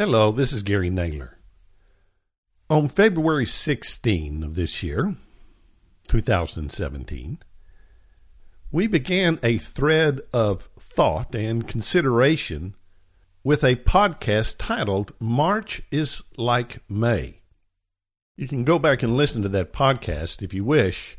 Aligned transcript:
Hello, 0.00 0.30
this 0.30 0.52
is 0.52 0.62
Gary 0.62 0.90
Naylor. 0.90 1.38
On 2.70 2.86
February 2.86 3.46
16 3.46 4.44
of 4.44 4.54
this 4.54 4.80
year, 4.80 5.16
2017, 6.06 7.38
we 8.70 8.86
began 8.86 9.40
a 9.42 9.58
thread 9.58 10.20
of 10.32 10.68
thought 10.78 11.34
and 11.34 11.66
consideration 11.66 12.76
with 13.42 13.64
a 13.64 13.74
podcast 13.74 14.54
titled 14.56 15.14
March 15.18 15.82
is 15.90 16.22
Like 16.36 16.78
May. 16.88 17.40
You 18.36 18.46
can 18.46 18.62
go 18.62 18.78
back 18.78 19.02
and 19.02 19.16
listen 19.16 19.42
to 19.42 19.48
that 19.48 19.72
podcast 19.72 20.44
if 20.44 20.54
you 20.54 20.62
wish, 20.62 21.18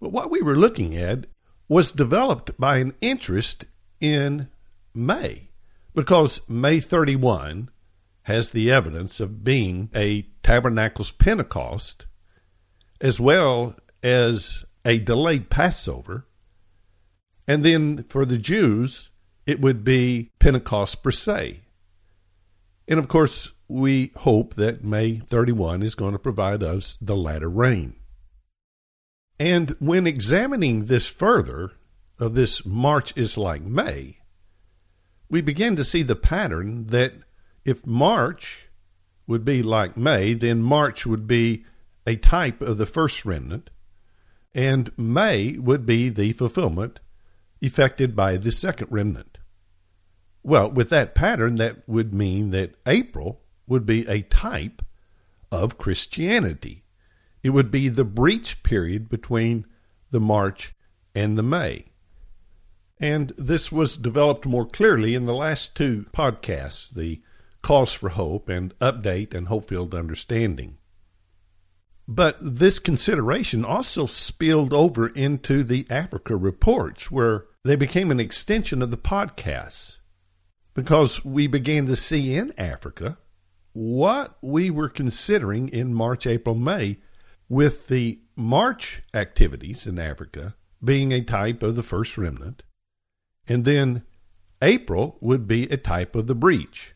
but 0.00 0.12
what 0.12 0.30
we 0.30 0.40
were 0.40 0.54
looking 0.54 0.96
at 0.96 1.26
was 1.66 1.90
developed 1.90 2.56
by 2.60 2.76
an 2.76 2.94
interest 3.00 3.64
in 4.00 4.50
May 4.94 5.48
because 5.96 6.40
May 6.48 6.78
31 6.78 7.70
has 8.24 8.50
the 8.50 8.70
evidence 8.70 9.20
of 9.20 9.44
being 9.44 9.90
a 9.94 10.22
Tabernacles 10.42 11.12
Pentecost 11.12 12.06
as 13.00 13.20
well 13.20 13.76
as 14.02 14.64
a 14.84 14.98
delayed 14.98 15.50
Passover. 15.50 16.26
And 17.46 17.64
then 17.64 18.04
for 18.04 18.24
the 18.24 18.38
Jews, 18.38 19.10
it 19.46 19.60
would 19.60 19.84
be 19.84 20.30
Pentecost 20.38 21.02
per 21.02 21.10
se. 21.10 21.60
And 22.88 22.98
of 22.98 23.08
course, 23.08 23.52
we 23.68 24.12
hope 24.16 24.54
that 24.54 24.84
May 24.84 25.18
31 25.18 25.82
is 25.82 25.94
going 25.94 26.12
to 26.12 26.18
provide 26.18 26.62
us 26.62 26.98
the 27.00 27.16
latter 27.16 27.48
rain. 27.48 27.94
And 29.38 29.70
when 29.80 30.06
examining 30.06 30.84
this 30.84 31.06
further, 31.06 31.72
of 32.18 32.34
this 32.34 32.64
March 32.64 33.12
is 33.16 33.36
like 33.36 33.62
May, 33.62 34.18
we 35.28 35.40
begin 35.40 35.76
to 35.76 35.84
see 35.84 36.02
the 36.02 36.16
pattern 36.16 36.86
that 36.88 37.14
if 37.64 37.86
March 37.86 38.68
would 39.26 39.44
be 39.44 39.62
like 39.62 39.96
May, 39.96 40.34
then 40.34 40.62
March 40.62 41.06
would 41.06 41.26
be 41.26 41.64
a 42.06 42.16
type 42.16 42.60
of 42.60 42.76
the 42.76 42.86
first 42.86 43.24
remnant, 43.24 43.70
and 44.54 44.96
May 44.98 45.56
would 45.56 45.86
be 45.86 46.08
the 46.08 46.32
fulfillment 46.32 47.00
effected 47.60 48.14
by 48.14 48.36
the 48.36 48.52
second 48.52 48.88
remnant. 48.90 49.38
Well, 50.42 50.70
with 50.70 50.90
that 50.90 51.14
pattern, 51.14 51.56
that 51.56 51.88
would 51.88 52.12
mean 52.12 52.50
that 52.50 52.74
April 52.86 53.40
would 53.66 53.86
be 53.86 54.06
a 54.06 54.20
type 54.22 54.82
of 55.50 55.78
Christianity. 55.78 56.84
It 57.42 57.50
would 57.50 57.70
be 57.70 57.88
the 57.88 58.04
breach 58.04 58.62
period 58.62 59.08
between 59.08 59.64
the 60.10 60.20
March 60.20 60.74
and 61.14 61.38
the 61.38 61.42
May. 61.42 61.86
And 63.00 63.32
this 63.38 63.72
was 63.72 63.96
developed 63.96 64.46
more 64.46 64.66
clearly 64.66 65.14
in 65.14 65.24
the 65.24 65.34
last 65.34 65.74
two 65.74 66.06
podcasts 66.12 66.94
the 66.94 67.22
Cause 67.64 67.94
for 67.94 68.10
Hope 68.10 68.50
and 68.50 68.78
Update 68.78 69.32
and 69.32 69.48
Hope-Filled 69.48 69.94
Understanding. 69.94 70.76
But 72.06 72.36
this 72.42 72.78
consideration 72.78 73.64
also 73.64 74.04
spilled 74.04 74.74
over 74.74 75.08
into 75.08 75.64
the 75.64 75.86
Africa 75.88 76.36
reports, 76.36 77.10
where 77.10 77.46
they 77.64 77.74
became 77.74 78.10
an 78.10 78.20
extension 78.20 78.82
of 78.82 78.90
the 78.90 78.98
podcasts 78.98 79.96
because 80.74 81.24
we 81.24 81.46
began 81.46 81.86
to 81.86 81.96
see 81.96 82.34
in 82.34 82.52
Africa 82.58 83.16
what 83.72 84.36
we 84.42 84.68
were 84.68 84.90
considering 84.90 85.70
in 85.70 85.94
March, 85.94 86.26
April, 86.26 86.54
May, 86.54 86.98
with 87.48 87.88
the 87.88 88.20
March 88.36 89.00
activities 89.14 89.86
in 89.86 89.98
Africa 89.98 90.54
being 90.84 91.12
a 91.12 91.24
type 91.24 91.62
of 91.62 91.76
the 91.76 91.82
first 91.82 92.18
remnant, 92.18 92.62
and 93.48 93.64
then 93.64 94.02
April 94.60 95.16
would 95.22 95.48
be 95.48 95.62
a 95.68 95.78
type 95.78 96.14
of 96.14 96.26
the 96.26 96.34
breach. 96.34 96.93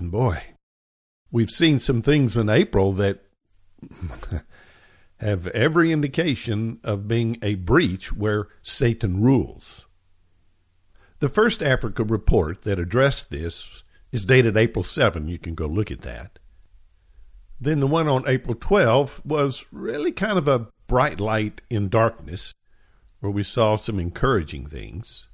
Boy, 0.00 0.42
we've 1.30 1.50
seen 1.50 1.78
some 1.78 2.02
things 2.02 2.36
in 2.36 2.48
April 2.48 2.92
that 2.94 3.24
have 5.18 5.46
every 5.48 5.92
indication 5.92 6.80
of 6.84 7.08
being 7.08 7.38
a 7.42 7.56
breach 7.56 8.12
where 8.12 8.48
Satan 8.62 9.20
rules. 9.20 9.86
The 11.20 11.28
first 11.28 11.62
Africa 11.62 12.04
report 12.04 12.62
that 12.62 12.78
addressed 12.78 13.30
this 13.30 13.82
is 14.12 14.24
dated 14.24 14.56
April 14.56 14.82
7. 14.82 15.28
You 15.28 15.38
can 15.38 15.54
go 15.54 15.66
look 15.66 15.90
at 15.90 16.02
that. 16.02 16.38
Then 17.60 17.80
the 17.80 17.88
one 17.88 18.06
on 18.06 18.28
April 18.28 18.54
12 18.54 19.22
was 19.24 19.64
really 19.72 20.12
kind 20.12 20.38
of 20.38 20.46
a 20.46 20.68
bright 20.86 21.18
light 21.18 21.60
in 21.68 21.88
darkness, 21.88 22.54
where 23.20 23.32
we 23.32 23.42
saw 23.42 23.74
some 23.74 23.98
encouraging 23.98 24.66
things. 24.66 25.26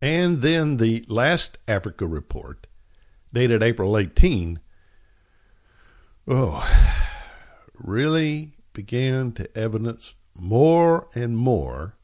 And 0.00 0.40
then 0.40 0.76
the 0.76 1.04
last 1.08 1.58
Africa 1.66 2.06
report 2.06 2.68
dated 3.32 3.62
April 3.62 3.96
18, 3.96 4.60
oh, 6.28 6.68
really 7.74 8.54
began 8.72 9.32
to 9.32 9.58
evidence 9.58 10.14
more 10.38 11.08
and 11.14 11.36
more 11.36 11.96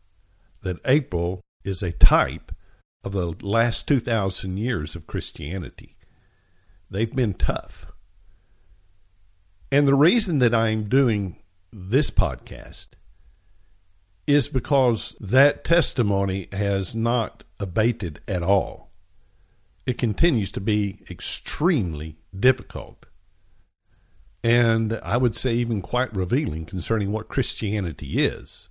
that 0.62 0.80
April 0.84 1.40
is 1.64 1.82
a 1.82 1.92
type 1.92 2.52
of 3.04 3.12
the 3.12 3.34
last 3.46 3.86
2,000 3.86 4.56
years 4.56 4.96
of 4.96 5.06
Christianity. 5.06 5.96
They've 6.90 7.14
been 7.14 7.34
tough. 7.34 7.86
And 9.70 9.86
the 9.86 9.94
reason 9.94 10.38
that 10.38 10.54
I'm 10.54 10.88
doing 10.88 11.42
this 11.72 12.10
podcast 12.10 12.88
is 14.26 14.48
because 14.48 15.14
that 15.20 15.64
testimony 15.64 16.48
has 16.52 16.94
not 16.94 17.44
abated 17.60 18.20
at 18.26 18.42
all 18.42 18.85
it 19.86 19.98
continues 19.98 20.50
to 20.52 20.60
be 20.60 20.98
extremely 21.08 22.18
difficult. 22.38 23.06
And 24.42 25.00
I 25.02 25.16
would 25.16 25.34
say 25.34 25.54
even 25.54 25.80
quite 25.80 26.14
revealing 26.16 26.66
concerning 26.66 27.12
what 27.12 27.28
Christianity 27.28 28.24
is. 28.24 28.68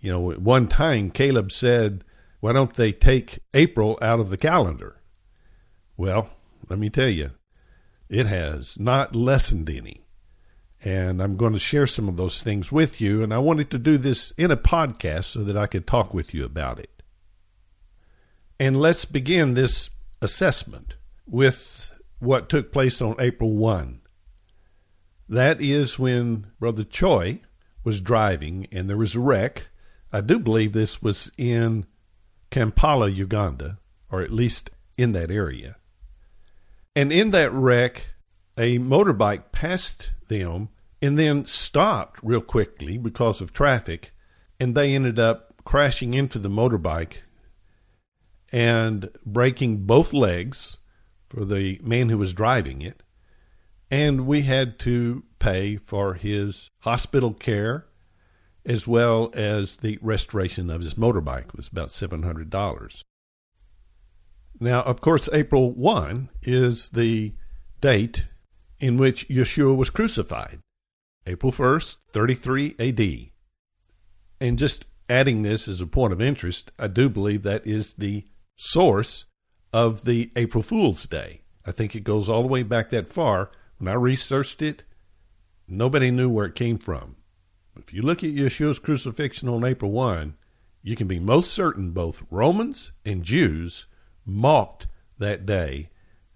You 0.00 0.12
know, 0.12 0.30
at 0.30 0.40
one 0.40 0.68
time, 0.68 1.10
Caleb 1.10 1.50
said, 1.50 2.04
Why 2.40 2.52
don't 2.52 2.74
they 2.74 2.92
take 2.92 3.40
April 3.54 3.98
out 4.02 4.20
of 4.20 4.28
the 4.28 4.36
calendar? 4.36 5.00
Well, 5.96 6.28
let 6.68 6.78
me 6.78 6.90
tell 6.90 7.08
you, 7.08 7.30
it 8.08 8.26
has 8.26 8.78
not 8.78 9.16
lessened 9.16 9.70
any. 9.70 10.02
And 10.82 11.22
I'm 11.22 11.38
going 11.38 11.54
to 11.54 11.58
share 11.58 11.86
some 11.86 12.08
of 12.08 12.16
those 12.16 12.42
things 12.42 12.70
with 12.70 13.00
you. 13.00 13.22
And 13.22 13.32
I 13.32 13.38
wanted 13.38 13.70
to 13.70 13.78
do 13.78 13.96
this 13.96 14.32
in 14.32 14.50
a 14.50 14.56
podcast 14.56 15.24
so 15.24 15.42
that 15.42 15.56
I 15.56 15.66
could 15.66 15.86
talk 15.86 16.12
with 16.12 16.34
you 16.34 16.44
about 16.44 16.78
it. 16.78 17.02
And 18.60 18.78
let's 18.78 19.06
begin 19.06 19.54
this 19.54 19.88
assessment 20.24 20.94
with 21.26 21.92
what 22.18 22.48
took 22.48 22.72
place 22.72 23.00
on 23.00 23.14
April 23.20 23.52
1. 23.52 24.00
That 25.28 25.60
is 25.60 25.98
when 25.98 26.46
Brother 26.58 26.84
Choi 26.84 27.40
was 27.84 28.00
driving 28.00 28.66
and 28.72 28.88
there 28.88 28.96
was 28.96 29.14
a 29.14 29.20
wreck. 29.20 29.68
I 30.12 30.20
do 30.20 30.38
believe 30.38 30.72
this 30.72 31.02
was 31.02 31.30
in 31.36 31.86
Kampala, 32.50 33.08
Uganda, 33.08 33.78
or 34.10 34.22
at 34.22 34.32
least 34.32 34.70
in 34.96 35.12
that 35.12 35.30
area. 35.30 35.76
And 36.96 37.12
in 37.12 37.30
that 37.30 37.52
wreck, 37.52 38.06
a 38.56 38.78
motorbike 38.78 39.52
passed 39.52 40.12
them 40.28 40.68
and 41.02 41.18
then 41.18 41.44
stopped 41.44 42.20
real 42.22 42.40
quickly 42.40 42.96
because 42.96 43.40
of 43.40 43.52
traffic, 43.52 44.12
and 44.58 44.74
they 44.74 44.94
ended 44.94 45.18
up 45.18 45.54
crashing 45.64 46.14
into 46.14 46.38
the 46.38 46.48
motorbike 46.48 47.18
and 48.54 49.10
breaking 49.26 49.78
both 49.78 50.12
legs 50.12 50.76
for 51.28 51.44
the 51.44 51.76
man 51.82 52.08
who 52.08 52.16
was 52.16 52.32
driving 52.32 52.82
it. 52.82 53.02
And 53.90 54.28
we 54.28 54.42
had 54.42 54.78
to 54.80 55.24
pay 55.40 55.76
for 55.76 56.14
his 56.14 56.70
hospital 56.78 57.34
care 57.34 57.86
as 58.64 58.86
well 58.86 59.32
as 59.34 59.78
the 59.78 59.98
restoration 60.00 60.70
of 60.70 60.82
his 60.82 60.94
motorbike. 60.94 61.48
It 61.48 61.56
was 61.56 61.66
about 61.66 61.88
$700. 61.88 63.02
Now, 64.60 64.82
of 64.82 65.00
course, 65.00 65.28
April 65.32 65.72
1 65.72 66.30
is 66.42 66.90
the 66.90 67.34
date 67.80 68.26
in 68.78 68.96
which 68.96 69.28
Yeshua 69.28 69.76
was 69.76 69.90
crucified. 69.90 70.60
April 71.26 71.50
1st, 71.50 71.96
33 72.12 72.76
AD. 72.78 73.30
And 74.40 74.60
just 74.60 74.86
adding 75.08 75.42
this 75.42 75.66
as 75.66 75.80
a 75.80 75.88
point 75.88 76.12
of 76.12 76.22
interest, 76.22 76.70
I 76.78 76.86
do 76.86 77.08
believe 77.08 77.42
that 77.42 77.66
is 77.66 77.94
the 77.94 78.26
source 78.56 79.24
of 79.72 80.04
the 80.04 80.30
April 80.36 80.62
Fool's 80.62 81.06
Day. 81.06 81.42
I 81.66 81.72
think 81.72 81.94
it 81.94 82.04
goes 82.04 82.28
all 82.28 82.42
the 82.42 82.48
way 82.48 82.62
back 82.62 82.90
that 82.90 83.08
far. 83.08 83.50
When 83.78 83.88
I 83.88 83.94
researched 83.94 84.62
it, 84.62 84.84
nobody 85.66 86.10
knew 86.10 86.28
where 86.28 86.46
it 86.46 86.54
came 86.54 86.78
from. 86.78 87.16
If 87.76 87.92
you 87.92 88.02
look 88.02 88.22
at 88.22 88.30
Yeshua's 88.30 88.78
crucifixion 88.78 89.48
on 89.48 89.64
April 89.64 89.90
1, 89.90 90.34
you 90.82 90.94
can 90.96 91.08
be 91.08 91.18
most 91.18 91.50
certain 91.52 91.90
both 91.90 92.22
Romans 92.30 92.92
and 93.04 93.24
Jews 93.24 93.86
mocked 94.24 94.86
that 95.18 95.46
day, 95.46 95.90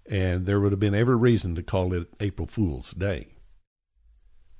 and 0.05 0.45
there 0.45 0.59
would 0.59 0.71
have 0.71 0.79
been 0.79 0.95
every 0.95 1.15
reason 1.15 1.55
to 1.55 1.63
call 1.63 1.93
it 1.93 2.07
April 2.19 2.47
Fool's 2.47 2.91
Day. 2.91 3.27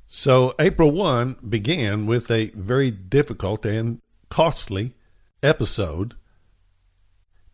So, 0.08 0.56
April 0.58 0.92
1 0.92 1.38
began 1.48 2.06
with 2.06 2.32
a 2.32 2.52
very 2.56 2.92
difficult 2.92 3.66
and 3.66 4.00
costly 4.30 4.96
episode 5.44 6.16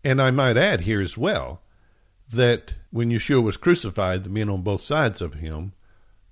and 0.06 0.22
I 0.22 0.30
might 0.30 0.56
add 0.56 0.82
here 0.82 1.02
as 1.02 1.18
well 1.18 1.64
that 2.32 2.76
when 2.92 3.10
Yeshua 3.10 3.42
was 3.42 3.58
crucified, 3.58 4.24
the 4.24 4.30
men 4.30 4.50
on 4.50 4.62
both 4.62 4.82
sides 4.82 5.20
of 5.20 5.34
him, 5.34 5.74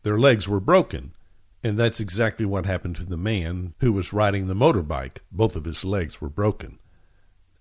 their 0.03 0.19
legs 0.19 0.47
were 0.47 0.59
broken. 0.59 1.13
And 1.63 1.75
that's 1.75 1.99
exactly 1.99 2.45
what 2.45 2.67
happened 2.67 2.97
to 2.97 3.05
the 3.05 3.17
man 3.17 3.73
who 3.79 3.91
was 3.91 4.13
riding 4.13 4.45
the 4.45 4.53
motorbike. 4.53 5.17
Both 5.31 5.55
of 5.55 5.65
his 5.65 5.83
legs 5.83 6.21
were 6.21 6.29
broken. 6.29 6.77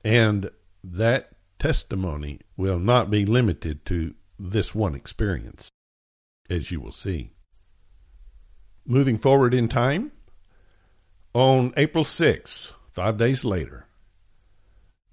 And 0.05 0.51
that 0.85 1.31
testimony 1.59 2.41
will 2.59 2.79
not 2.79 3.11
be 3.11 3.25
limited 3.25 3.87
to 3.87 4.15
this 4.39 4.75
one 4.75 4.95
experience, 4.95 5.71
as 6.51 6.71
you 6.71 6.81
will 6.81 6.93
see. 6.93 7.31
Moving 8.85 9.17
forward 9.17 9.55
in 9.55 9.69
time, 9.69 10.13
on 11.33 11.73
April 11.79 12.05
6, 12.05 12.75
five 12.93 13.17
days 13.17 13.47
later, 13.47 13.87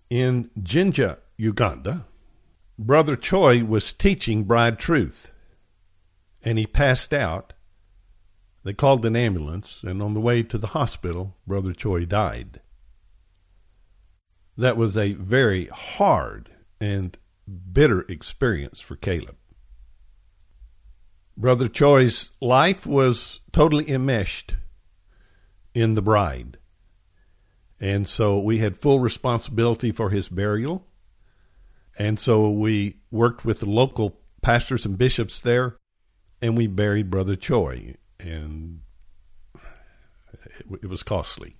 in 0.09 0.49
Jinja, 0.61 1.19
Uganda, 1.37 2.05
Brother 2.77 3.15
Choi 3.15 3.63
was 3.63 3.93
teaching 3.93 4.43
Bride 4.43 4.79
Truth, 4.79 5.31
and 6.41 6.57
he 6.57 6.65
passed 6.65 7.13
out. 7.13 7.53
They 8.63 8.73
called 8.73 9.05
an 9.05 9.15
ambulance, 9.15 9.83
and 9.83 10.01
on 10.01 10.13
the 10.13 10.21
way 10.21 10.43
to 10.43 10.57
the 10.57 10.67
hospital, 10.67 11.37
Brother 11.45 11.73
Choi 11.73 12.05
died. 12.05 12.61
That 14.57 14.77
was 14.77 14.97
a 14.97 15.13
very 15.13 15.67
hard 15.67 16.49
and 16.81 17.17
bitter 17.71 18.01
experience 18.09 18.79
for 18.79 18.95
Caleb. 18.95 19.35
Brother 21.37 21.69
Choi's 21.69 22.31
life 22.41 22.85
was 22.85 23.39
totally 23.53 23.89
enmeshed 23.89 24.55
in 25.73 25.93
the 25.93 26.01
bride. 26.01 26.57
And 27.79 28.07
so 28.07 28.39
we 28.39 28.57
had 28.57 28.77
full 28.77 28.99
responsibility 28.99 29.91
for 29.91 30.09
his 30.09 30.27
burial 30.29 30.85
and 31.99 32.17
so 32.17 32.49
we 32.49 32.95
worked 33.11 33.43
with 33.43 33.59
the 33.59 33.69
local 33.69 34.21
pastors 34.41 34.85
and 34.85 34.97
bishops 34.97 35.41
there, 35.41 35.75
and 36.41 36.57
we 36.57 36.65
buried 36.65 37.09
Brother 37.09 37.35
Choi. 37.35 37.95
And 38.17 38.79
it, 39.53 40.65
it 40.83 40.87
was 40.87 41.03
costly 41.03 41.57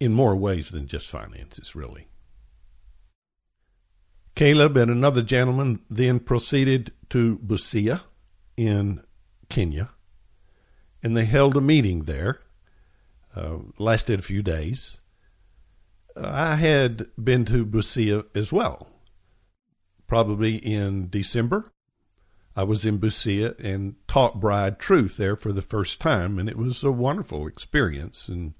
in 0.00 0.12
more 0.12 0.34
ways 0.34 0.70
than 0.70 0.88
just 0.88 1.08
finances, 1.08 1.76
really. 1.76 2.08
Caleb 4.34 4.76
and 4.76 4.90
another 4.90 5.22
gentleman 5.22 5.78
then 5.88 6.18
proceeded 6.18 6.92
to 7.10 7.38
Busia 7.38 8.00
in 8.56 9.04
Kenya, 9.48 9.90
and 11.00 11.16
they 11.16 11.26
held 11.26 11.56
a 11.56 11.60
meeting 11.60 12.02
there. 12.02 12.40
Uh, 13.36 13.58
lasted 13.78 14.18
a 14.18 14.22
few 14.22 14.42
days. 14.42 14.98
I 16.16 16.56
had 16.56 17.08
been 17.22 17.44
to 17.46 17.66
Busia 17.66 18.24
as 18.34 18.52
well, 18.52 18.88
probably 20.06 20.56
in 20.56 21.08
December. 21.08 21.70
I 22.56 22.62
was 22.62 22.86
in 22.86 23.00
Busia 23.00 23.58
and 23.58 23.96
taught 24.06 24.40
Bride 24.40 24.78
Truth 24.78 25.16
there 25.16 25.34
for 25.34 25.52
the 25.52 25.62
first 25.62 26.00
time, 26.00 26.38
and 26.38 26.48
it 26.48 26.56
was 26.56 26.84
a 26.84 26.92
wonderful 26.92 27.48
experience. 27.48 28.28
And 28.28 28.54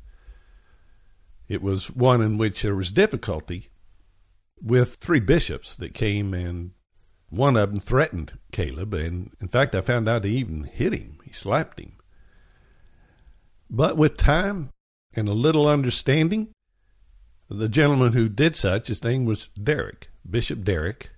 it 1.49 1.63
was 1.63 1.91
one 1.91 2.21
in 2.21 2.39
which 2.39 2.63
there 2.63 2.75
was 2.75 2.91
difficulty 2.91 3.69
with 4.61 4.97
three 4.97 5.21
bishops 5.21 5.77
that 5.77 5.95
came, 5.95 6.35
and 6.35 6.73
one 7.29 7.57
of 7.57 7.71
them 7.71 7.81
threatened 7.81 8.39
Caleb. 8.51 8.95
And 8.95 9.31
in 9.41 9.47
fact, 9.47 9.77
I 9.77 9.81
found 9.81 10.09
out 10.09 10.25
he 10.25 10.39
even 10.39 10.65
hit 10.65 10.93
him, 10.93 11.19
he 11.25 11.33
slapped 11.33 11.79
him. 11.79 11.93
But 13.71 13.97
with 13.97 14.17
time 14.17 14.71
and 15.15 15.29
a 15.29 15.33
little 15.33 15.69
understanding, 15.69 16.54
the 17.49 17.69
gentleman 17.69 18.13
who 18.13 18.29
did 18.29 18.57
such, 18.57 18.89
his 18.89 19.05
name 19.05 19.25
was 19.25 19.49
Derek, 19.49 20.09
Bishop 20.29 20.65
Derek, 20.65 21.11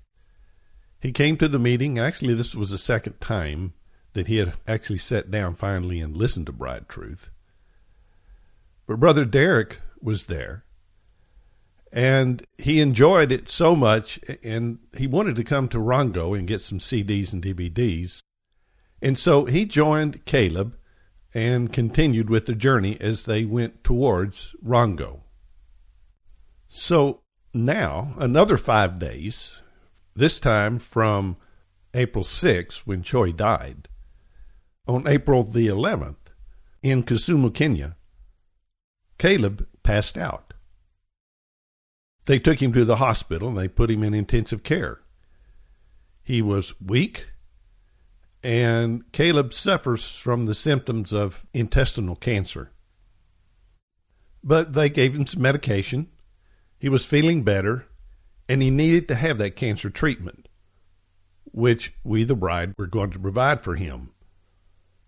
he 1.00 1.12
came 1.12 1.36
to 1.36 1.48
the 1.48 1.58
meeting. 1.58 1.98
Actually, 1.98 2.34
this 2.34 2.54
was 2.54 2.70
the 2.70 2.78
second 2.78 3.20
time 3.20 3.74
that 4.14 4.28
he 4.28 4.38
had 4.38 4.54
actually 4.66 4.98
sat 4.98 5.30
down 5.30 5.54
finally 5.54 6.00
and 6.00 6.16
listened 6.16 6.46
to 6.46 6.52
Bride 6.52 6.88
Truth. 6.88 7.30
But 8.86 9.00
Brother 9.00 9.24
Derek 9.24 9.80
was 10.00 10.24
there, 10.24 10.64
and 11.92 12.44
he 12.58 12.80
enjoyed 12.80 13.30
it 13.30 13.48
so 13.48 13.76
much, 13.76 14.18
and 14.42 14.78
he 14.96 15.06
wanted 15.06 15.36
to 15.36 15.44
come 15.44 15.68
to 15.68 15.78
Rongo 15.78 16.36
and 16.36 16.48
get 16.48 16.60
some 16.60 16.78
CDs 16.78 17.32
and 17.32 17.42
DVDs. 17.42 18.20
And 19.02 19.18
so 19.18 19.44
he 19.44 19.64
joined 19.66 20.24
Caleb 20.24 20.76
and 21.34 21.72
continued 21.72 22.30
with 22.30 22.46
the 22.46 22.54
journey 22.54 22.96
as 23.00 23.26
they 23.26 23.44
went 23.44 23.84
towards 23.84 24.56
Rongo. 24.64 25.20
So 26.68 27.22
now, 27.54 28.14
another 28.18 28.56
five 28.56 28.98
days 28.98 29.62
this 30.14 30.38
time 30.38 30.78
from 30.78 31.36
April 31.94 32.24
6, 32.24 32.86
when 32.86 33.02
Choi 33.02 33.32
died. 33.32 33.88
On 34.88 35.06
April 35.06 35.42
the 35.44 35.66
11th, 35.66 36.16
in 36.82 37.02
Kisumu, 37.02 37.52
Kenya, 37.52 37.96
Caleb 39.18 39.66
passed 39.82 40.16
out. 40.16 40.54
They 42.26 42.38
took 42.38 42.60
him 42.60 42.72
to 42.72 42.84
the 42.84 42.96
hospital 42.96 43.48
and 43.48 43.58
they 43.58 43.68
put 43.68 43.90
him 43.90 44.02
in 44.02 44.14
intensive 44.14 44.62
care. 44.62 45.00
He 46.22 46.42
was 46.42 46.74
weak, 46.80 47.30
and 48.42 49.10
Caleb 49.12 49.52
suffers 49.52 50.16
from 50.16 50.46
the 50.46 50.54
symptoms 50.54 51.12
of 51.12 51.46
intestinal 51.54 52.16
cancer. 52.16 52.72
But 54.42 54.72
they 54.72 54.88
gave 54.88 55.14
him 55.14 55.26
some 55.26 55.42
medication. 55.42 56.08
He 56.86 56.88
was 56.88 57.04
feeling 57.04 57.42
better, 57.42 57.88
and 58.48 58.62
he 58.62 58.70
needed 58.70 59.08
to 59.08 59.16
have 59.16 59.38
that 59.38 59.56
cancer 59.56 59.90
treatment, 59.90 60.46
which 61.42 61.92
we, 62.04 62.22
the 62.22 62.36
bride, 62.36 62.74
were 62.78 62.86
going 62.86 63.10
to 63.10 63.18
provide 63.18 63.60
for 63.60 63.74
him. 63.74 64.10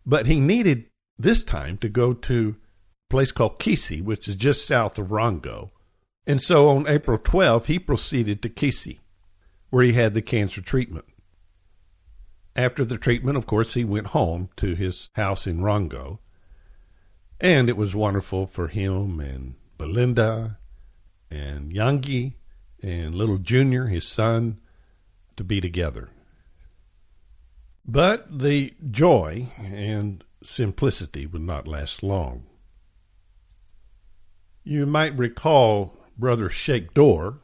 But 0.05 0.27
he 0.27 0.41
needed 0.41 0.87
this 1.21 1.45
time 1.45 1.79
to 1.79 1.89
go 1.89 2.15
to 2.15 2.57
a 2.57 3.09
place 3.09 3.31
called 3.31 3.61
Kisii, 3.61 4.03
which 4.03 4.27
is 4.27 4.35
just 4.35 4.67
south 4.67 4.99
of 4.99 5.11
Rongo. 5.11 5.71
And 6.27 6.43
so 6.43 6.69
on 6.69 6.89
April 6.89 7.17
12th, 7.17 7.67
he 7.67 7.79
proceeded 7.79 8.43
to 8.43 8.49
Kisii, 8.49 8.99
where 9.71 9.85
he 9.85 9.93
had 9.93 10.15
the 10.15 10.21
cancer 10.21 10.61
treatment. 10.61 11.05
After 12.57 12.85
the 12.85 12.99
treatment, 12.99 13.37
of 13.37 13.47
course, 13.47 13.75
he 13.75 13.85
went 13.85 14.09
home 14.09 14.49
to 14.57 14.75
his 14.75 15.11
house 15.13 15.47
in 15.47 15.61
Rongo. 15.61 16.19
And 17.41 17.69
it 17.69 17.77
was 17.77 17.95
wonderful 17.95 18.49
for 18.49 18.67
him 18.67 19.21
and 19.21 19.55
Belinda 19.79 20.58
and 21.31 21.73
Yangi 21.73 22.35
and 22.83 23.15
little 23.15 23.39
Junior, 23.39 23.87
his 23.87 24.07
son, 24.07 24.61
to 25.37 25.45
be 25.45 25.61
together. 25.61 26.11
But 27.87 28.39
the 28.39 28.75
joy 28.91 29.49
and 29.59 30.23
simplicity 30.43 31.27
would 31.27 31.43
not 31.43 31.67
last 31.67 32.03
long. 32.03 32.45
You 34.63 34.85
might 34.85 35.17
recall 35.17 35.97
Brother 36.19 36.51
Sheikh 36.51 36.93
Dor, 36.93 37.41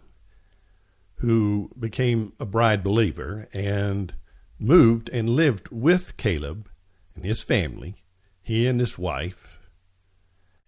who 1.17 1.71
became 1.79 2.35
a 2.39 2.45
bride 2.45 2.85
believer 2.85 3.49
and 3.53 4.15
moved 4.59 5.09
and 5.09 5.31
lived 5.31 5.69
with 5.71 6.17
Caleb 6.17 6.69
and 7.15 7.25
his 7.25 7.43
family, 7.43 7.97
he 8.43 8.67
and 8.67 8.81
his 8.81 8.99
wife. 8.99 9.71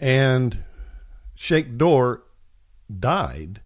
And 0.01 0.65
Sheikh 1.35 1.77
Dor 1.77 2.23
died 2.95 3.63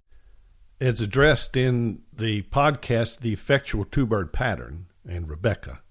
it's 0.81 1.03
addressed 1.03 1.59
in 1.59 2.01
the 2.11 2.41
podcast, 2.45 3.21
The 3.21 3.35
Effectual 3.35 3.85
Two 3.85 4.07
Bird 4.07 4.33
Pattern, 4.33 4.87
and 5.07 5.29
Rebecca. 5.29 5.83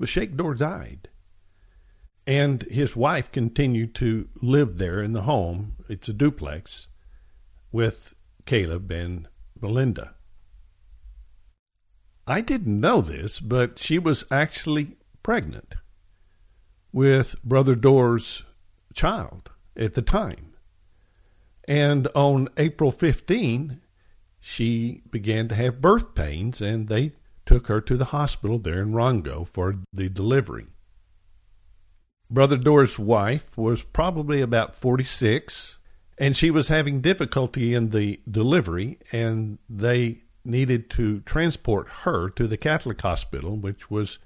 But 0.00 0.08
Sheikh 0.08 0.36
Dor 0.36 0.54
died. 0.56 1.08
And 2.26 2.64
his 2.64 2.96
wife 2.96 3.30
continued 3.30 3.94
to 3.96 4.28
live 4.42 4.78
there 4.78 5.00
in 5.00 5.12
the 5.12 5.22
home. 5.22 5.74
It's 5.88 6.08
a 6.08 6.12
duplex 6.12 6.88
with 7.70 8.14
Caleb 8.44 8.90
and 8.90 9.28
Belinda. 9.58 10.14
I 12.26 12.40
didn't 12.40 12.80
know 12.80 13.00
this, 13.00 13.38
but 13.38 13.78
she 13.78 14.00
was 14.00 14.24
actually 14.32 14.96
pregnant 15.22 15.76
with 16.92 17.40
Brother 17.44 17.76
Door's 17.76 18.42
child 18.94 19.52
at 19.76 19.94
the 19.94 20.02
time. 20.02 20.55
And 21.68 22.08
on 22.14 22.48
April 22.56 22.92
15, 22.92 23.80
she 24.40 25.02
began 25.10 25.48
to 25.48 25.54
have 25.54 25.80
birth 25.80 26.14
pains, 26.14 26.60
and 26.60 26.88
they 26.88 27.12
took 27.44 27.66
her 27.66 27.80
to 27.80 27.96
the 27.96 28.06
hospital 28.06 28.58
there 28.58 28.80
in 28.80 28.92
Rongo 28.92 29.48
for 29.48 29.78
the 29.92 30.08
delivery. 30.08 30.66
Brother 32.30 32.56
Dor's 32.56 32.98
wife 32.98 33.56
was 33.56 33.82
probably 33.82 34.40
about 34.40 34.74
46, 34.74 35.78
and 36.18 36.36
she 36.36 36.50
was 36.50 36.68
having 36.68 37.00
difficulty 37.00 37.74
in 37.74 37.90
the 37.90 38.20
delivery, 38.28 38.98
and 39.12 39.58
they 39.68 40.22
needed 40.44 40.88
to 40.90 41.20
transport 41.20 41.88
her 42.04 42.30
to 42.30 42.46
the 42.46 42.56
Catholic 42.56 43.00
hospital, 43.00 43.56
which 43.56 43.90
was 43.90 44.18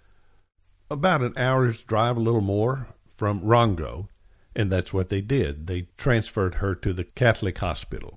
about 0.90 1.22
an 1.22 1.34
hour's 1.36 1.82
drive, 1.84 2.16
a 2.16 2.20
little 2.20 2.40
more, 2.40 2.88
from 3.16 3.40
Rongo. 3.40 4.08
And 4.54 4.70
that's 4.70 4.92
what 4.92 5.08
they 5.08 5.20
did. 5.20 5.66
They 5.66 5.88
transferred 5.96 6.56
her 6.56 6.74
to 6.74 6.92
the 6.92 7.04
Catholic 7.04 7.58
hospital. 7.58 8.16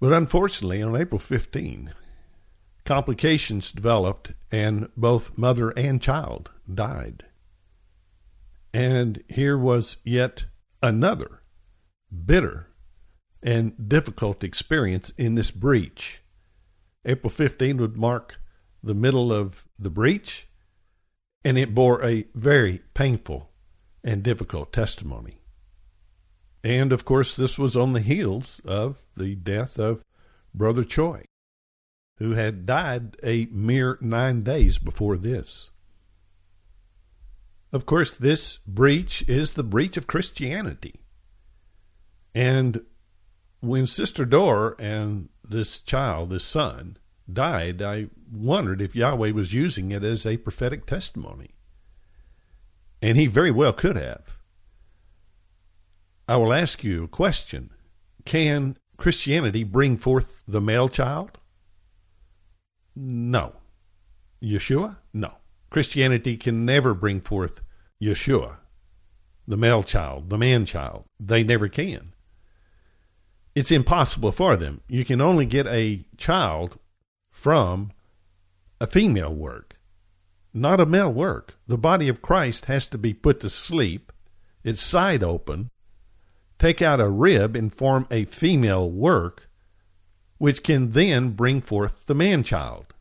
But 0.00 0.12
unfortunately, 0.12 0.82
on 0.82 0.96
April 0.96 1.18
15, 1.18 1.92
complications 2.84 3.70
developed, 3.70 4.32
and 4.50 4.88
both 4.96 5.38
mother 5.38 5.70
and 5.70 6.02
child 6.02 6.50
died. 6.72 7.24
And 8.74 9.22
here 9.28 9.56
was 9.56 9.98
yet 10.02 10.46
another 10.82 11.42
bitter 12.24 12.68
and 13.42 13.88
difficult 13.88 14.42
experience 14.42 15.10
in 15.16 15.34
this 15.34 15.50
breach. 15.50 16.22
April 17.04 17.30
15 17.30 17.76
would 17.76 17.96
mark 17.96 18.40
the 18.82 18.94
middle 18.94 19.32
of 19.32 19.64
the 19.78 19.90
breach, 19.90 20.48
and 21.44 21.56
it 21.56 21.74
bore 21.74 22.04
a 22.04 22.26
very 22.34 22.82
painful 22.94 23.51
and 24.04 24.22
difficult 24.22 24.72
testimony. 24.72 25.40
And 26.64 26.92
of 26.92 27.04
course, 27.04 27.36
this 27.36 27.58
was 27.58 27.76
on 27.76 27.92
the 27.92 28.00
heels 28.00 28.60
of 28.64 28.98
the 29.16 29.34
death 29.34 29.78
of 29.78 30.02
Brother 30.54 30.84
Choi, 30.84 31.24
who 32.18 32.32
had 32.32 32.66
died 32.66 33.16
a 33.22 33.46
mere 33.46 33.98
nine 34.00 34.42
days 34.42 34.78
before 34.78 35.16
this. 35.16 35.70
Of 37.72 37.86
course, 37.86 38.14
this 38.14 38.58
breach 38.66 39.24
is 39.28 39.54
the 39.54 39.64
breach 39.64 39.96
of 39.96 40.06
Christianity. 40.06 41.00
And 42.34 42.84
when 43.60 43.86
Sister 43.86 44.24
Dor 44.24 44.76
and 44.78 45.30
this 45.48 45.80
child, 45.80 46.30
this 46.30 46.44
son, 46.44 46.98
died, 47.32 47.80
I 47.80 48.08
wondered 48.30 48.82
if 48.82 48.94
Yahweh 48.94 49.30
was 49.30 49.54
using 49.54 49.90
it 49.90 50.04
as 50.04 50.26
a 50.26 50.36
prophetic 50.36 50.86
testimony. 50.86 51.54
And 53.02 53.18
he 53.18 53.26
very 53.26 53.50
well 53.50 53.72
could 53.72 53.96
have. 53.96 54.38
I 56.28 56.36
will 56.36 56.52
ask 56.52 56.84
you 56.84 57.04
a 57.04 57.08
question 57.08 57.70
Can 58.24 58.76
Christianity 58.96 59.64
bring 59.64 59.98
forth 59.98 60.40
the 60.46 60.60
male 60.60 60.88
child? 60.88 61.38
No. 62.94 63.56
Yeshua? 64.42 64.98
No. 65.12 65.34
Christianity 65.70 66.36
can 66.36 66.64
never 66.64 66.94
bring 66.94 67.20
forth 67.20 67.62
Yeshua, 68.00 68.56
the 69.48 69.56
male 69.56 69.82
child, 69.82 70.28
the 70.28 70.38
man 70.38 70.66
child. 70.66 71.04
They 71.18 71.42
never 71.42 71.68
can. 71.68 72.12
It's 73.54 73.70
impossible 73.70 74.32
for 74.32 74.56
them. 74.56 74.82
You 74.88 75.04
can 75.04 75.20
only 75.20 75.46
get 75.46 75.66
a 75.66 76.04
child 76.16 76.78
from 77.30 77.92
a 78.80 78.86
female 78.86 79.34
work, 79.34 79.76
not 80.54 80.80
a 80.80 80.86
male 80.86 81.12
work. 81.12 81.54
The 81.66 81.78
body 81.78 82.08
of 82.08 82.22
Christ 82.22 82.66
has 82.66 82.88
to 82.88 82.98
be 82.98 83.14
put 83.14 83.40
to 83.40 83.50
sleep, 83.50 84.12
its 84.64 84.80
side 84.80 85.22
open, 85.22 85.70
take 86.58 86.82
out 86.82 87.00
a 87.00 87.08
rib 87.08 87.56
and 87.56 87.74
form 87.74 88.06
a 88.10 88.24
female 88.24 88.90
work, 88.90 89.48
which 90.38 90.62
can 90.62 90.90
then 90.90 91.30
bring 91.30 91.60
forth 91.60 92.06
the 92.06 92.14
man 92.14 92.42
child. 92.42 92.94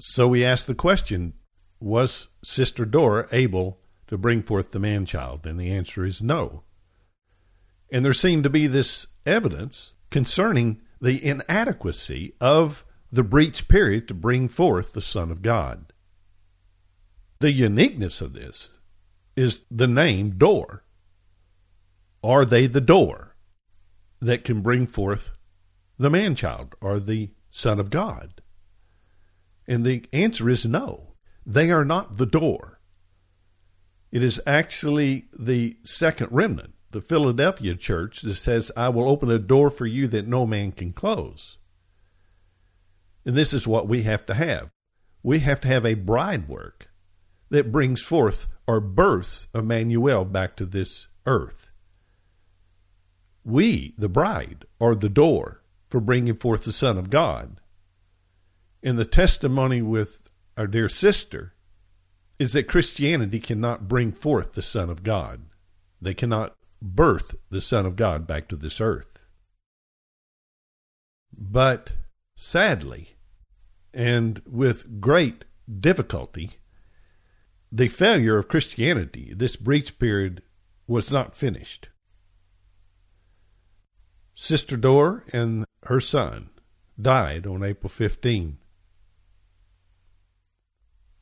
So 0.00 0.26
we 0.26 0.44
ask 0.44 0.66
the 0.66 0.74
question 0.74 1.34
Was 1.80 2.28
Sister 2.42 2.84
Dora 2.84 3.28
able 3.30 3.78
to 4.08 4.18
bring 4.18 4.42
forth 4.42 4.70
the 4.70 4.78
man 4.78 5.04
child? 5.04 5.46
And 5.46 5.58
the 5.58 5.70
answer 5.70 6.04
is 6.04 6.22
no. 6.22 6.62
And 7.90 8.04
there 8.04 8.12
seemed 8.12 8.44
to 8.44 8.50
be 8.50 8.66
this 8.66 9.06
evidence 9.26 9.92
concerning 10.10 10.80
the 11.00 11.24
inadequacy 11.24 12.34
of 12.40 12.84
the 13.12 13.22
breach 13.22 13.68
period 13.68 14.08
to 14.08 14.14
bring 14.14 14.48
forth 14.48 14.92
the 14.92 15.02
Son 15.02 15.30
of 15.30 15.42
God. 15.42 15.92
The 17.40 17.52
uniqueness 17.52 18.22
of 18.22 18.32
this 18.32 18.78
is 19.36 19.60
the 19.70 19.86
name 19.86 20.30
door. 20.30 20.84
Are 22.24 22.46
they 22.46 22.66
the 22.66 22.80
door 22.80 23.36
that 24.20 24.44
can 24.44 24.62
bring 24.62 24.86
forth 24.86 25.30
the 25.98 26.08
man 26.08 26.34
child 26.34 26.74
or 26.80 26.98
the 26.98 27.32
Son 27.50 27.78
of 27.78 27.90
God? 27.90 28.40
And 29.68 29.84
the 29.84 30.04
answer 30.12 30.48
is 30.48 30.64
no. 30.64 31.14
They 31.44 31.70
are 31.70 31.84
not 31.84 32.16
the 32.16 32.26
door. 32.26 32.80
It 34.10 34.22
is 34.22 34.40
actually 34.46 35.26
the 35.38 35.76
second 35.82 36.28
remnant, 36.30 36.74
the 36.90 37.00
Philadelphia 37.00 37.74
church, 37.74 38.22
that 38.22 38.36
says, 38.36 38.70
I 38.76 38.88
will 38.88 39.08
open 39.08 39.30
a 39.30 39.38
door 39.38 39.70
for 39.70 39.86
you 39.86 40.06
that 40.08 40.28
no 40.28 40.46
man 40.46 40.72
can 40.72 40.92
close. 40.92 41.58
And 43.24 43.36
this 43.36 43.54
is 43.54 43.66
what 43.66 43.88
we 43.88 44.02
have 44.02 44.26
to 44.26 44.34
have. 44.34 44.70
We 45.22 45.40
have 45.40 45.60
to 45.62 45.68
have 45.68 45.86
a 45.86 45.94
bride 45.94 46.48
work 46.48 46.88
that 47.50 47.70
brings 47.70 48.02
forth 48.02 48.46
or 48.66 48.80
births 48.80 49.46
Emmanuel 49.54 50.24
back 50.24 50.56
to 50.56 50.66
this 50.66 51.08
earth. 51.26 51.68
We, 53.44 53.94
the 53.98 54.08
bride, 54.08 54.64
are 54.80 54.94
the 54.94 55.08
door 55.08 55.62
for 55.88 56.00
bringing 56.00 56.34
forth 56.34 56.64
the 56.64 56.72
Son 56.72 56.96
of 56.96 57.10
God. 57.10 57.60
And 58.82 58.98
the 58.98 59.04
testimony 59.04 59.82
with 59.82 60.28
our 60.56 60.66
dear 60.66 60.88
sister 60.88 61.54
is 62.38 62.54
that 62.54 62.68
Christianity 62.68 63.38
cannot 63.38 63.88
bring 63.88 64.10
forth 64.12 64.54
the 64.54 64.62
Son 64.62 64.90
of 64.90 65.02
God. 65.02 65.42
They 66.00 66.14
cannot 66.14 66.56
birth 66.80 67.34
the 67.50 67.60
Son 67.60 67.86
of 67.86 67.94
God 67.94 68.26
back 68.26 68.48
to 68.48 68.56
this 68.56 68.80
earth. 68.80 69.20
But 71.36 71.92
sadly, 72.42 73.16
and 73.94 74.42
with 74.44 75.00
great 75.00 75.44
difficulty, 75.80 76.58
the 77.70 77.86
failure 77.86 78.36
of 78.36 78.48
Christianity, 78.48 79.32
this 79.36 79.54
breach 79.54 79.96
period, 80.00 80.42
was 80.88 81.12
not 81.12 81.36
finished. 81.36 81.88
Sister 84.34 84.76
Dor 84.76 85.22
and 85.32 85.64
her 85.84 86.00
son 86.00 86.50
died 87.00 87.46
on 87.46 87.62
April 87.62 87.88
15. 87.88 88.58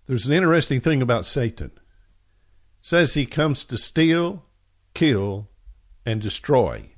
There's 0.06 0.26
an 0.26 0.32
interesting 0.32 0.80
thing 0.80 1.02
about 1.02 1.26
Satan. 1.26 1.72
It 1.76 1.82
says 2.80 3.12
he 3.12 3.26
comes 3.26 3.66
to 3.66 3.76
steal, 3.76 4.46
kill, 4.94 5.50
and 6.06 6.22
destroy. 6.22 6.92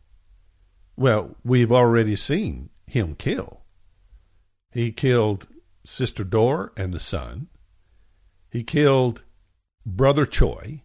Well, 0.96 1.34
we've 1.44 1.72
already 1.72 2.14
seen 2.14 2.70
him 2.86 3.16
kill. 3.16 3.61
He 4.72 4.90
killed 4.92 5.46
Sister 5.84 6.24
Dor 6.24 6.72
and 6.76 6.92
the 6.92 7.00
son. 7.00 7.48
He 8.50 8.62
killed 8.62 9.22
Brother 9.84 10.26
Choi 10.26 10.82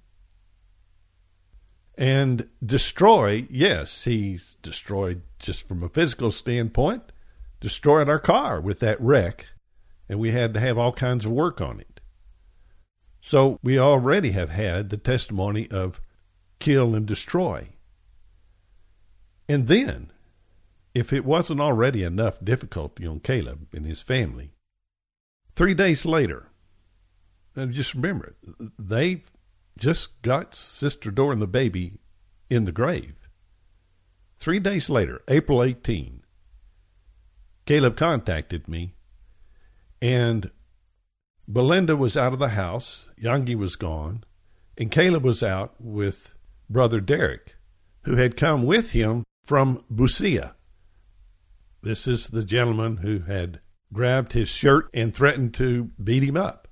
and 1.98 2.48
destroy, 2.64 3.48
yes, 3.50 4.04
he's 4.04 4.56
destroyed 4.62 5.24
just 5.40 5.68
from 5.68 5.84
a 5.84 5.90
physical 5.90 6.32
standpoint, 6.32 7.12
destroyed 7.60 8.08
our 8.08 8.20
car 8.20 8.62
with 8.62 8.80
that 8.82 9.02
wreck, 9.02 9.48
and 10.08 10.20
we 10.20 10.32
had 10.32 10.54
to 10.54 10.60
have 10.60 10.78
all 10.78 10.92
kinds 10.92 11.26
of 11.26 11.32
work 11.32 11.60
on 11.60 11.80
it. 11.80 12.00
So 13.20 13.60
we 13.64 13.80
already 13.80 14.32
have 14.32 14.50
had 14.50 14.90
the 14.90 14.98
testimony 14.98 15.70
of 15.72 16.00
kill 16.60 16.94
and 16.94 17.06
destroy. 17.06 17.70
And 19.50 19.68
then, 19.68 20.12
if 20.98 21.14
it 21.14 21.24
wasn't 21.24 21.62
already 21.62 22.02
enough 22.02 22.44
difficulty 22.44 23.06
on 23.06 23.20
Caleb 23.20 23.68
and 23.72 23.86
his 23.86 24.02
family, 24.02 24.50
three 25.56 25.76
days 25.76 26.06
later, 26.06 26.50
and 27.56 27.72
just 27.72 27.94
remember, 27.94 28.36
they've 28.80 29.30
just 29.78 30.20
got 30.24 30.56
Sister 30.56 31.12
Dora 31.12 31.34
and 31.34 31.42
the 31.42 31.46
baby 31.46 32.00
in 32.50 32.66
the 32.66 32.72
grave. 32.72 33.14
Three 34.40 34.58
days 34.58 34.90
later, 34.90 35.22
April 35.28 35.64
18, 35.64 36.24
Caleb 37.68 37.96
contacted 37.96 38.68
me, 38.68 38.96
and 40.02 40.50
Belinda 41.48 41.96
was 41.96 42.18
out 42.18 42.34
of 42.34 42.40
the 42.40 42.50
house, 42.50 43.08
Yangi 43.22 43.56
was 43.56 43.76
gone, 43.76 44.24
and 44.76 44.90
Caleb 44.90 45.24
was 45.24 45.44
out 45.44 45.76
with 45.80 46.34
brother 46.72 47.00
Derek, 47.00 47.56
who 48.06 48.16
had 48.16 48.36
come 48.36 48.66
with 48.66 48.94
him 48.94 49.24
from 49.44 49.84
Busia. 49.94 50.54
This 51.82 52.08
is 52.08 52.28
the 52.28 52.44
gentleman 52.44 52.98
who 52.98 53.20
had 53.20 53.62
grabbed 53.94 54.34
his 54.34 54.50
shirt 54.50 54.90
and 54.94 55.14
threatened 55.14 55.54
to 55.56 55.92
beat 56.04 56.24
him 56.24 56.38
up. 56.38 56.68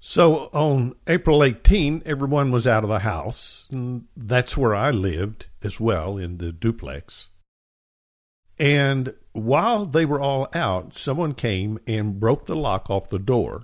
So 0.00 0.50
on 0.52 0.94
April 1.06 1.42
18, 1.42 2.02
everyone 2.04 2.50
was 2.50 2.66
out 2.66 2.82
of 2.82 2.90
the 2.90 3.00
house. 3.00 3.66
And 3.70 4.04
that's 4.16 4.56
where 4.56 4.74
I 4.74 4.90
lived 4.90 5.46
as 5.62 5.80
well 5.80 6.18
in 6.18 6.38
the 6.38 6.52
duplex. 6.52 7.30
And 8.58 9.14
while 9.32 9.86
they 9.86 10.04
were 10.04 10.20
all 10.20 10.48
out, 10.54 10.94
someone 10.94 11.34
came 11.34 11.78
and 11.86 12.20
broke 12.20 12.46
the 12.46 12.54
lock 12.54 12.90
off 12.90 13.08
the 13.08 13.18
door 13.18 13.62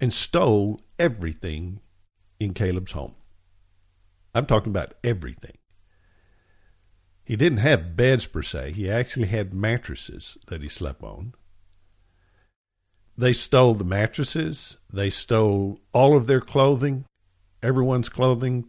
and 0.00 0.12
stole 0.12 0.80
everything 0.98 1.80
in 2.38 2.54
Caleb's 2.54 2.92
home. 2.92 3.14
I'm 4.34 4.46
talking 4.46 4.70
about 4.70 4.94
everything. 5.04 5.58
He 7.30 7.36
didn't 7.36 7.58
have 7.58 7.94
beds 7.94 8.26
per 8.26 8.42
se, 8.42 8.72
he 8.72 8.90
actually 8.90 9.28
had 9.28 9.54
mattresses 9.54 10.36
that 10.48 10.62
he 10.62 10.68
slept 10.68 11.04
on. 11.04 11.34
They 13.16 13.32
stole 13.32 13.74
the 13.74 13.84
mattresses. 13.84 14.78
They 14.92 15.10
stole 15.10 15.78
all 15.92 16.16
of 16.16 16.26
their 16.26 16.40
clothing, 16.40 17.04
everyone's 17.62 18.08
clothing. 18.08 18.68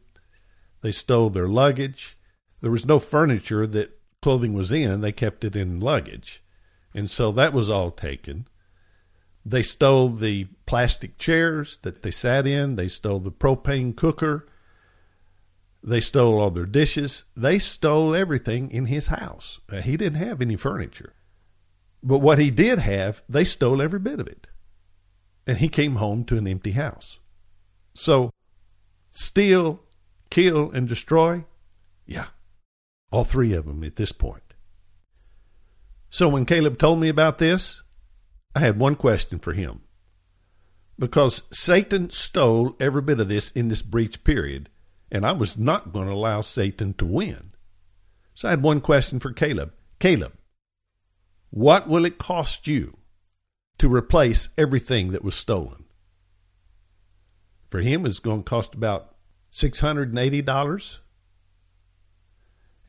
They 0.82 0.91
stole 0.91 1.32
their 1.32 1.48
luggage. 1.48 2.15
There 2.62 2.70
was 2.70 2.86
no 2.86 3.00
furniture 3.00 3.65
that 3.65 4.00
clothing 4.22 4.53
was 4.53 4.72
in. 4.72 5.01
They 5.01 5.12
kept 5.12 5.44
it 5.44 5.56
in 5.56 5.80
luggage. 5.80 6.44
And 6.94 7.10
so 7.10 7.32
that 7.32 7.53
was 7.53 7.68
all 7.68 7.89
taken. 7.89 8.48
They 9.44 9.63
stole 9.63 10.10
the 10.10 10.50
plastic 10.68 11.18
chairs 11.18 11.80
that 11.82 12.03
they 12.03 12.12
sat 12.12 12.46
in. 12.46 12.75
They 12.75 12.89
stole 12.89 13.22
the 13.22 13.32
propane 13.32 13.96
cooker. 13.96 14.46
They 15.84 16.00
stole 16.00 16.40
all 16.40 16.52
their 16.52 16.66
dishes. 16.66 17.26
They 17.36 17.58
stole 17.58 18.16
everything 18.16 18.70
in 18.70 18.86
his 18.86 19.08
house. 19.08 19.60
Uh, 19.72 19.82
he 19.82 19.98
didn't 19.98 20.20
have 20.20 20.42
any 20.42 20.56
furniture. 20.56 21.14
But 22.04 22.20
what 22.20 22.40
he 22.40 22.52
did 22.52 22.80
have, 22.80 23.24
they 23.28 23.44
stole 23.44 23.82
every 23.82 24.00
bit 24.00 24.20
of 24.20 24.28
it. 24.28 24.48
And 25.48 25.58
he 25.58 25.70
came 25.70 25.96
home 25.96 26.24
to 26.26 26.38
an 26.38 26.48
empty 26.48 26.72
house. 26.74 27.20
So, 27.94 28.32
steal, 29.10 29.82
kill, 30.30 30.72
and 30.72 30.88
destroy? 30.88 31.46
Yeah, 32.06 32.28
all 33.12 33.24
three 33.24 33.54
of 33.54 33.66
them 33.66 33.84
at 33.84 33.96
this 33.96 34.12
point. 34.12 34.44
So 36.10 36.28
when 36.28 36.46
Caleb 36.46 36.78
told 36.78 37.00
me 37.00 37.10
about 37.10 37.38
this, 37.38 37.82
I 38.54 38.60
had 38.60 38.78
one 38.78 38.96
question 38.96 39.40
for 39.40 39.54
him. 39.54 39.82
Because 41.00 41.44
Satan 41.52 42.10
stole 42.10 42.76
every 42.80 43.02
bit 43.02 43.20
of 43.20 43.30
this 43.30 43.50
in 43.52 43.70
this 43.70 43.82
breach 43.82 44.24
period, 44.24 44.70
and 45.12 45.25
I 45.25 45.34
was 45.34 45.58
not 45.58 45.91
going 45.91 46.08
to 46.08 46.13
allow 46.13 46.41
Satan 46.41 46.94
to 46.96 47.06
win. 47.06 47.51
So 48.34 48.48
I 48.48 48.51
had 48.51 48.63
one 48.63 48.82
question 48.82 49.20
for 49.20 49.34
Caleb. 49.34 49.74
Caleb, 50.00 50.34
what 51.50 51.88
will 51.88 52.06
it 52.06 52.18
cost 52.18 52.65
you 52.65 52.98
to 53.77 53.94
replace 53.94 54.50
everything 54.58 55.12
that 55.12 55.24
was 55.24 55.36
stolen? 55.36 55.86
For 57.70 57.82
him, 57.82 58.06
it's 58.06 58.20
going 58.20 58.44
to 58.44 58.50
cost 58.50 58.74
about 58.74 59.15
$680. 59.51 60.98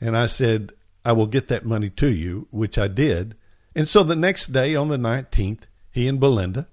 And 0.00 0.17
I 0.17 0.26
said, 0.26 0.73
I 1.05 1.12
will 1.12 1.26
get 1.26 1.49
that 1.49 1.67
money 1.67 1.91
to 1.91 2.09
you, 2.09 2.47
which 2.50 2.79
I 2.79 2.88
did. 2.88 3.37
And 3.75 3.88
so 3.88 4.02
the 4.02 4.17
next 4.17 4.49
day, 4.49 4.75
on 4.75 4.88
the 4.88 4.97
19th, 4.97 5.62
he 5.91 6.07
and 6.07 6.21
Belinda 6.21 6.69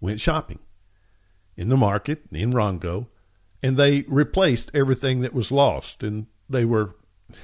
went 0.00 0.20
shopping 0.20 0.58
in 1.56 1.68
the 1.68 1.76
market 1.76 2.22
in 2.30 2.52
Rongo, 2.52 3.06
and 3.64 3.78
they 3.78 4.02
replaced 4.08 4.70
everything 4.74 5.20
that 5.20 5.32
was 5.32 5.50
lost. 5.50 6.02
And 6.02 6.26
they 6.50 6.66
were, 6.66 6.96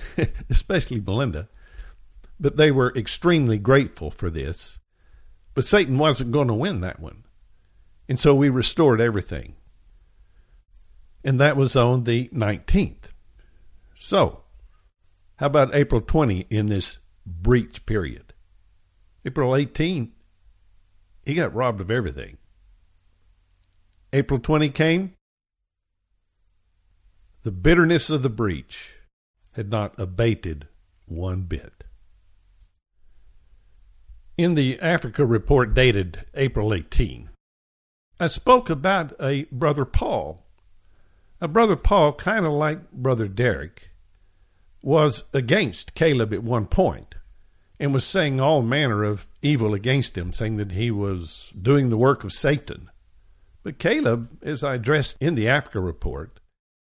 especially 0.51 1.01
Belinda, 1.01 1.49
but 2.39 2.59
they 2.59 2.71
were 2.71 2.93
extremely 2.95 3.57
grateful 3.57 4.11
for 4.11 4.29
this. 4.29 4.79
But 5.55 5.65
Satan 5.65 5.97
wasn't 5.97 6.33
going 6.33 6.49
to 6.49 6.55
win 6.55 6.83
that 6.83 7.01
one. 7.01 7.25
And 8.07 8.19
so 8.19 8.35
we 8.35 8.51
restored 8.51 9.01
everything. 9.01 9.57
And 11.25 11.41
that 11.41 11.57
was 11.57 11.75
on 11.75 12.05
the 12.05 12.29
19th. 12.35 13.05
So, 13.95 14.43
how 15.37 15.47
about 15.47 15.75
April 15.75 16.03
20 16.03 16.49
in 16.51 16.67
this 16.67 16.99
breach 17.25 17.87
period? 17.87 18.35
April 19.25 19.57
18, 19.57 20.13
he 21.25 21.35
got 21.35 21.55
robbed 21.55 21.81
of 21.81 21.91
everything. 21.91 22.37
April 24.13 24.39
20 24.39 24.69
came. 24.69 25.15
The 27.43 27.51
bitterness 27.51 28.11
of 28.11 28.23
the 28.23 28.29
breach 28.29 28.93
had 29.53 29.71
not 29.71 29.99
abated 29.99 30.69
one 31.07 31.43
bit. 31.43 31.85
In 34.37 34.55
the 34.57 34.79
Africa 34.79 35.25
report 35.25 35.73
dated 35.73 36.27
April 36.35 36.75
18, 36.75 37.31
I 38.19 38.27
spoke 38.27 38.69
about 38.69 39.15
a 39.19 39.45
brother 39.45 39.87
Paul. 39.87 40.45
A 41.41 41.49
brother 41.49 41.77
Paul, 41.77 42.13
kind 42.13 42.45
of 42.45 42.53
like 42.53 42.93
brother 42.93 43.27
Derek, 43.27 43.89
was 44.83 45.25
against 45.33 45.95
Caleb 45.95 46.35
at 46.35 46.43
one 46.43 46.67
point 46.67 47.15
and 47.79 47.95
was 47.95 48.05
saying 48.05 48.39
all 48.39 48.61
manner 48.61 49.03
of 49.03 49.27
evil 49.41 49.73
against 49.73 50.19
him, 50.19 50.35
saying 50.35 50.59
that 50.59 50.73
he 50.73 50.91
was 50.91 51.51
doing 51.59 51.89
the 51.89 51.97
work 51.97 52.23
of 52.23 52.35
Satan. 52.35 52.91
But 53.63 53.79
Caleb, 53.79 54.29
as 54.43 54.63
I 54.63 54.75
addressed 54.75 55.17
in 55.21 55.37
the 55.37 55.49
Africa 55.49 55.81
report, 55.81 56.40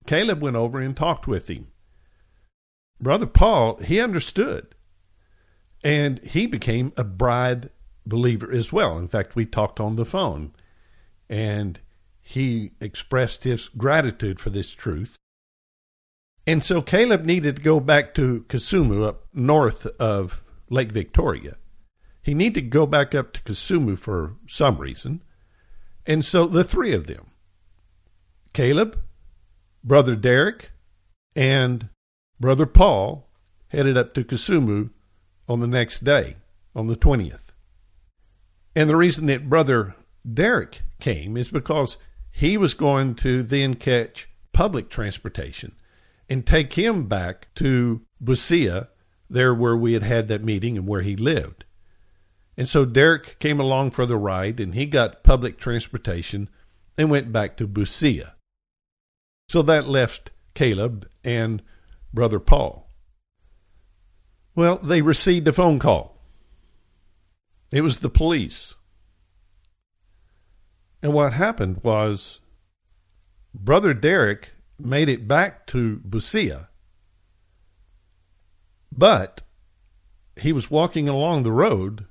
Caleb 0.06 0.42
went 0.42 0.56
over 0.56 0.80
and 0.80 0.96
talked 0.96 1.26
with 1.26 1.48
him. 1.48 1.68
Brother 3.00 3.26
Paul, 3.26 3.76
he 3.76 4.00
understood. 4.00 4.74
And 5.84 6.20
he 6.20 6.46
became 6.46 6.92
a 6.96 7.04
bride 7.04 7.70
believer 8.06 8.50
as 8.50 8.72
well. 8.72 8.98
In 8.98 9.08
fact, 9.08 9.34
we 9.34 9.46
talked 9.46 9.80
on 9.80 9.96
the 9.96 10.04
phone 10.04 10.52
and 11.28 11.80
he 12.20 12.72
expressed 12.80 13.44
his 13.44 13.68
gratitude 13.68 14.38
for 14.38 14.50
this 14.50 14.72
truth. 14.74 15.16
And 16.46 16.62
so 16.62 16.82
Caleb 16.82 17.24
needed 17.24 17.56
to 17.56 17.62
go 17.62 17.80
back 17.80 18.14
to 18.14 18.44
Kisumu 18.48 19.06
up 19.06 19.26
north 19.32 19.86
of 19.98 20.44
Lake 20.70 20.92
Victoria. 20.92 21.56
He 22.22 22.34
needed 22.34 22.54
to 22.54 22.68
go 22.68 22.86
back 22.86 23.14
up 23.14 23.32
to 23.32 23.42
Kisumu 23.42 23.98
for 23.98 24.36
some 24.46 24.78
reason. 24.78 25.22
And 26.06 26.24
so 26.24 26.46
the 26.46 26.64
three 26.64 26.92
of 26.92 27.06
them, 27.06 27.30
Caleb, 28.52 29.00
Brother 29.84 30.14
Derek, 30.14 30.70
and 31.34 31.88
Brother 32.38 32.66
Paul, 32.66 33.28
headed 33.68 33.96
up 33.96 34.14
to 34.14 34.24
Kisumu 34.24 34.90
on 35.48 35.60
the 35.60 35.66
next 35.66 36.04
day, 36.04 36.36
on 36.74 36.86
the 36.86 36.96
20th. 36.96 37.52
And 38.74 38.88
the 38.88 38.96
reason 38.96 39.26
that 39.26 39.48
Brother 39.48 39.94
Derek 40.30 40.82
came 41.00 41.36
is 41.36 41.48
because 41.48 41.96
he 42.30 42.56
was 42.56 42.74
going 42.74 43.14
to 43.16 43.42
then 43.42 43.74
catch 43.74 44.28
public 44.52 44.88
transportation 44.88 45.72
and 46.28 46.46
take 46.46 46.74
him 46.74 47.06
back 47.06 47.48
to 47.56 48.02
Busia, 48.22 48.88
there 49.28 49.54
where 49.54 49.76
we 49.76 49.94
had 49.94 50.02
had 50.02 50.28
that 50.28 50.44
meeting 50.44 50.78
and 50.78 50.86
where 50.86 51.02
he 51.02 51.16
lived. 51.16 51.64
And 52.56 52.68
so 52.68 52.84
Derek 52.84 53.38
came 53.38 53.58
along 53.58 53.90
for 53.90 54.06
the 54.06 54.16
ride 54.16 54.60
and 54.60 54.74
he 54.74 54.86
got 54.86 55.24
public 55.24 55.58
transportation 55.58 56.48
and 56.96 57.10
went 57.10 57.32
back 57.32 57.56
to 57.56 57.66
Busia. 57.66 58.32
So 59.52 59.60
that 59.60 59.86
left 59.86 60.30
Caleb 60.54 61.06
and 61.22 61.60
Brother 62.10 62.40
Paul. 62.40 62.88
Well, 64.54 64.78
they 64.78 65.02
received 65.02 65.46
a 65.46 65.52
phone 65.52 65.78
call. 65.78 66.16
It 67.70 67.82
was 67.82 68.00
the 68.00 68.08
police. 68.08 68.76
And 71.02 71.12
what 71.12 71.34
happened 71.34 71.82
was 71.82 72.40
Brother 73.52 73.92
Derek 73.92 74.52
made 74.78 75.10
it 75.10 75.28
back 75.28 75.66
to 75.66 76.00
Busia, 76.08 76.68
but 78.90 79.42
he 80.34 80.54
was 80.54 80.70
walking 80.70 81.10
along 81.10 81.42
the 81.42 81.52
road 81.52 82.06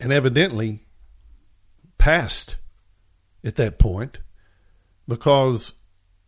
and 0.00 0.12
evidently 0.12 0.84
passed 1.96 2.56
at 3.44 3.54
that 3.54 3.78
point 3.78 4.18
because 5.06 5.72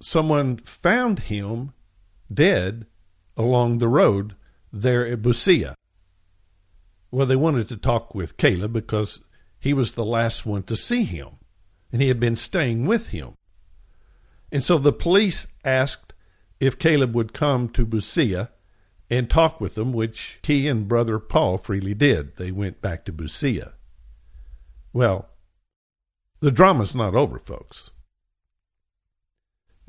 someone 0.01 0.59
found 0.59 1.21
him 1.21 1.73
dead 2.33 2.87
along 3.37 3.79
the 3.79 3.89
road 3.89 4.35
there 4.73 5.07
at 5.07 5.23
Busia. 5.23 5.75
Well, 7.11 7.27
they 7.27 7.37
wanted 7.37 7.69
to 7.69 7.77
talk 7.77 8.15
with 8.15 8.37
Caleb 8.37 8.73
because 8.73 9.21
he 9.59 9.73
was 9.73 9.93
the 9.93 10.05
last 10.05 10.45
one 10.45 10.63
to 10.65 10.77
see 10.77 11.05
him, 11.05 11.39
and 11.91 12.03
he 12.03 12.09
had 12.09 12.21
been 12.21 12.37
staying 12.37 12.87
with 12.87 13.09
him. 13.11 13.35
And 14.53 14.63
so 14.63 14.79
the 14.79 14.93
police 14.93 15.47
asked 15.65 16.13
if 16.61 16.79
Caleb 16.79 17.15
would 17.15 17.33
come 17.33 17.69
to 17.71 17.87
Busia 17.87 18.51
and 19.11 19.31
talk 19.31 19.61
with 19.61 19.75
them, 19.75 19.93
which 19.93 20.39
he 20.43 20.69
and 20.69 20.87
brother 20.87 21.19
Paul 21.19 21.59
freely 21.59 21.95
did. 21.95 22.37
They 22.37 22.51
went 22.51 22.81
back 22.81 23.05
to 23.07 23.13
Busia. 23.13 23.73
Well, 24.93 25.29
the 26.41 26.51
drama's 26.51 26.95
not 26.95 27.15
over, 27.15 27.39
folks. 27.39 27.91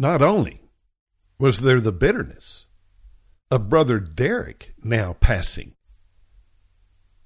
Not 0.01 0.21
only 0.21 0.61
was 1.37 1.59
there 1.59 1.81
the 1.81 1.91
bitterness 1.91 2.65
of 3.51 3.67
brother 3.67 3.99
Derek 3.99 4.73
now 4.81 5.11
passing. 5.19 5.73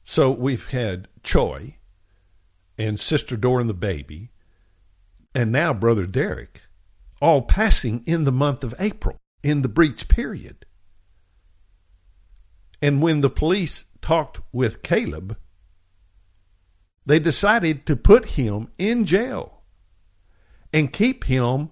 So 0.04 0.32
we've 0.32 0.68
had 0.70 1.08
Choi 1.22 1.78
and 2.76 3.00
Sister 3.00 3.38
Dora 3.38 3.62
and 3.62 3.70
the 3.70 3.76
baby, 3.76 4.32
and 5.36 5.52
now 5.52 5.72
brother 5.72 6.08
Derek 6.08 6.62
all 7.22 7.44
passing 7.44 8.04
in 8.08 8.24
the 8.24 8.32
month 8.32 8.64
of 8.64 8.74
April, 8.80 9.20
in 9.44 9.62
the 9.62 9.70
breach 9.70 10.08
period. 10.08 10.66
And 12.82 13.04
when 13.04 13.22
the 13.22 13.30
police 13.30 13.86
talked 14.02 14.42
with 14.52 14.82
Caleb, 14.82 15.38
they 17.06 17.20
decided 17.20 17.86
to 17.86 17.96
put 17.96 18.30
him 18.30 18.70
in 18.80 19.06
jail 19.06 19.62
and 20.74 20.92
keep 20.92 21.26
him 21.26 21.70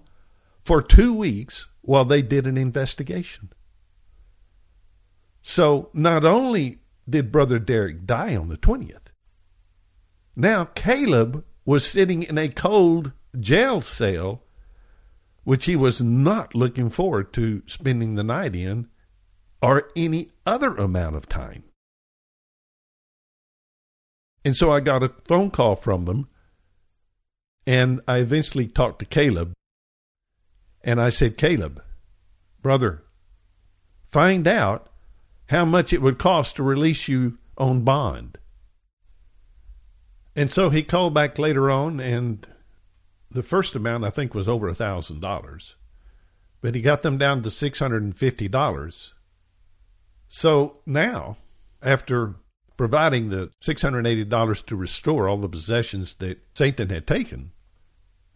for 0.64 0.82
two 0.82 1.14
weeks 1.14 1.68
while 1.80 2.04
they 2.04 2.22
did 2.22 2.46
an 2.46 2.56
investigation. 2.56 3.52
So 5.42 5.90
not 5.92 6.24
only 6.24 6.78
did 7.08 7.32
Brother 7.32 7.58
Derek 7.58 8.06
die 8.06 8.36
on 8.36 8.48
the 8.48 8.56
20th, 8.56 9.10
now 10.36 10.64
Caleb 10.64 11.44
was 11.64 11.86
sitting 11.86 12.22
in 12.22 12.38
a 12.38 12.48
cold 12.48 13.12
jail 13.38 13.80
cell 13.80 14.42
which 15.44 15.64
he 15.64 15.76
was 15.76 16.00
not 16.00 16.54
looking 16.54 16.88
forward 16.88 17.32
to 17.32 17.62
spending 17.66 18.14
the 18.14 18.22
night 18.22 18.54
in 18.54 18.88
or 19.60 19.90
any 19.96 20.30
other 20.46 20.74
amount 20.74 21.16
of 21.16 21.28
time. 21.28 21.64
And 24.44 24.56
so 24.56 24.72
I 24.72 24.80
got 24.80 25.02
a 25.02 25.12
phone 25.26 25.50
call 25.50 25.76
from 25.76 26.04
them, 26.04 26.28
and 27.66 28.00
I 28.08 28.18
eventually 28.18 28.66
talked 28.66 28.98
to 29.00 29.04
Caleb. 29.04 29.52
And 30.84 31.00
I 31.00 31.10
said, 31.10 31.38
Caleb, 31.38 31.82
brother, 32.60 33.04
find 34.08 34.48
out 34.48 34.88
how 35.46 35.64
much 35.64 35.92
it 35.92 36.02
would 36.02 36.18
cost 36.18 36.56
to 36.56 36.62
release 36.62 37.08
you 37.08 37.38
on 37.56 37.82
bond. 37.82 38.38
And 40.34 40.50
so 40.50 40.70
he 40.70 40.82
called 40.82 41.14
back 41.14 41.38
later 41.38 41.70
on, 41.70 42.00
and 42.00 42.46
the 43.30 43.42
first 43.42 43.76
amount 43.76 44.04
I 44.04 44.10
think 44.10 44.34
was 44.34 44.48
over 44.48 44.68
a 44.68 44.74
thousand 44.74 45.20
dollars, 45.20 45.76
but 46.60 46.74
he 46.74 46.80
got 46.80 47.02
them 47.02 47.18
down 47.18 47.42
to 47.42 47.50
six 47.50 47.78
hundred 47.78 48.02
and 48.02 48.16
fifty 48.16 48.48
dollars. 48.48 49.14
So 50.28 50.78
now, 50.86 51.36
after 51.82 52.36
providing 52.78 53.28
the 53.28 53.50
six 53.60 53.82
hundred 53.82 54.06
eighty 54.06 54.24
dollars 54.24 54.62
to 54.64 54.76
restore 54.76 55.28
all 55.28 55.36
the 55.36 55.48
possessions 55.48 56.14
that 56.16 56.40
Satan 56.54 56.88
had 56.88 57.06
taken, 57.06 57.52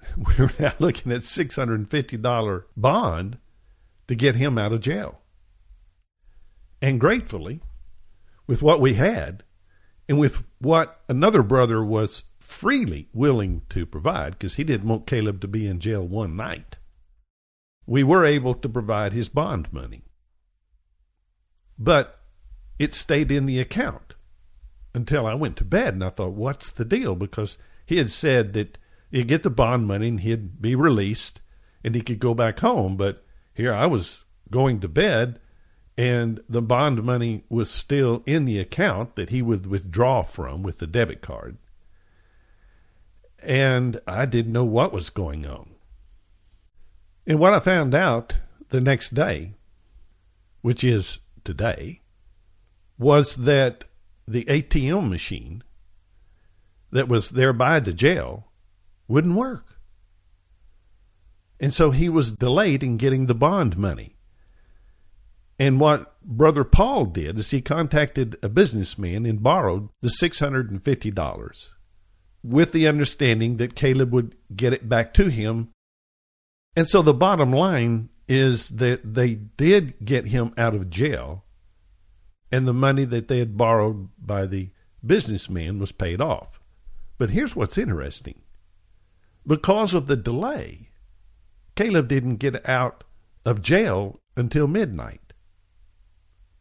we're 0.16 0.50
now 0.58 0.72
looking 0.78 1.12
at 1.12 1.22
six 1.22 1.56
hundred 1.56 1.80
and 1.80 1.90
fifty 1.90 2.16
dollar 2.16 2.66
bond 2.76 3.38
to 4.08 4.14
get 4.14 4.36
him 4.36 4.58
out 4.58 4.72
of 4.72 4.80
jail. 4.80 5.20
And 6.80 7.00
gratefully, 7.00 7.60
with 8.46 8.62
what 8.62 8.80
we 8.80 8.94
had, 8.94 9.42
and 10.08 10.18
with 10.18 10.42
what 10.58 11.00
another 11.08 11.42
brother 11.42 11.84
was 11.84 12.24
freely 12.38 13.08
willing 13.12 13.62
to 13.70 13.86
provide, 13.86 14.32
because 14.32 14.54
he 14.54 14.64
didn't 14.64 14.88
want 14.88 15.06
Caleb 15.06 15.40
to 15.40 15.48
be 15.48 15.66
in 15.66 15.80
jail 15.80 16.06
one 16.06 16.36
night, 16.36 16.78
we 17.86 18.02
were 18.02 18.24
able 18.24 18.54
to 18.54 18.68
provide 18.68 19.12
his 19.12 19.28
bond 19.28 19.72
money. 19.72 20.04
But 21.78 22.20
it 22.78 22.92
stayed 22.92 23.32
in 23.32 23.46
the 23.46 23.58
account 23.58 24.14
until 24.94 25.26
I 25.26 25.34
went 25.34 25.56
to 25.58 25.64
bed, 25.64 25.94
and 25.94 26.04
I 26.04 26.10
thought, 26.10 26.32
what's 26.32 26.70
the 26.70 26.84
deal? 26.84 27.14
Because 27.14 27.58
he 27.84 27.96
had 27.98 28.10
said 28.10 28.52
that 28.54 28.78
he'd 29.16 29.28
get 29.28 29.42
the 29.42 29.50
bond 29.50 29.86
money 29.86 30.08
and 30.08 30.20
he'd 30.20 30.60
be 30.60 30.74
released 30.74 31.40
and 31.82 31.94
he 31.94 32.02
could 32.02 32.18
go 32.18 32.34
back 32.34 32.60
home. 32.60 32.98
But 32.98 33.24
here 33.54 33.72
I 33.72 33.86
was 33.86 34.24
going 34.50 34.80
to 34.80 34.88
bed 34.88 35.40
and 35.96 36.40
the 36.48 36.60
bond 36.60 37.02
money 37.02 37.44
was 37.48 37.70
still 37.70 38.22
in 38.26 38.44
the 38.44 38.58
account 38.58 39.16
that 39.16 39.30
he 39.30 39.40
would 39.40 39.66
withdraw 39.66 40.22
from 40.22 40.62
with 40.62 40.78
the 40.78 40.86
debit 40.86 41.22
card. 41.22 41.56
And 43.38 44.00
I 44.06 44.26
didn't 44.26 44.52
know 44.52 44.64
what 44.64 44.92
was 44.92 45.08
going 45.08 45.46
on. 45.46 45.70
And 47.26 47.38
what 47.38 47.54
I 47.54 47.60
found 47.60 47.94
out 47.94 48.34
the 48.68 48.82
next 48.82 49.14
day, 49.14 49.54
which 50.60 50.84
is 50.84 51.20
today, 51.42 52.02
was 52.98 53.36
that 53.36 53.84
the 54.28 54.44
ATM 54.44 55.08
machine 55.08 55.62
that 56.90 57.08
was 57.08 57.30
there 57.30 57.54
by 57.54 57.80
the 57.80 57.94
jail 57.94 58.46
wouldn't 59.08 59.34
work. 59.34 59.80
And 61.58 61.72
so 61.72 61.90
he 61.90 62.08
was 62.08 62.32
delayed 62.32 62.82
in 62.82 62.96
getting 62.96 63.26
the 63.26 63.34
bond 63.34 63.76
money. 63.78 64.16
And 65.58 65.80
what 65.80 66.20
Brother 66.22 66.64
Paul 66.64 67.06
did 67.06 67.38
is 67.38 67.50
he 67.50 67.62
contacted 67.62 68.36
a 68.42 68.48
businessman 68.48 69.24
and 69.24 69.42
borrowed 69.42 69.88
the 70.02 70.08
$650 70.08 71.68
with 72.42 72.72
the 72.72 72.86
understanding 72.86 73.56
that 73.56 73.74
Caleb 73.74 74.12
would 74.12 74.36
get 74.54 74.72
it 74.72 74.88
back 74.88 75.14
to 75.14 75.30
him. 75.30 75.70
And 76.76 76.86
so 76.86 77.00
the 77.00 77.14
bottom 77.14 77.52
line 77.52 78.10
is 78.28 78.68
that 78.70 79.14
they 79.14 79.34
did 79.34 79.94
get 80.04 80.26
him 80.26 80.52
out 80.58 80.74
of 80.74 80.90
jail, 80.90 81.44
and 82.52 82.66
the 82.66 82.74
money 82.74 83.04
that 83.04 83.28
they 83.28 83.38
had 83.38 83.56
borrowed 83.56 84.08
by 84.18 84.46
the 84.46 84.70
businessman 85.04 85.78
was 85.78 85.92
paid 85.92 86.20
off. 86.20 86.60
But 87.18 87.30
here's 87.30 87.56
what's 87.56 87.78
interesting 87.78 88.42
because 89.46 89.94
of 89.94 90.06
the 90.06 90.16
delay, 90.16 90.90
Caleb 91.74 92.08
didn't 92.08 92.36
get 92.36 92.66
out 92.68 93.04
of 93.44 93.62
jail 93.62 94.20
until 94.36 94.66
midnight 94.66 95.26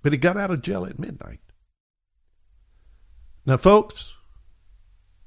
but 0.06 0.14
he 0.14 0.20
got 0.20 0.38
out 0.38 0.52
of 0.52 0.62
jail 0.62 0.86
at 0.86 1.00
midnight. 1.00 1.40
Now, 3.44 3.58
folks, 3.58 4.14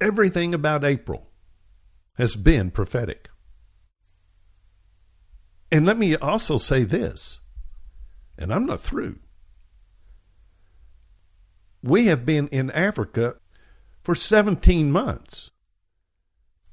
everything 0.00 0.54
about 0.54 0.84
April 0.84 1.32
has 2.14 2.36
been 2.36 2.70
prophetic. 2.70 3.28
And 5.72 5.84
let 5.84 5.98
me 5.98 6.14
also 6.14 6.58
say 6.58 6.84
this, 6.84 7.40
and 8.38 8.54
I'm 8.54 8.66
not 8.66 8.78
through. 8.78 9.18
We 11.82 12.06
have 12.06 12.24
been 12.24 12.46
in 12.46 12.70
Africa 12.70 13.34
for 14.04 14.14
17 14.14 14.92
months, 14.92 15.50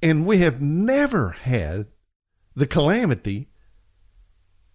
and 0.06 0.24
we 0.24 0.38
have 0.38 0.62
never 0.62 1.32
had 1.32 1.88
the 2.56 2.68
calamity 2.68 3.50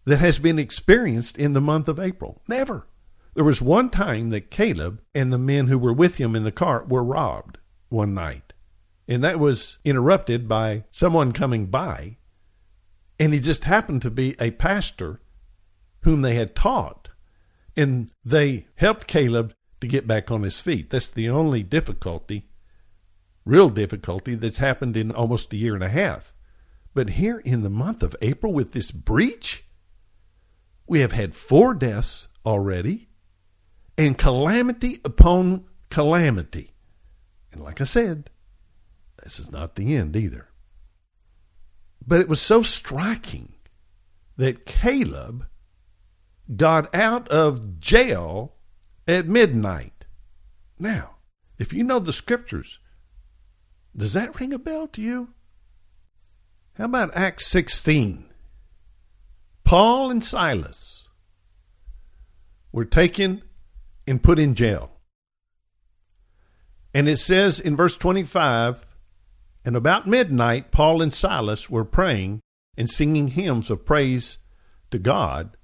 that 0.04 0.18
has 0.18 0.40
been 0.40 0.58
experienced 0.58 1.38
in 1.38 1.52
the 1.52 1.60
month 1.60 1.86
of 1.86 2.00
April. 2.00 2.42
Never. 2.48 2.88
There 3.34 3.44
was 3.44 3.62
one 3.62 3.90
time 3.90 4.30
that 4.30 4.50
Caleb 4.50 5.00
and 5.14 5.32
the 5.32 5.38
men 5.38 5.68
who 5.68 5.78
were 5.78 5.92
with 5.92 6.16
him 6.16 6.34
in 6.34 6.42
the 6.42 6.50
cart 6.50 6.88
were 6.88 7.04
robbed 7.04 7.58
one 7.90 8.12
night. 8.12 8.54
And 9.06 9.22
that 9.22 9.38
was 9.38 9.78
interrupted 9.84 10.48
by 10.48 10.82
someone 10.90 11.30
coming 11.30 11.66
by. 11.66 12.16
And 13.20 13.32
he 13.32 13.38
just 13.38 13.62
happened 13.62 14.02
to 14.02 14.10
be 14.10 14.34
a 14.40 14.50
pastor 14.50 15.20
whom 16.00 16.22
they 16.22 16.34
had 16.34 16.56
taught. 16.56 17.08
And 17.76 18.12
they 18.24 18.66
helped 18.74 19.06
Caleb 19.06 19.54
to 19.80 19.86
get 19.86 20.08
back 20.08 20.32
on 20.32 20.42
his 20.42 20.60
feet. 20.60 20.90
That's 20.90 21.08
the 21.08 21.30
only 21.30 21.62
difficulty, 21.62 22.49
real 23.50 23.68
difficulty, 23.68 24.34
that's 24.34 24.58
happened 24.58 24.96
in 24.96 25.10
almost 25.10 25.52
a 25.52 25.56
year 25.56 25.74
and 25.74 25.84
a 25.84 25.88
half. 25.88 26.32
But 26.94 27.10
here 27.10 27.38
in 27.40 27.62
the 27.62 27.70
month 27.70 28.02
of 28.02 28.16
April, 28.22 28.52
with 28.52 28.72
this 28.72 28.90
breach, 28.90 29.64
we 30.86 31.00
have 31.00 31.12
had 31.12 31.34
four 31.34 31.74
deaths 31.74 32.28
already 32.46 33.08
and 33.98 34.16
calamity 34.16 35.00
upon 35.04 35.64
calamity. 35.90 36.70
And 37.52 37.62
like 37.62 37.80
I 37.80 37.84
said, 37.84 38.30
this 39.22 39.38
is 39.38 39.50
not 39.50 39.74
the 39.74 39.94
end 39.94 40.16
either. 40.16 40.48
But 42.06 42.20
it 42.20 42.28
was 42.28 42.40
so 42.40 42.62
striking 42.62 43.54
that 44.36 44.64
Caleb 44.64 45.46
got 46.56 46.92
out 46.94 47.28
of 47.28 47.78
jail 47.78 48.54
at 49.06 49.28
midnight. 49.28 50.06
Now, 50.78 51.16
if 51.58 51.72
you 51.72 51.84
know 51.84 51.98
the 51.98 52.12
scriptures, 52.12 52.78
does 53.96 54.12
that 54.12 54.38
ring 54.38 54.52
a 54.52 54.58
bell 54.58 54.86
to 54.88 55.02
you? 55.02 55.30
How 56.74 56.84
about 56.84 57.16
Acts 57.16 57.46
16? 57.48 58.24
Paul 59.64 60.10
and 60.10 60.24
Silas 60.24 61.08
were 62.72 62.84
taken 62.84 63.42
and 64.06 64.22
put 64.22 64.38
in 64.38 64.54
jail. 64.54 64.90
And 66.92 67.08
it 67.08 67.18
says 67.18 67.60
in 67.60 67.76
verse 67.76 67.96
25, 67.96 68.84
and 69.64 69.76
about 69.76 70.08
midnight, 70.08 70.70
Paul 70.70 71.02
and 71.02 71.12
Silas 71.12 71.68
were 71.68 71.84
praying 71.84 72.40
and 72.76 72.88
singing 72.88 73.28
hymns 73.28 73.70
of 73.70 73.84
praise 73.84 74.38
to 74.90 74.98
God, 74.98 75.56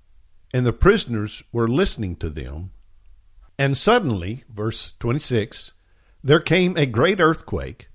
and 0.52 0.66
the 0.66 0.72
prisoners 0.72 1.42
were 1.52 1.68
listening 1.68 2.16
to 2.16 2.28
them. 2.28 2.72
And 3.58 3.76
suddenly, 3.76 4.44
verse 4.48 4.92
26, 5.00 5.72
there 6.22 6.40
came 6.40 6.76
a 6.76 6.86
great 6.86 7.20
earthquake, 7.20 7.88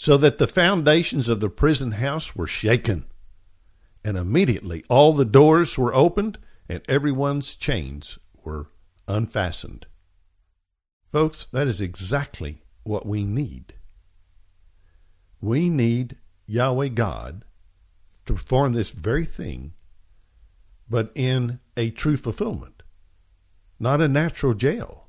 so 0.00 0.16
that 0.16 0.38
the 0.38 0.46
foundations 0.46 1.28
of 1.28 1.40
the 1.40 1.50
prison 1.50 1.90
house 1.92 2.34
were 2.34 2.46
shaken. 2.46 3.04
And 4.02 4.16
immediately 4.16 4.82
all 4.88 5.12
the 5.12 5.26
doors 5.26 5.76
were 5.76 5.94
opened, 5.94 6.38
and 6.70 6.80
everyone's 6.88 7.54
chains 7.54 8.18
were 8.42 8.68
unfastened. 9.06 9.86
Folks, 11.12 11.44
that 11.52 11.66
is 11.68 11.82
exactly 11.82 12.62
what 12.82 13.04
we 13.04 13.24
need. 13.24 13.74
We 15.38 15.68
need 15.68 16.16
Yahweh 16.46 16.88
God 16.88 17.44
to 18.24 18.32
perform 18.32 18.72
this 18.72 18.88
very 18.88 19.26
thing, 19.26 19.74
but 20.88 21.12
in 21.14 21.60
a 21.76 21.90
true 21.90 22.16
fulfillment, 22.16 22.82
not 23.78 24.00
a 24.00 24.08
natural 24.08 24.54
jail. 24.54 25.08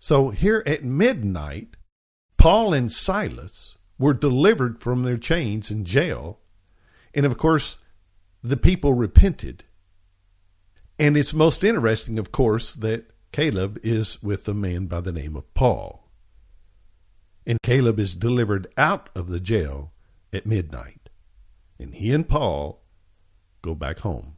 So 0.00 0.30
here 0.30 0.62
at 0.64 0.82
midnight, 0.82 1.76
Paul 2.38 2.72
and 2.72 2.90
Silas 2.90 3.76
were 4.02 4.12
delivered 4.12 4.80
from 4.80 5.04
their 5.04 5.16
chains 5.16 5.70
in 5.70 5.84
jail. 5.84 6.40
And 7.14 7.24
of 7.24 7.38
course, 7.38 7.78
the 8.42 8.56
people 8.56 8.94
repented. 8.94 9.62
And 10.98 11.16
it's 11.16 11.32
most 11.32 11.62
interesting, 11.62 12.18
of 12.18 12.32
course, 12.32 12.74
that 12.74 13.12
Caleb 13.30 13.78
is 13.84 14.20
with 14.20 14.48
a 14.48 14.54
man 14.54 14.86
by 14.86 15.00
the 15.00 15.12
name 15.12 15.36
of 15.36 15.54
Paul. 15.54 16.10
And 17.46 17.62
Caleb 17.62 18.00
is 18.00 18.16
delivered 18.16 18.66
out 18.76 19.08
of 19.14 19.28
the 19.28 19.40
jail 19.40 19.92
at 20.32 20.46
midnight. 20.46 21.08
And 21.78 21.94
he 21.94 22.12
and 22.12 22.28
Paul 22.28 22.82
go 23.62 23.72
back 23.72 24.00
home. 24.00 24.34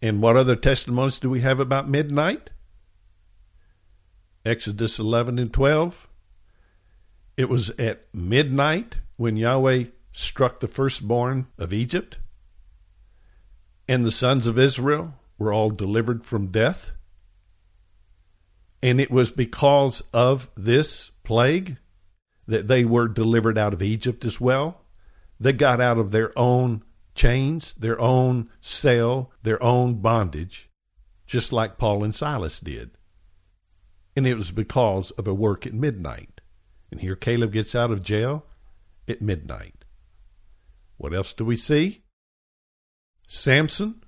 And 0.00 0.22
what 0.22 0.36
other 0.36 0.54
testimonies 0.54 1.18
do 1.18 1.28
we 1.28 1.40
have 1.40 1.58
about 1.58 1.88
midnight? 1.88 2.50
Exodus 4.46 5.00
11 5.00 5.40
and 5.40 5.52
12. 5.52 6.09
It 7.40 7.48
was 7.48 7.70
at 7.78 8.06
midnight 8.12 8.96
when 9.16 9.38
Yahweh 9.38 9.84
struck 10.12 10.60
the 10.60 10.68
firstborn 10.68 11.46
of 11.56 11.72
Egypt, 11.72 12.18
and 13.88 14.04
the 14.04 14.10
sons 14.10 14.46
of 14.46 14.58
Israel 14.58 15.14
were 15.38 15.50
all 15.50 15.70
delivered 15.70 16.22
from 16.22 16.48
death. 16.48 16.92
And 18.82 19.00
it 19.00 19.10
was 19.10 19.30
because 19.30 20.02
of 20.12 20.50
this 20.54 21.12
plague 21.24 21.78
that 22.46 22.68
they 22.68 22.84
were 22.84 23.08
delivered 23.08 23.56
out 23.56 23.72
of 23.72 23.80
Egypt 23.80 24.26
as 24.26 24.38
well. 24.38 24.82
They 25.40 25.54
got 25.54 25.80
out 25.80 25.96
of 25.96 26.10
their 26.10 26.38
own 26.38 26.84
chains, 27.14 27.72
their 27.72 27.98
own 27.98 28.50
cell, 28.60 29.32
their 29.44 29.62
own 29.62 30.02
bondage, 30.02 30.68
just 31.24 31.54
like 31.54 31.78
Paul 31.78 32.04
and 32.04 32.14
Silas 32.14 32.60
did. 32.60 32.90
And 34.14 34.26
it 34.26 34.34
was 34.34 34.52
because 34.52 35.10
of 35.12 35.26
a 35.26 35.32
work 35.32 35.66
at 35.66 35.72
midnight. 35.72 36.29
And 36.90 37.00
here 37.00 37.16
Caleb 37.16 37.52
gets 37.52 37.74
out 37.74 37.90
of 37.90 38.02
jail 38.02 38.46
at 39.08 39.22
midnight. 39.22 39.84
What 40.96 41.14
else 41.14 41.32
do 41.32 41.44
we 41.44 41.56
see? 41.56 42.02
Samson 43.26 44.02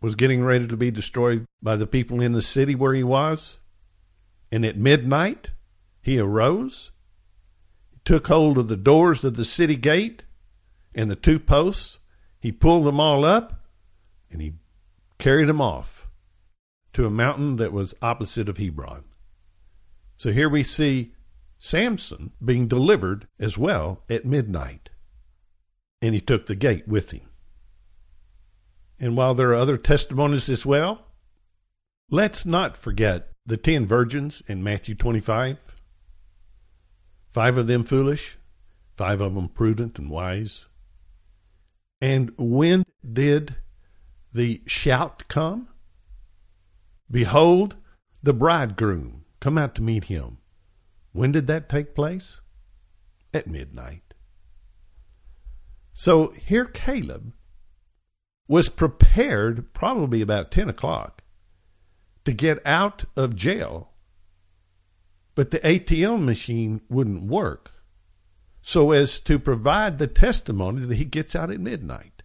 was 0.00 0.14
getting 0.14 0.44
ready 0.44 0.66
to 0.66 0.76
be 0.76 0.90
destroyed 0.90 1.46
by 1.62 1.76
the 1.76 1.86
people 1.86 2.20
in 2.20 2.32
the 2.32 2.42
city 2.42 2.74
where 2.74 2.94
he 2.94 3.04
was. 3.04 3.60
And 4.50 4.66
at 4.66 4.76
midnight, 4.76 5.50
he 6.02 6.18
arose, 6.18 6.90
took 8.04 8.26
hold 8.26 8.58
of 8.58 8.68
the 8.68 8.76
doors 8.76 9.24
of 9.24 9.36
the 9.36 9.44
city 9.44 9.76
gate 9.76 10.24
and 10.94 11.10
the 11.10 11.16
two 11.16 11.38
posts. 11.38 11.98
He 12.40 12.52
pulled 12.52 12.84
them 12.84 13.00
all 13.00 13.24
up 13.24 13.64
and 14.30 14.42
he 14.42 14.54
carried 15.18 15.48
them 15.48 15.60
off 15.60 16.08
to 16.92 17.06
a 17.06 17.10
mountain 17.10 17.56
that 17.56 17.72
was 17.72 17.94
opposite 18.02 18.48
of 18.48 18.58
Hebron. 18.58 19.04
So 20.16 20.32
here 20.32 20.48
we 20.48 20.62
see 20.62 21.12
Samson 21.64 22.32
being 22.44 22.66
delivered 22.66 23.28
as 23.38 23.56
well 23.56 24.02
at 24.10 24.24
midnight. 24.24 24.90
And 26.02 26.12
he 26.12 26.20
took 26.20 26.46
the 26.46 26.56
gate 26.56 26.88
with 26.88 27.12
him. 27.12 27.28
And 28.98 29.16
while 29.16 29.32
there 29.32 29.50
are 29.50 29.54
other 29.54 29.76
testimonies 29.76 30.48
as 30.48 30.66
well, 30.66 31.06
let's 32.10 32.44
not 32.44 32.76
forget 32.76 33.28
the 33.46 33.56
ten 33.56 33.86
virgins 33.86 34.42
in 34.48 34.64
Matthew 34.64 34.96
25. 34.96 35.58
Five 37.30 37.56
of 37.56 37.68
them 37.68 37.84
foolish, 37.84 38.36
five 38.96 39.20
of 39.20 39.36
them 39.36 39.48
prudent 39.48 40.00
and 40.00 40.10
wise. 40.10 40.66
And 42.00 42.32
when 42.36 42.82
did 43.08 43.54
the 44.32 44.62
shout 44.66 45.28
come? 45.28 45.68
Behold, 47.08 47.76
the 48.20 48.32
bridegroom, 48.32 49.26
come 49.38 49.56
out 49.56 49.76
to 49.76 49.82
meet 49.82 50.04
him. 50.04 50.38
When 51.12 51.32
did 51.32 51.46
that 51.46 51.68
take 51.68 51.94
place? 51.94 52.40
At 53.34 53.46
midnight. 53.46 54.14
So 55.94 56.28
here 56.28 56.64
Caleb 56.64 57.32
was 58.48 58.68
prepared, 58.68 59.72
probably 59.72 60.20
about 60.20 60.50
10 60.50 60.68
o'clock, 60.68 61.22
to 62.24 62.32
get 62.32 62.64
out 62.66 63.04
of 63.16 63.36
jail, 63.36 63.90
but 65.34 65.50
the 65.50 65.60
ATM 65.60 66.24
machine 66.24 66.80
wouldn't 66.88 67.24
work 67.24 67.72
so 68.62 68.92
as 68.92 69.18
to 69.20 69.38
provide 69.38 69.98
the 69.98 70.06
testimony 70.06 70.84
that 70.84 70.94
he 70.94 71.04
gets 71.04 71.34
out 71.34 71.50
at 71.50 71.60
midnight. 71.60 72.22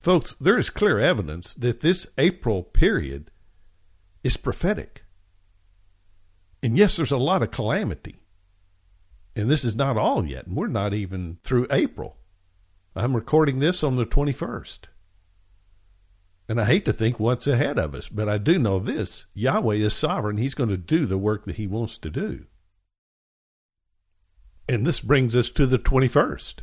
Folks, 0.00 0.34
there 0.40 0.58
is 0.58 0.70
clear 0.70 0.98
evidence 0.98 1.54
that 1.54 1.80
this 1.80 2.06
April 2.18 2.62
period 2.62 3.30
is 4.22 4.36
prophetic. 4.36 5.04
And 6.62 6.76
yes, 6.76 6.96
there's 6.96 7.12
a 7.12 7.18
lot 7.18 7.42
of 7.42 7.50
calamity. 7.50 8.20
And 9.36 9.48
this 9.48 9.64
is 9.64 9.76
not 9.76 9.96
all 9.96 10.26
yet. 10.26 10.46
And 10.46 10.56
we're 10.56 10.66
not 10.66 10.92
even 10.92 11.38
through 11.42 11.68
April. 11.70 12.16
I'm 12.96 13.14
recording 13.14 13.60
this 13.60 13.84
on 13.84 13.94
the 13.94 14.04
21st. 14.04 14.80
And 16.48 16.60
I 16.60 16.64
hate 16.64 16.84
to 16.86 16.92
think 16.92 17.20
what's 17.20 17.46
ahead 17.46 17.78
of 17.78 17.94
us, 17.94 18.08
but 18.08 18.28
I 18.28 18.38
do 18.38 18.58
know 18.58 18.78
this 18.78 19.26
Yahweh 19.34 19.76
is 19.76 19.94
sovereign. 19.94 20.38
He's 20.38 20.54
going 20.54 20.70
to 20.70 20.78
do 20.78 21.04
the 21.06 21.18
work 21.18 21.44
that 21.44 21.56
He 21.56 21.66
wants 21.66 21.98
to 21.98 22.10
do. 22.10 22.46
And 24.68 24.86
this 24.86 25.00
brings 25.00 25.36
us 25.36 25.50
to 25.50 25.66
the 25.66 25.78
21st 25.78 26.62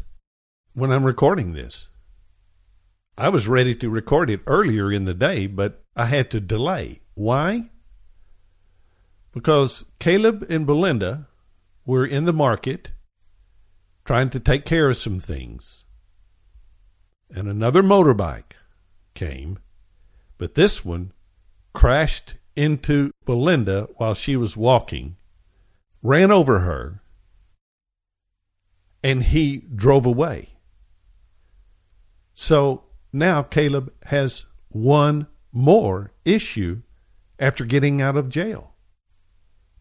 when 0.73 0.91
I'm 0.91 1.05
recording 1.05 1.53
this. 1.53 1.89
I 3.17 3.29
was 3.29 3.47
ready 3.47 3.73
to 3.75 3.89
record 3.89 4.29
it 4.29 4.41
earlier 4.45 4.91
in 4.91 5.05
the 5.05 5.13
day, 5.13 5.47
but 5.47 5.83
I 5.95 6.07
had 6.07 6.29
to 6.31 6.41
delay. 6.41 7.01
Why? 7.13 7.69
Because 9.35 9.83
Caleb 9.99 10.45
and 10.49 10.65
Belinda 10.65 11.27
were 11.85 12.05
in 12.05 12.23
the 12.23 12.31
market 12.31 12.91
trying 14.05 14.29
to 14.29 14.39
take 14.39 14.63
care 14.63 14.89
of 14.89 14.95
some 14.95 15.19
things. 15.19 15.83
And 17.29 17.49
another 17.49 17.83
motorbike 17.83 18.53
came, 19.13 19.59
but 20.37 20.55
this 20.55 20.85
one 20.85 21.11
crashed 21.73 22.35
into 22.55 23.11
Belinda 23.25 23.89
while 23.97 24.13
she 24.13 24.37
was 24.37 24.55
walking, 24.55 25.17
ran 26.01 26.31
over 26.31 26.59
her, 26.59 27.01
and 29.03 29.21
he 29.21 29.57
drove 29.57 30.05
away. 30.05 30.51
So 32.33 32.83
now 33.11 33.43
Caleb 33.43 33.91
has 34.05 34.45
one 34.69 35.27
more 35.51 36.13
issue 36.23 36.83
after 37.37 37.65
getting 37.65 38.01
out 38.01 38.15
of 38.15 38.29
jail. 38.29 38.74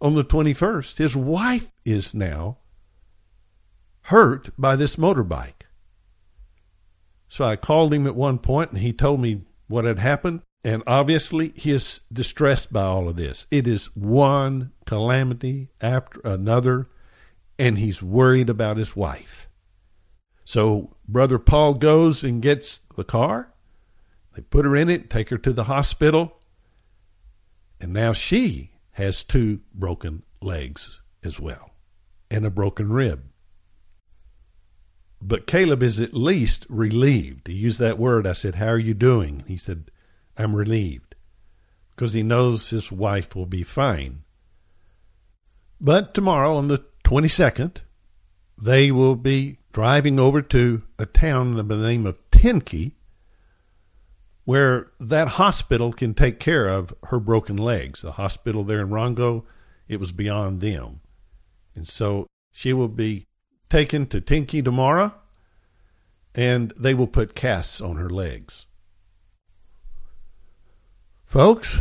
On 0.05 0.12
the 0.12 0.23
21st, 0.23 0.99
his 0.99 1.17
wife 1.17 1.73
is 1.83 2.14
now 2.14 2.59
hurt 4.03 4.51
by 4.59 4.77
this 4.77 4.97
motorbike. 4.97 5.62
So 7.27 7.47
I 7.47 7.57
called 7.57 7.95
him 7.95 8.07
at 8.07 8.14
one 8.14 8.38
point 8.38 8.71
and 8.71 8.81
he 8.81 8.93
told 8.93 9.21
me 9.21 9.47
what 9.67 9.87
had 9.87 9.99
happened. 9.99 10.43
And 10.62 10.83
obviously, 10.87 11.55
he 11.57 11.71
is 11.71 12.01
distressed 12.12 12.71
by 12.71 12.83
all 12.83 13.09
of 13.09 13.17
this. 13.17 13.47
It 13.51 13.67
is 13.67 13.97
one 13.97 14.73
calamity 14.85 15.71
after 15.81 16.21
another, 16.21 16.90
and 17.59 17.79
he's 17.79 18.03
worried 18.03 18.51
about 18.51 18.77
his 18.77 18.95
wife. 18.95 19.49
So 20.45 20.97
Brother 21.09 21.38
Paul 21.38 21.75
goes 21.75 22.23
and 22.23 22.43
gets 22.43 22.83
the 22.95 23.05
car. 23.05 23.55
They 24.35 24.43
put 24.43 24.67
her 24.67 24.77
in 24.77 24.90
it, 24.90 25.09
take 25.09 25.31
her 25.31 25.38
to 25.38 25.53
the 25.55 25.64
hospital. 25.64 26.40
And 27.81 27.95
now 27.95 28.12
she 28.12 28.74
has 28.95 29.23
two 29.23 29.61
broken 29.73 30.23
legs 30.41 31.01
as 31.23 31.39
well 31.39 31.71
and 32.31 32.45
a 32.45 32.51
broken 32.51 32.93
rib. 32.93 33.25
But 35.23 35.47
Caleb 35.47 35.83
is 35.83 36.01
at 36.01 36.13
least 36.13 36.67
relieved. 36.69 37.49
He 37.49 37.55
used 37.55 37.79
that 37.79 37.99
word. 37.99 38.27
I 38.27 38.33
said, 38.33 38.57
How 38.57 38.69
are 38.69 38.79
you 38.79 38.95
doing? 38.95 39.45
He 39.47 39.57
said, 39.57 39.91
I'm 40.37 40.55
relieved 40.55 41.15
because 41.95 42.13
he 42.13 42.23
knows 42.23 42.71
his 42.71 42.91
wife 42.91 43.35
will 43.35 43.47
be 43.47 43.63
fine. 43.63 44.23
But 45.81 46.13
tomorrow, 46.13 46.57
on 46.57 46.69
the 46.69 46.85
22nd, 47.05 47.79
they 48.61 48.91
will 48.91 49.17
be 49.17 49.59
driving 49.73 50.19
over 50.19 50.43
to 50.43 50.83
a 50.99 51.07
town 51.07 51.55
by 51.67 51.77
the 51.77 51.83
name 51.83 52.07
of 52.07 52.19
Tenke, 52.31 52.93
where 54.45 54.91
that 55.01 55.29
hospital 55.29 55.93
can 55.93 56.15
take 56.15 56.39
care 56.39 56.69
of 56.69 56.93
her 57.05 57.19
broken 57.19 57.57
legs. 57.57 58.03
The 58.03 58.13
hospital 58.13 58.63
there 58.63 58.81
in 58.81 58.89
Rongo, 58.89 59.45
it 59.89 59.99
was 59.99 60.13
beyond 60.13 60.61
them. 60.61 61.01
And 61.75 61.89
so 61.89 62.27
she 62.53 62.73
will 62.73 62.89
be 62.89 63.27
taken 63.71 64.07
to 64.07 64.21
Tenke 64.21 64.63
tomorrow, 64.63 65.15
and 66.35 66.73
they 66.77 66.95
will 66.95 67.07
put 67.07 67.35
casts 67.35 67.81
on 67.81 67.97
her 67.97 68.11
legs. 68.11 68.67
Folks, 71.25 71.81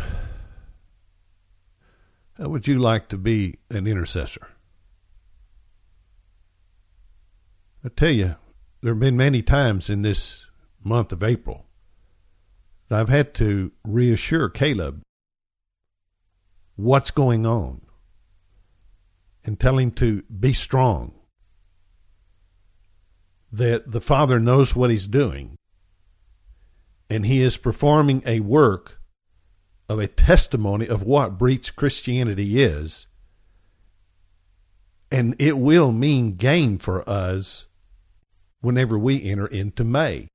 how 2.37 2.49
would 2.49 2.67
you 2.67 2.79
like 2.79 3.09
to 3.09 3.17
be 3.17 3.59
an 3.69 3.85
intercessor? 3.85 4.47
I 7.85 7.89
tell 7.89 8.09
you, 8.09 8.35
there 8.81 8.93
have 8.93 8.99
been 8.99 9.17
many 9.17 9.41
times 9.41 9.89
in 9.89 10.01
this 10.01 10.47
month 10.83 11.11
of 11.11 11.21
April 11.21 11.65
I've 12.95 13.09
had 13.09 13.33
to 13.35 13.71
reassure 13.83 14.49
Caleb 14.49 15.01
what's 16.75 17.11
going 17.11 17.45
on 17.45 17.81
and 19.43 19.59
tell 19.59 19.77
him 19.77 19.91
to 19.91 20.23
be 20.23 20.53
strong. 20.53 21.13
That 23.51 23.91
the 23.91 24.01
Father 24.01 24.39
knows 24.39 24.75
what 24.75 24.89
he's 24.89 25.07
doing 25.07 25.57
and 27.13 27.27
he 27.27 27.41
is 27.41 27.57
performing 27.57 28.23
a 28.25 28.39
work 28.39 28.99
of 29.87 29.99
a 29.99 30.07
testimony 30.07 30.87
of 30.87 31.03
what 31.03 31.37
breach 31.37 31.75
Christianity 31.75 32.61
is. 32.61 33.05
And 35.11 35.35
it 35.37 35.59
will 35.59 35.91
mean 35.91 36.37
gain 36.37 36.79
for 36.79 37.07
us 37.07 37.67
whenever 38.61 38.97
we 38.97 39.21
enter 39.23 39.45
into 39.45 39.83
May. 39.83 40.27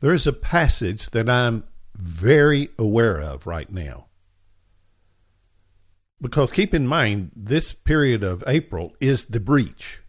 There 0.00 0.12
is 0.12 0.26
a 0.26 0.32
passage 0.32 1.10
that 1.10 1.28
I'm 1.28 1.64
very 1.94 2.70
aware 2.78 3.20
of 3.20 3.46
right 3.46 3.70
now. 3.70 4.06
Because 6.20 6.52
keep 6.52 6.74
in 6.74 6.86
mind, 6.86 7.30
this 7.34 7.72
period 7.72 8.22
of 8.22 8.44
April 8.46 8.94
is 9.00 9.26
the 9.26 9.40
breach. 9.40 10.00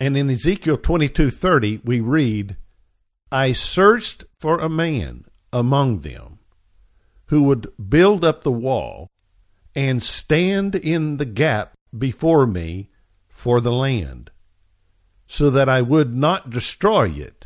And 0.00 0.16
in 0.16 0.30
Ezekiel 0.30 0.78
22:30 0.78 1.84
we 1.84 2.00
read, 2.00 2.56
I 3.32 3.52
searched 3.52 4.24
for 4.38 4.58
a 4.58 4.68
man 4.68 5.24
among 5.52 6.00
them 6.00 6.38
who 7.26 7.42
would 7.42 7.66
build 7.88 8.24
up 8.24 8.42
the 8.42 8.52
wall 8.52 9.10
and 9.74 10.02
stand 10.02 10.74
in 10.74 11.18
the 11.18 11.26
gap 11.26 11.74
before 11.96 12.46
me 12.46 12.90
for 13.28 13.60
the 13.60 13.72
land, 13.72 14.30
so 15.26 15.50
that 15.50 15.68
I 15.68 15.82
would 15.82 16.16
not 16.16 16.50
destroy 16.50 17.08
it. 17.10 17.37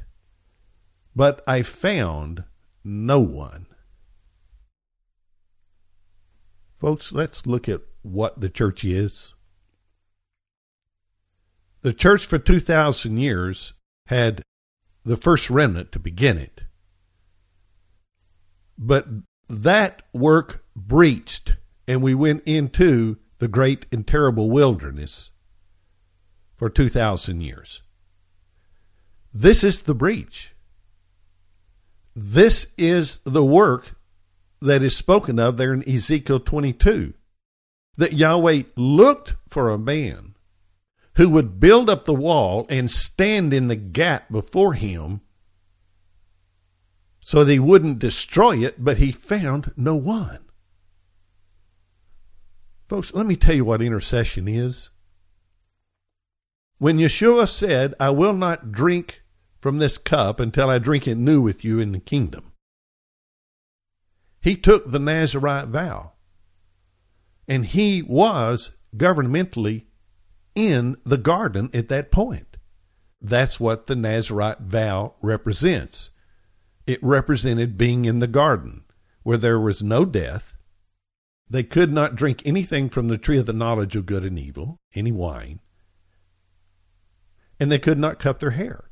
But 1.15 1.43
I 1.47 1.63
found 1.63 2.45
no 2.85 3.21
one. 3.21 3.67
Folks, 6.75 7.13
let's 7.13 7.47
look 7.47 7.69
at 7.69 7.81
what 8.03 8.41
the 8.41 8.49
church 8.49 8.85
is. 8.85 9.35
The 11.83 11.93
church 11.93 12.27
for 12.27 12.39
2,000 12.39 13.17
years 13.19 13.75
had 14.07 14.43
the 15.05 15.17
first 15.17 15.51
remnant 15.51 15.93
to 15.93 15.99
begin 15.99 16.39
it. 16.39 16.63
But 18.79 19.07
that 19.49 20.03
work 20.13 20.65
breached, 20.75 21.57
and 21.87 22.03
we 22.03 22.15
went 22.15 22.43
into 22.45 23.19
the 23.39 23.49
great 23.49 23.87
and 23.93 24.07
terrible 24.07 24.51
wilderness 24.51 25.31
for 26.57 26.71
2,000 26.71 27.41
years. 27.41 27.83
This 29.35 29.63
is 29.65 29.83
the 29.83 29.95
breach. 29.95 30.52
This 32.15 32.69
is 32.77 33.21
the 33.25 33.45
work 33.45 33.97
that 34.61 34.83
is 34.83 34.95
spoken 34.97 35.39
of 35.39 35.57
there 35.57 35.73
in 35.73 35.89
Ezekiel 35.89 36.41
22 36.41 37.15
that 37.97 38.13
Yahweh 38.13 38.63
looked 38.77 39.35
for 39.49 39.71
a 39.71 39.79
man 39.79 40.35
who 41.17 41.29
would 41.29 41.61
build 41.61 41.91
up 41.91 42.05
the 42.05 42.15
wall 42.15 42.67
and 42.69 42.91
stand 42.91 43.53
in 43.53 43.69
the 43.69 43.77
gap 43.77 44.31
before 44.31 44.75
him 44.75 45.21
so 47.21 47.45
they 47.45 47.59
wouldn't 47.59 47.99
destroy 47.99 48.59
it, 48.59 48.83
but 48.83 48.99
he 48.99 49.13
found 49.13 49.73
no 49.77 49.95
one. 49.95 50.41
Folks, 52.89 53.15
let 53.15 53.27
me 53.27 53.37
tell 53.37 53.55
you 53.55 53.65
what 53.65 53.81
intercession 53.81 54.49
is. 54.49 54.91
When 56.79 56.99
Yeshua 56.99 57.49
said, 57.49 57.95
I 58.01 58.11
will 58.11 58.35
not 58.35 58.73
drink 58.73 59.22
from 59.63 59.79
this 59.79 59.97
cup 59.97 60.41
until 60.41 60.69
I 60.69 60.79
drink 60.79 61.07
it 61.07 61.15
new 61.15 61.41
with 61.41 61.65
you 61.65 61.79
in 61.79 61.93
the 61.93 62.01
kingdom, 62.01 62.53
he 64.41 64.57
took 64.57 64.91
the 64.91 64.99
Nazarite 64.99 65.69
vow. 65.69 66.13
And 67.47 67.65
he 67.65 68.03
was 68.03 68.73
governmentally 68.97 69.85
in 70.57 70.97
the 71.07 71.17
garden 71.17 71.71
at 71.73 71.89
that 71.89 72.11
point. 72.11 72.57
That's 73.21 73.61
what 73.61 73.87
the 73.87 73.95
Nazarite 73.95 74.63
vow 74.63 75.15
represents. 75.23 76.11
It 76.85 76.99
represented 77.01 77.79
being 77.79 78.05
in 78.05 78.19
the 78.19 78.27
garden 78.27 78.83
where 79.23 79.39
there 79.39 79.61
was 79.61 79.81
no 79.81 80.05
death. 80.05 80.57
They 81.49 81.63
could 81.63 81.93
not 81.93 82.17
drink 82.17 82.43
anything 82.45 82.89
from 82.89 83.07
the 83.07 83.19
tree 83.19 83.39
of 83.39 83.47
the 83.47 83.53
knowledge 83.53 83.95
of 83.95 84.07
good 84.07 84.25
and 84.25 84.39
evil, 84.39 84.81
any 84.93 85.13
wine, 85.13 85.61
and 87.61 87.71
they 87.71 87.79
could 87.79 87.99
not 87.99 88.19
cut 88.19 88.41
their 88.41 88.51
hair. 88.53 88.89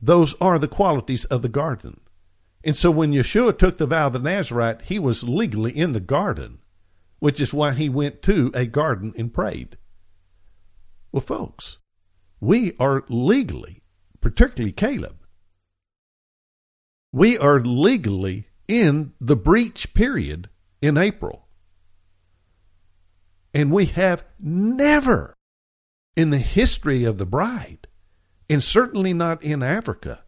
Those 0.00 0.34
are 0.40 0.58
the 0.58 0.68
qualities 0.68 1.24
of 1.26 1.42
the 1.42 1.48
garden. 1.48 2.00
And 2.64 2.76
so 2.76 2.90
when 2.90 3.12
Yeshua 3.12 3.58
took 3.58 3.76
the 3.76 3.86
vow 3.86 4.08
of 4.08 4.12
the 4.12 4.18
Nazarite, 4.18 4.82
he 4.82 4.98
was 4.98 5.22
legally 5.22 5.76
in 5.76 5.92
the 5.92 6.00
garden, 6.00 6.58
which 7.18 7.40
is 7.40 7.54
why 7.54 7.72
he 7.72 7.88
went 7.88 8.22
to 8.22 8.50
a 8.54 8.66
garden 8.66 9.12
and 9.16 9.32
prayed. 9.32 9.76
Well, 11.12 11.20
folks, 11.20 11.78
we 12.40 12.74
are 12.78 13.04
legally, 13.08 13.82
particularly 14.20 14.72
Caleb, 14.72 15.16
we 17.12 17.36
are 17.36 17.60
legally 17.60 18.46
in 18.68 19.12
the 19.20 19.36
breach 19.36 19.94
period 19.94 20.48
in 20.80 20.96
April. 20.96 21.48
And 23.52 23.72
we 23.72 23.86
have 23.86 24.24
never 24.38 25.36
in 26.14 26.30
the 26.30 26.38
history 26.38 27.04
of 27.04 27.18
the 27.18 27.26
bride, 27.26 27.88
and 28.50 28.64
certainly 28.64 29.14
not 29.14 29.44
in 29.44 29.62
Africa, 29.62 30.24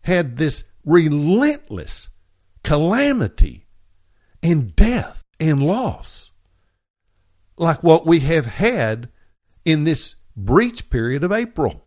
had 0.00 0.38
this 0.38 0.64
relentless 0.82 2.08
calamity 2.64 3.66
and 4.42 4.74
death 4.74 5.22
and 5.38 5.62
loss 5.62 6.30
like 7.58 7.82
what 7.82 8.06
we 8.06 8.20
have 8.20 8.46
had 8.46 9.10
in 9.66 9.84
this 9.84 10.14
breach 10.34 10.88
period 10.88 11.22
of 11.22 11.30
April. 11.30 11.86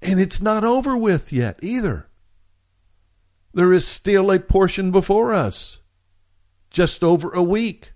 And 0.00 0.18
it's 0.20 0.42
not 0.42 0.64
over 0.64 0.96
with 0.96 1.32
yet 1.32 1.60
either. 1.62 2.08
There 3.54 3.72
is 3.72 3.86
still 3.86 4.32
a 4.32 4.40
portion 4.40 4.90
before 4.90 5.32
us, 5.32 5.78
just 6.70 7.04
over 7.04 7.30
a 7.30 7.42
week. 7.42 7.92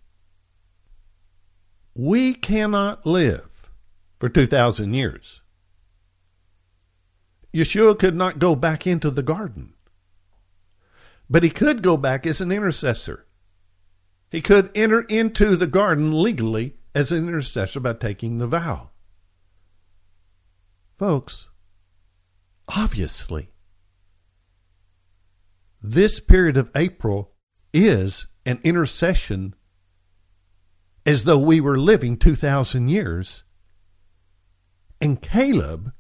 We 1.93 2.35
cannot 2.35 3.05
live 3.05 3.73
for 4.21 4.29
2,000 4.29 4.95
years. 4.95 5.41
Yeshua 7.55 7.99
could 7.99 8.15
not 8.15 8.39
go 8.39 8.55
back 8.55 8.87
into 8.87 9.11
the 9.11 9.23
garden, 9.23 9.75
but 11.29 11.43
he 11.43 11.51
could 11.51 11.83
go 11.83 11.97
back 11.97 12.27
as 12.27 12.41
an 12.41 12.53
intercessor. 12.53 13.27
He 14.31 14.43
could 14.43 14.71
enter 14.75 15.03
into 15.03 15.57
the 15.57 15.67
garden 15.67 16.23
legally 16.23 16.77
as 16.95 17.13
an 17.13 17.29
intercessor 17.29 17.81
by 17.81 17.95
taking 17.95 18.39
the 18.39 18.47
vow. 18.47 18.91
Folks, 20.99 21.49
obviously, 22.69 23.51
this 25.83 26.21
period 26.21 26.57
of 26.57 26.71
April 26.75 27.33
is 27.73 28.27
an 28.45 28.59
intercession 28.65 29.55
as 31.05 31.25
though 31.25 31.39
we 31.39 31.61
were 31.61 31.79
living 31.79 32.17
2,000 32.17 32.89
years. 32.89 33.45
And 35.01 35.23
Caleb 35.23 35.93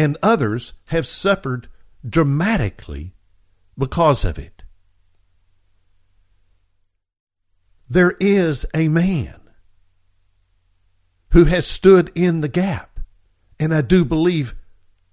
and 0.00 0.16
others 0.22 0.72
have 0.86 1.06
suffered 1.06 1.68
dramatically 2.08 3.12
because 3.76 4.24
of 4.24 4.38
it. 4.38 4.62
There 7.86 8.12
is 8.18 8.64
a 8.72 8.88
man 8.88 9.38
who 11.32 11.44
has 11.44 11.66
stood 11.66 12.10
in 12.14 12.40
the 12.40 12.48
gap, 12.48 13.00
and 13.58 13.74
I 13.74 13.82
do 13.82 14.06
believe 14.06 14.54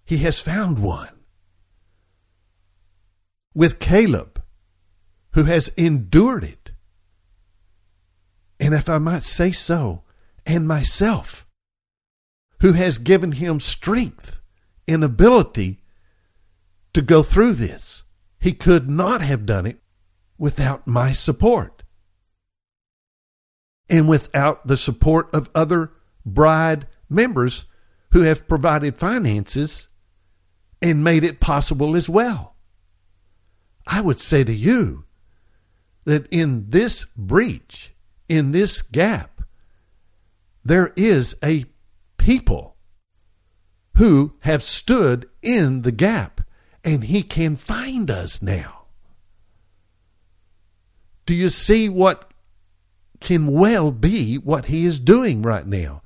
he 0.06 0.20
has 0.20 0.42
found 0.42 0.80
one 0.80 1.20
with 3.54 3.80
Caleb, 3.80 4.42
who 5.32 5.44
has 5.44 5.68
endured 5.76 6.46
it. 6.46 6.72
And 8.58 8.74
if 8.74 8.88
I 8.88 9.00
might 9.00 9.24
say 9.24 9.52
so, 9.52 10.04
and 10.46 10.66
myself, 10.66 11.46
who 12.62 12.72
has 12.72 13.00
given 13.00 13.34
him 13.34 13.60
strength 13.60 14.37
and 14.88 15.04
ability 15.04 15.82
to 16.94 17.02
go 17.02 17.22
through 17.24 17.54
this. 17.54 18.04
He 18.40 18.54
could 18.54 18.90
not 18.90 19.22
have 19.22 19.46
done 19.46 19.66
it 19.66 19.80
without 20.38 20.88
my 20.88 21.12
support 21.12 21.84
and 23.90 24.08
without 24.08 24.68
the 24.68 24.78
support 24.78 25.34
of 25.34 25.50
other 25.56 25.92
bride 26.26 26.88
members 27.10 27.66
who 28.12 28.22
have 28.22 28.48
provided 28.48 28.96
finances 28.96 29.88
and 30.82 31.04
made 31.04 31.24
it 31.24 31.40
possible 31.40 31.96
as 31.96 32.08
well. 32.08 32.56
I 33.88 34.02
would 34.02 34.20
say 34.20 34.44
to 34.44 34.54
you 34.54 35.06
that 36.06 36.28
in 36.28 36.70
this 36.70 37.06
breach, 37.16 37.94
in 38.30 38.52
this 38.52 38.82
gap, 38.82 39.42
there 40.64 40.94
is 40.96 41.36
a 41.44 41.66
people 42.18 42.77
who 43.98 44.34
have 44.42 44.62
stood 44.62 45.28
in 45.42 45.82
the 45.82 45.92
gap, 45.92 46.42
and 46.84 47.06
He 47.06 47.24
can 47.24 47.56
find 47.56 48.12
us 48.12 48.42
now. 48.42 48.86
Do 51.26 51.34
you 51.34 51.50
see 51.50 51.90
what 51.90 52.32
can 53.20 53.48
well 53.48 53.92
be 53.92 54.38
what 54.38 54.66
He 54.66 54.86
is 54.86 55.00
doing 55.00 55.42
right 55.42 55.66
now? 55.66 56.04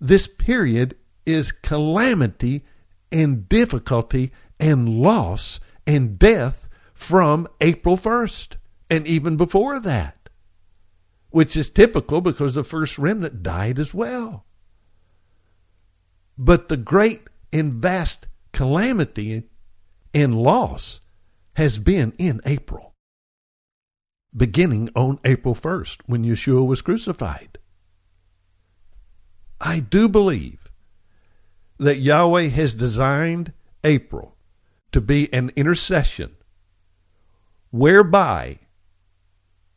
This 0.00 0.26
period 0.26 0.94
is 1.24 1.50
calamity 1.50 2.62
and 3.10 3.48
difficulty 3.48 4.30
and 4.60 4.88
loss 4.88 5.60
and 5.86 6.18
death 6.18 6.68
from 6.92 7.48
April 7.62 7.96
1st 7.96 8.56
and 8.90 9.06
even 9.06 9.38
before 9.38 9.80
that, 9.80 10.28
which 11.30 11.56
is 11.56 11.70
typical 11.70 12.20
because 12.20 12.52
the 12.52 12.64
first 12.64 12.98
remnant 12.98 13.42
died 13.42 13.78
as 13.78 13.94
well. 13.94 14.44
But 16.38 16.68
the 16.68 16.76
great 16.76 17.22
and 17.52 17.74
vast 17.74 18.26
calamity 18.52 19.44
and 20.14 20.34
loss 20.34 21.00
has 21.54 21.78
been 21.78 22.12
in 22.18 22.40
April, 22.46 22.94
beginning 24.34 24.90
on 24.94 25.18
April 25.24 25.54
1st 25.54 25.98
when 26.06 26.24
Yeshua 26.24 26.66
was 26.66 26.82
crucified. 26.82 27.58
I 29.60 29.80
do 29.80 30.08
believe 30.08 30.70
that 31.78 31.98
Yahweh 31.98 32.48
has 32.48 32.74
designed 32.74 33.52
April 33.84 34.36
to 34.92 35.00
be 35.00 35.32
an 35.32 35.50
intercession 35.56 36.34
whereby 37.70 38.58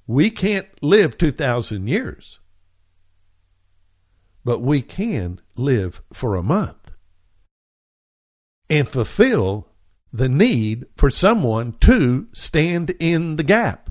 we 0.08 0.30
can't 0.30 0.68
live 0.84 1.18
2,000 1.18 1.88
years, 1.88 2.40
but 4.46 4.62
we 4.62 4.82
can 4.82 5.42
live 5.58 6.02
for 6.14 6.36
a 6.36 6.44
month 6.44 6.92
and 8.70 8.88
fulfill 8.88 9.68
the 10.14 10.30
need 10.30 10.86
for 10.96 11.10
someone 11.10 11.74
to 11.74 12.28
stand 12.32 12.92
in 13.00 13.36
the 13.36 13.44
gap 13.44 13.90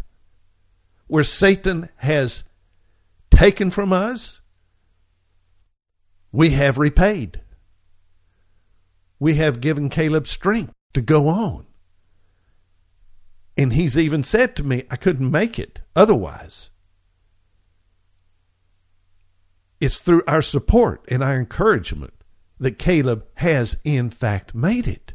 where 1.07 1.25
Satan 1.25 1.91
has 1.97 2.45
taken 3.31 3.71
from 3.71 3.93
us, 3.93 4.41
we 6.33 6.51
have 6.51 6.79
repaid. 6.79 7.41
We 9.19 9.35
have 9.35 9.61
given 9.61 9.91
Caleb 9.91 10.27
strength 10.27 10.73
to 10.95 11.03
go 11.03 11.29
on. 11.29 11.67
And 13.57 13.73
he's 13.73 13.99
even 13.99 14.23
said 14.23 14.57
to 14.57 14.65
me, 14.65 14.85
I 14.91 14.97
couldn't 14.97 15.31
make 15.31 15.59
it 15.59 15.81
otherwise. 15.95 16.71
It's 19.85 19.99
through 19.99 20.23
our 20.27 20.41
support 20.41 21.05
and 21.09 21.23
our 21.23 21.37
encouragement 21.37 22.15
that 22.59 22.79
Caleb 22.79 23.27
has, 23.35 23.77
in 23.85 24.09
fact, 24.09 24.55
made 24.55 24.89
it. 24.89 25.13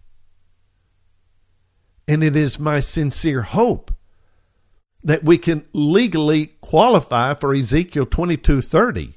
And 2.07 2.23
it 2.23 2.35
is 2.35 2.59
my 2.59 2.79
sincere 2.79 3.41
hope 3.41 3.91
that 5.03 5.23
we 5.23 5.39
can 5.39 5.65
legally 5.73 6.53
qualify 6.61 7.33
for 7.33 7.51
Ezekiel 7.51 8.05
22:30 8.05 9.15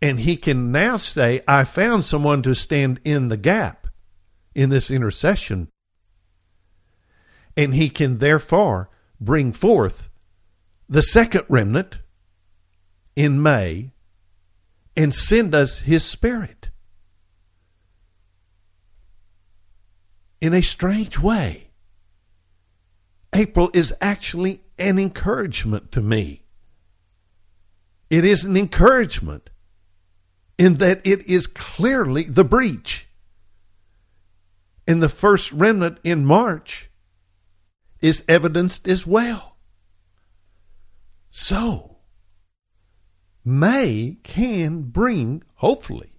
and 0.00 0.20
he 0.20 0.36
can 0.36 0.72
now 0.72 0.96
say 0.96 1.42
I 1.46 1.64
found 1.64 2.04
someone 2.04 2.40
to 2.44 2.54
stand 2.54 2.98
in 3.04 3.26
the 3.26 3.36
gap 3.36 3.88
in 4.54 4.70
this 4.70 4.90
intercession 4.90 5.68
and 7.58 7.74
he 7.74 7.90
can 7.90 8.18
therefore 8.18 8.88
bring 9.20 9.52
forth 9.52 10.08
the 10.88 11.02
second 11.02 11.44
remnant 11.50 12.00
in 13.14 13.42
May 13.42 13.92
and 15.00 15.14
send 15.14 15.54
us 15.54 15.80
his 15.80 16.04
spirit. 16.04 16.68
In 20.42 20.52
a 20.52 20.60
strange 20.60 21.18
way, 21.18 21.70
April 23.32 23.70
is 23.72 23.94
actually 24.02 24.60
an 24.78 24.98
encouragement 24.98 25.90
to 25.92 26.02
me. 26.02 26.42
It 28.10 28.26
is 28.26 28.44
an 28.44 28.58
encouragement 28.58 29.48
in 30.58 30.74
that 30.74 31.00
it 31.02 31.26
is 31.26 31.46
clearly 31.46 32.24
the 32.24 32.44
breach. 32.44 33.08
In 34.86 35.00
the 35.00 35.08
first 35.08 35.50
remnant 35.50 35.96
in 36.04 36.26
March, 36.26 36.90
is 38.02 38.22
evidenced 38.28 38.86
as 38.86 39.06
well. 39.06 39.56
So, 41.30 41.89
May 43.44 44.18
can 44.22 44.82
bring, 44.82 45.42
hopefully, 45.56 46.12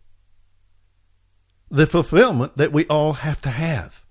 the 1.70 1.88
fulfillment 1.88 2.58
that 2.58 2.74
we 2.74 2.86
all 2.88 3.14
have 3.14 3.42
to 3.42 3.50
have. 3.50 4.04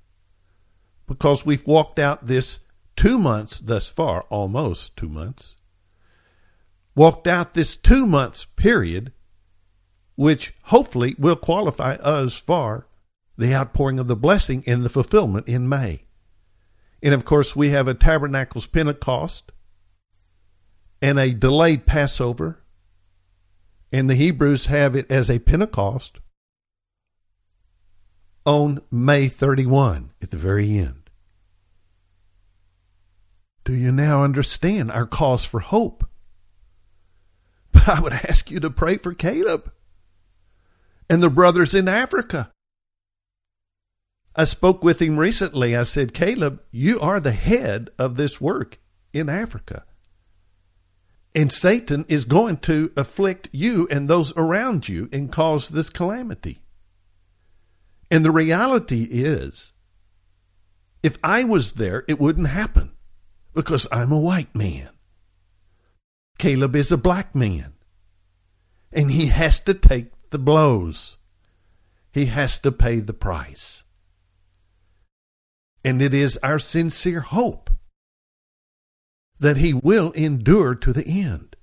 Because 1.06 1.44
we've 1.44 1.66
walked 1.66 1.98
out 1.98 2.26
this 2.26 2.60
two 2.96 3.18
months 3.18 3.58
thus 3.58 3.88
far, 3.88 4.22
almost 4.30 4.96
two 4.96 5.08
months, 5.08 5.56
walked 6.94 7.26
out 7.26 7.54
this 7.54 7.76
two 7.76 8.06
months 8.06 8.46
period, 8.56 9.12
which 10.14 10.54
hopefully 10.64 11.16
will 11.18 11.36
qualify 11.36 11.94
us 11.94 12.34
for 12.34 12.86
the 13.36 13.54
outpouring 13.54 13.98
of 13.98 14.06
the 14.06 14.16
blessing 14.16 14.62
and 14.66 14.84
the 14.84 14.90
fulfillment 14.90 15.48
in 15.48 15.68
May. 15.68 16.04
And 17.02 17.14
of 17.14 17.24
course, 17.24 17.56
we 17.56 17.70
have 17.70 17.88
a 17.88 17.94
Tabernacles 17.94 18.66
Pentecost 18.66 19.50
and 21.00 21.18
a 21.18 21.32
delayed 21.32 21.86
Passover. 21.86 22.59
And 23.92 24.08
the 24.08 24.14
Hebrews 24.14 24.66
have 24.66 24.94
it 24.94 25.10
as 25.10 25.28
a 25.28 25.40
Pentecost 25.40 26.20
on 28.46 28.80
May 28.90 29.28
31 29.28 30.12
at 30.22 30.30
the 30.30 30.36
very 30.36 30.78
end. 30.78 31.10
Do 33.64 33.74
you 33.74 33.92
now 33.92 34.22
understand 34.22 34.90
our 34.90 35.06
cause 35.06 35.44
for 35.44 35.60
hope? 35.60 36.08
I 37.86 38.00
would 38.00 38.12
ask 38.12 38.50
you 38.50 38.60
to 38.60 38.70
pray 38.70 38.96
for 38.96 39.14
Caleb 39.14 39.72
and 41.08 41.22
the 41.22 41.30
brothers 41.30 41.74
in 41.74 41.88
Africa. 41.88 42.52
I 44.34 44.44
spoke 44.44 44.84
with 44.84 45.02
him 45.02 45.18
recently. 45.18 45.76
I 45.76 45.82
said, 45.82 46.14
Caleb, 46.14 46.62
you 46.70 47.00
are 47.00 47.20
the 47.20 47.32
head 47.32 47.90
of 47.98 48.16
this 48.16 48.40
work 48.40 48.78
in 49.12 49.28
Africa. 49.28 49.84
And 51.34 51.52
Satan 51.52 52.04
is 52.08 52.24
going 52.24 52.56
to 52.58 52.92
afflict 52.96 53.48
you 53.52 53.86
and 53.90 54.08
those 54.08 54.32
around 54.36 54.88
you 54.88 55.08
and 55.12 55.30
cause 55.30 55.68
this 55.68 55.88
calamity. 55.88 56.62
And 58.10 58.24
the 58.24 58.32
reality 58.32 59.04
is, 59.04 59.72
if 61.02 61.16
I 61.22 61.44
was 61.44 61.72
there, 61.72 62.04
it 62.08 62.18
wouldn't 62.18 62.48
happen 62.48 62.92
because 63.54 63.86
I'm 63.92 64.10
a 64.10 64.18
white 64.18 64.54
man. 64.54 64.90
Caleb 66.38 66.74
is 66.74 66.90
a 66.90 66.96
black 66.96 67.34
man. 67.34 67.74
And 68.92 69.12
he 69.12 69.26
has 69.26 69.60
to 69.60 69.74
take 69.74 70.10
the 70.30 70.38
blows, 70.38 71.16
he 72.12 72.26
has 72.26 72.58
to 72.58 72.72
pay 72.72 72.98
the 72.98 73.12
price. 73.12 73.84
And 75.84 76.02
it 76.02 76.12
is 76.12 76.38
our 76.42 76.58
sincere 76.58 77.20
hope 77.20 77.70
that 79.40 79.56
he 79.56 79.72
will 79.72 80.12
endure 80.12 80.74
to 80.74 80.92
the 80.92 81.06
end. 81.06 81.56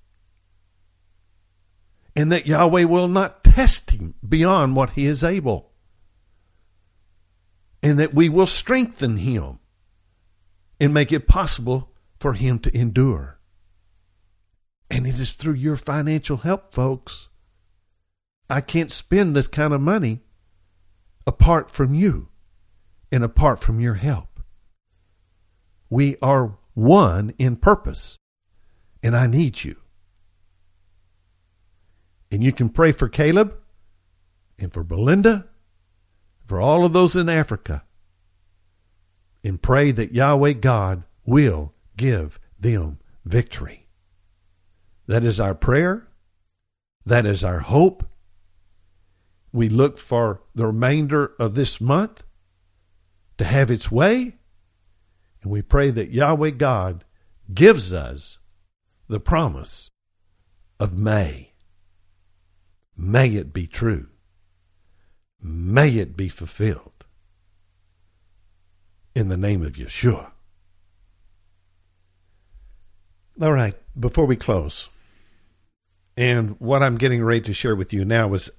And 2.15 2.32
that 2.32 2.47
Yahweh 2.47 2.86
will 2.86 3.07
not 3.07 3.43
test 3.43 3.91
him 3.91 4.15
beyond 4.28 4.75
what 4.75 4.91
he 4.91 5.05
is 5.05 5.23
able. 5.23 5.71
And 7.84 7.99
that 7.99 8.15
we 8.15 8.28
will 8.28 8.47
strengthen 8.47 9.17
him 9.17 9.59
and 10.80 10.93
make 10.93 11.11
it 11.11 11.28
possible 11.28 11.91
for 12.19 12.34
him 12.34 12.57
to 12.59 12.75
endure. 12.75 13.39
And 14.89 15.05
it 15.05 15.19
is 15.19 15.34
through 15.34 15.53
your 15.53 15.75
financial 15.75 16.38
help, 16.38 16.73
folks. 16.73 17.30
I 18.49 18.61
can't 18.61 18.91
spend 18.91 19.36
this 19.36 19.47
kind 19.47 19.73
of 19.73 19.82
money 19.82 20.21
apart 21.28 21.69
from 21.69 21.93
you 21.93 22.30
and 23.11 23.23
apart 23.23 23.59
from 23.59 23.80
your 23.80 23.95
help. 23.95 24.39
We 25.89 26.17
are 26.21 26.57
one 26.78 27.34
in 27.39 27.55
purpose, 27.55 28.19
and 29.01 29.15
I 29.17 29.25
need 29.25 29.63
you. 29.63 29.78
And 32.32 32.43
you 32.43 32.51
can 32.51 32.69
pray 32.69 32.91
for 32.91 33.09
Caleb 33.09 33.57
and 34.59 34.71
for 34.71 34.84
Belinda, 34.84 35.47
for 36.45 36.61
all 36.61 36.86
of 36.86 36.93
those 36.93 37.15
in 37.15 37.30
Africa, 37.30 37.84
and 39.43 39.59
pray 39.59 39.89
that 39.89 40.13
Yahweh 40.13 40.53
God 40.53 41.03
will 41.25 41.73
give 41.95 42.39
them 42.59 42.99
victory. 43.25 43.88
That 45.07 45.23
is 45.23 45.39
our 45.39 45.55
prayer. 45.55 46.07
That 47.07 47.25
is 47.25 47.43
our 47.43 47.59
hope. 47.59 48.07
We 49.51 49.67
look 49.67 49.97
for 49.97 50.43
the 50.53 50.67
remainder 50.67 51.32
of 51.39 51.55
this 51.55 51.82
month 51.82 52.23
to 53.39 53.45
have 53.45 53.71
its 53.71 53.89
way. 53.89 54.36
And 55.41 55.51
we 55.51 55.61
pray 55.61 55.89
that 55.91 56.11
Yahweh 56.11 56.51
God 56.51 57.05
gives 57.53 57.93
us 57.93 58.39
the 59.07 59.19
promise 59.19 59.89
of 60.79 60.97
May. 60.97 61.53
May 62.95 63.29
it 63.29 63.53
be 63.53 63.67
true. 63.67 64.07
May 65.41 65.97
it 65.97 66.17
be 66.17 66.29
fulfilled. 66.29 67.05
In 69.15 69.29
the 69.29 69.38
name 69.38 69.63
of 69.63 69.73
Yeshua. 69.73 70.31
All 73.39 73.53
right, 73.53 73.75
before 73.99 74.25
we 74.25 74.35
close, 74.35 74.89
and 76.15 76.59
what 76.59 76.81
I'm 76.81 76.95
getting 76.95 77.23
ready 77.23 77.41
to 77.41 77.53
share 77.53 77.75
with 77.75 77.93
you 77.93 78.03
now 78.03 78.33
is 78.33 78.49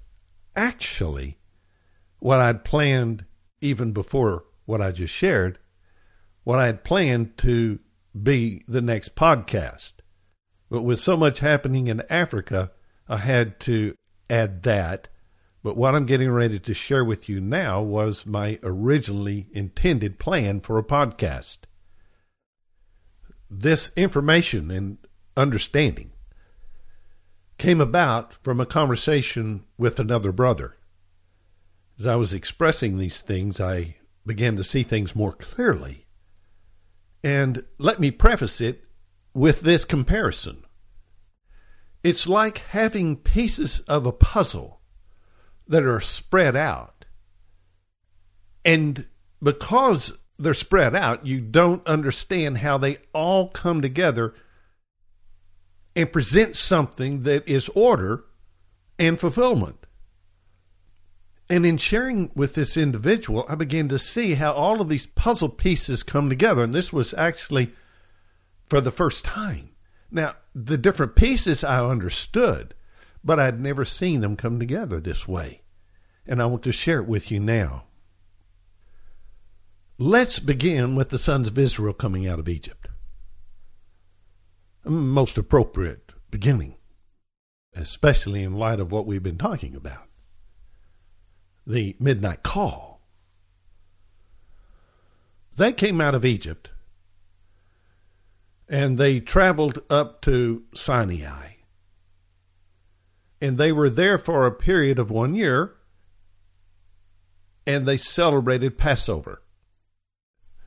actually 0.55 1.39
what 2.21 2.41
I'd 2.41 2.65
planned 2.65 3.25
even 3.61 3.93
before 3.93 4.45
what 4.67 4.81
I 4.81 4.93
just 4.93 5.13
shared, 5.13 5.59
what 6.49 6.59
I 6.59 6.65
had 6.65 6.83
planned 6.83 7.37
to 7.37 7.79
be 8.23 8.63
the 8.67 8.81
next 8.81 9.15
podcast. 9.15 9.97
But 10.71 10.81
with 10.81 10.99
so 10.99 11.15
much 11.15 11.41
happening 11.41 11.89
in 11.89 12.03
Africa, 12.09 12.71
I 13.07 13.19
had 13.19 13.61
to 13.61 13.95
add 14.31 14.63
that 14.63 15.09
But 15.63 15.77
what 15.77 15.95
I'm 15.95 16.07
getting 16.07 16.31
ready 16.31 16.59
to 16.59 16.73
share 16.73 17.05
with 17.05 17.29
you 17.29 17.41
now 17.41 17.83
was 17.83 18.25
my 18.25 18.59
originally 18.63 19.49
intended 19.53 20.19
plan 20.19 20.61
for 20.61 20.79
a 20.79 20.83
podcast. 20.83 21.59
This 23.51 23.91
information 23.97 24.71
and 24.71 24.99
understanding 25.37 26.13
came 27.59 27.83
about 27.83 28.35
from 28.43 28.61
a 28.61 28.67
conversation 28.67 29.65
with 29.77 30.01
another 30.01 30.33
brother. 30.33 30.77
As 31.99 32.07
I 32.07 32.17
was 32.17 32.33
expressing 32.33 32.97
these 32.97 33.21
things, 33.21 33.61
I 33.61 33.97
began 34.25 34.57
to 34.57 34.65
see 34.65 34.85
things 34.85 35.17
more 35.17 35.33
clearly. 35.33 36.07
And 37.23 37.65
let 37.79 38.01
me 38.01 38.11
preface 38.11 38.61
it 38.61 38.85
with 39.35 39.61
this 39.61 39.85
comparison. 39.85 40.65
It's 42.03 42.27
like 42.27 42.59
having 42.59 43.17
pieces 43.17 43.81
of 43.81 44.07
a 44.07 44.13
puzzle 44.13 44.81
that 45.67 45.83
are 45.85 46.01
spread 46.01 46.57
out. 46.57 47.05
And 48.65 49.07
because 49.43 50.17
they're 50.39 50.55
spread 50.55 50.95
out, 50.95 51.27
you 51.27 51.41
don't 51.41 51.87
understand 51.87 52.59
how 52.59 52.79
they 52.79 52.99
all 53.13 53.49
come 53.49 53.83
together 53.83 54.35
and 55.97 56.13
present 56.13 56.57
something 56.57 57.23
that 57.25 57.47
is 57.49 57.69
order 57.71 58.25
and 58.99 59.19
fulfillment. 59.19 59.78
And 61.51 61.65
in 61.65 61.79
sharing 61.79 62.31
with 62.35 62.55
this 62.55 62.77
individual, 62.77 63.47
I 63.49 63.55
began 63.55 63.89
to 63.89 63.99
see 63.99 64.35
how 64.35 64.53
all 64.53 64.81
of 64.81 64.89
these 64.89 65.07
puzzle 65.07 65.49
pieces 65.49 66.03
come 66.03 66.29
together. 66.29 66.63
And 66.63 66.75
this 66.75 66.93
was 66.93 67.15
actually 67.15 67.73
for 68.67 68.81
the 68.81 68.91
first 68.91 69.25
time. 69.25 69.71
Now, 70.11 70.37
the 70.55 70.77
different 70.77 71.17
pieces 71.17 71.65
I 71.65 71.85
understood, 71.85 72.75
but 73.25 73.41
I'd 73.41 73.61
never 73.61 73.85
seen 73.85 74.21
them 74.21 74.37
come 74.37 74.59
together 74.59 75.01
this 75.01 75.27
way. 75.27 75.63
And 76.27 76.43
I 76.43 76.47
want 76.47 76.63
to 76.65 76.73
share 76.73 77.01
it 77.01 77.09
with 77.09 77.31
you 77.31 77.41
now. 77.41 77.85
Let's 79.97 80.39
begin 80.39 80.95
with 80.95 81.09
the 81.09 81.19
sons 81.19 81.49
of 81.49 81.59
Israel 81.59 81.95
coming 81.95 82.29
out 82.29 82.39
of 82.39 82.49
Egypt. 82.49 82.89
Most 84.85 85.39
appropriate 85.39 86.13
beginning, 86.31 86.77
especially 87.75 88.43
in 88.43 88.57
light 88.57 88.81
of 88.81 88.93
what 88.93 89.07
we've 89.07 89.23
been 89.23 89.39
talking 89.39 89.75
about 89.75 90.08
the 91.69 91.95
midnight 92.01 92.43
call. 92.43 93.03
They 95.57 95.73
came 95.73 96.01
out 96.01 96.15
of 96.15 96.25
Egypt 96.25 96.71
and 98.69 98.97
they 98.97 99.21
traveled 99.21 99.83
up 99.91 100.23
to 100.23 100.65
Sinai. 100.75 101.53
And 103.41 103.59
they 103.59 103.71
were 103.71 103.91
there 103.91 104.19
for 104.19 104.47
a 104.47 104.53
period 104.53 104.99
of 104.99 105.11
one 105.11 105.35
year 105.35 105.75
and 107.67 107.85
they 107.85 107.99
celebrated 107.99 108.79
Passover. 108.79 109.43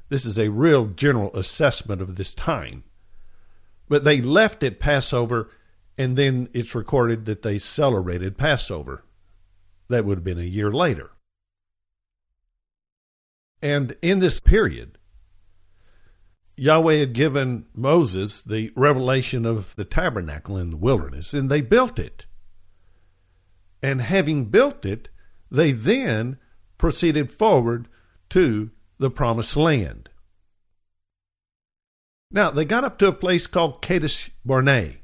This 0.10 0.24
is 0.24 0.38
a 0.38 0.50
real 0.50 0.86
general 0.86 1.36
assessment 1.36 2.02
of 2.02 2.16
this 2.16 2.36
time. 2.36 2.84
But 3.90 4.04
they 4.04 4.22
left 4.22 4.64
at 4.64 4.80
Passover, 4.80 5.50
and 5.98 6.16
then 6.16 6.48
it's 6.54 6.76
recorded 6.76 7.26
that 7.26 7.42
they 7.42 7.58
celebrated 7.58 8.38
Passover. 8.38 9.04
That 9.92 10.06
would 10.06 10.20
have 10.20 10.24
been 10.24 10.40
a 10.40 10.44
year 10.44 10.72
later. 10.72 11.12
And 13.62 13.98
in 14.02 14.20
this 14.20 14.40
period, 14.40 14.98
Yahweh 16.56 16.96
had 16.96 17.12
given 17.12 17.66
Moses 17.76 18.42
the 18.42 18.72
revelation 18.74 19.46
of 19.46 19.76
the 19.76 19.84
tabernacle 19.84 20.56
in 20.56 20.70
the 20.70 20.78
wilderness, 20.78 21.34
and 21.34 21.52
they 21.52 21.60
built 21.60 22.00
it. 22.00 22.26
And 23.84 24.02
having 24.02 24.46
built 24.46 24.86
it, 24.86 25.10
they 25.50 25.74
then 25.74 26.38
proceeded 26.78 27.30
forward 27.30 27.90
to 28.30 28.72
the 28.98 29.12
promised 29.12 29.58
land. 29.58 30.08
Now, 32.32 32.50
they 32.50 32.64
got 32.64 32.86
up 32.86 32.98
to 33.00 33.08
a 33.08 33.14
place 33.14 33.46
called 33.46 33.82
Kadesh 33.82 34.32
Barnea, 34.46 35.00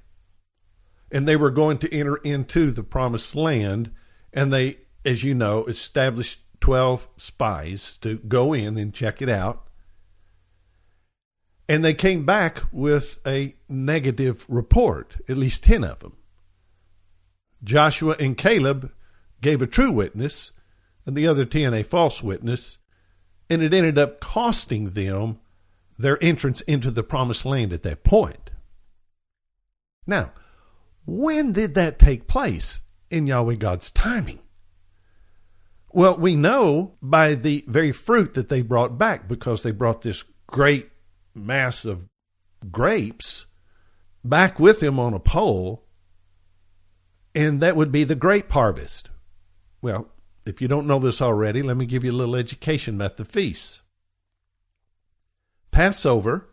and 1.12 1.28
they 1.28 1.36
were 1.36 1.52
going 1.52 1.78
to 1.80 1.94
enter 1.94 2.16
into 2.18 2.72
the 2.72 2.84
promised 2.84 3.36
land, 3.36 3.92
and 4.38 4.54
they, 4.54 4.78
as 5.04 5.24
you 5.24 5.34
know, 5.34 5.66
established 5.66 6.42
12 6.60 7.08
spies 7.18 7.98
to 7.98 8.20
go 8.20 8.54
in 8.54 8.78
and 8.78 8.94
check 8.94 9.20
it 9.20 9.30
out. 9.30 9.68
And 11.68 11.84
they 11.84 11.96
came 11.96 12.24
back 12.24 12.62
with 12.72 13.20
a 13.26 13.56
negative 13.68 14.46
report, 14.48 15.18
at 15.28 15.40
least 15.40 15.64
10 15.64 15.84
of 15.84 16.00
them. 16.00 16.18
Joshua 17.64 18.16
and 18.20 18.38
Caleb 18.38 18.92
gave 19.42 19.64
a 19.64 19.68
true 19.68 19.92
witness, 19.92 20.52
and 21.08 21.16
the 21.16 21.26
other 21.26 21.44
10 21.44 21.74
a 21.74 21.82
false 21.82 22.22
witness, 22.22 22.78
and 23.50 23.64
it 23.64 23.74
ended 23.74 23.98
up 23.98 24.20
costing 24.20 24.92
them 24.92 25.40
their 25.98 26.24
entrance 26.24 26.62
into 26.62 26.92
the 26.92 27.02
promised 27.02 27.44
land 27.44 27.74
at 27.74 27.82
that 27.82 28.04
point. 28.04 28.52
Now, 30.06 30.32
when 31.08 31.54
did 31.54 31.74
that 31.74 31.98
take 31.98 32.28
place 32.28 32.84
in 33.10 33.28
Yahweh 33.28 33.56
God's 33.56 33.92
timing? 33.92 34.40
Well, 35.92 36.18
we 36.18 36.36
know 36.36 36.96
by 37.02 37.34
the 37.34 37.64
very 37.68 37.92
fruit 37.92 38.34
that 38.34 38.50
they 38.50 38.62
brought 38.62 38.98
back 38.98 39.28
because 39.28 39.64
they 39.64 39.72
brought 39.72 40.02
this 40.02 40.24
great 40.46 40.90
mass 41.34 41.86
of 41.86 42.08
grapes 42.72 43.46
back 44.24 44.60
with 44.60 44.80
them 44.80 45.00
on 45.00 45.14
a 45.14 45.20
pole, 45.20 45.86
and 47.34 47.62
that 47.62 47.76
would 47.76 47.92
be 47.92 48.04
the 48.04 48.16
grape 48.16 48.52
harvest. 48.52 49.10
Well, 49.82 50.10
if 50.46 50.62
you 50.62 50.68
don't 50.68 50.88
know 50.88 51.00
this 51.00 51.22
already, 51.22 51.62
let 51.62 51.78
me 51.78 51.86
give 51.86 52.04
you 52.04 52.12
a 52.12 52.14
little 52.14 52.36
education 52.36 52.96
about 52.96 53.18
the 53.18 53.26
feasts. 53.26 53.82
Passover 55.72 56.50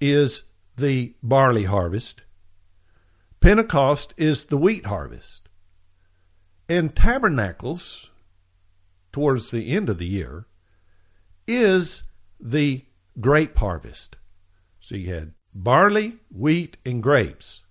is 0.00 0.44
the 0.76 1.14
barley 1.22 1.64
harvest, 1.64 2.22
Pentecost 3.40 4.12
is 4.18 4.44
the 4.44 4.58
wheat 4.58 4.86
harvest, 4.86 5.48
and 6.70 6.94
Tabernacles, 6.94 8.10
towards 9.10 9.50
the 9.50 9.72
end 9.72 9.90
of 9.90 9.98
the 9.98 10.06
year, 10.06 10.46
is 11.48 12.04
the 12.38 12.84
grape 13.18 13.58
harvest. 13.58 14.16
So 14.78 14.94
you 14.94 15.12
had 15.12 15.32
barley, 15.52 16.18
wheat, 16.30 16.76
and 16.86 17.02
grapes. 17.02 17.62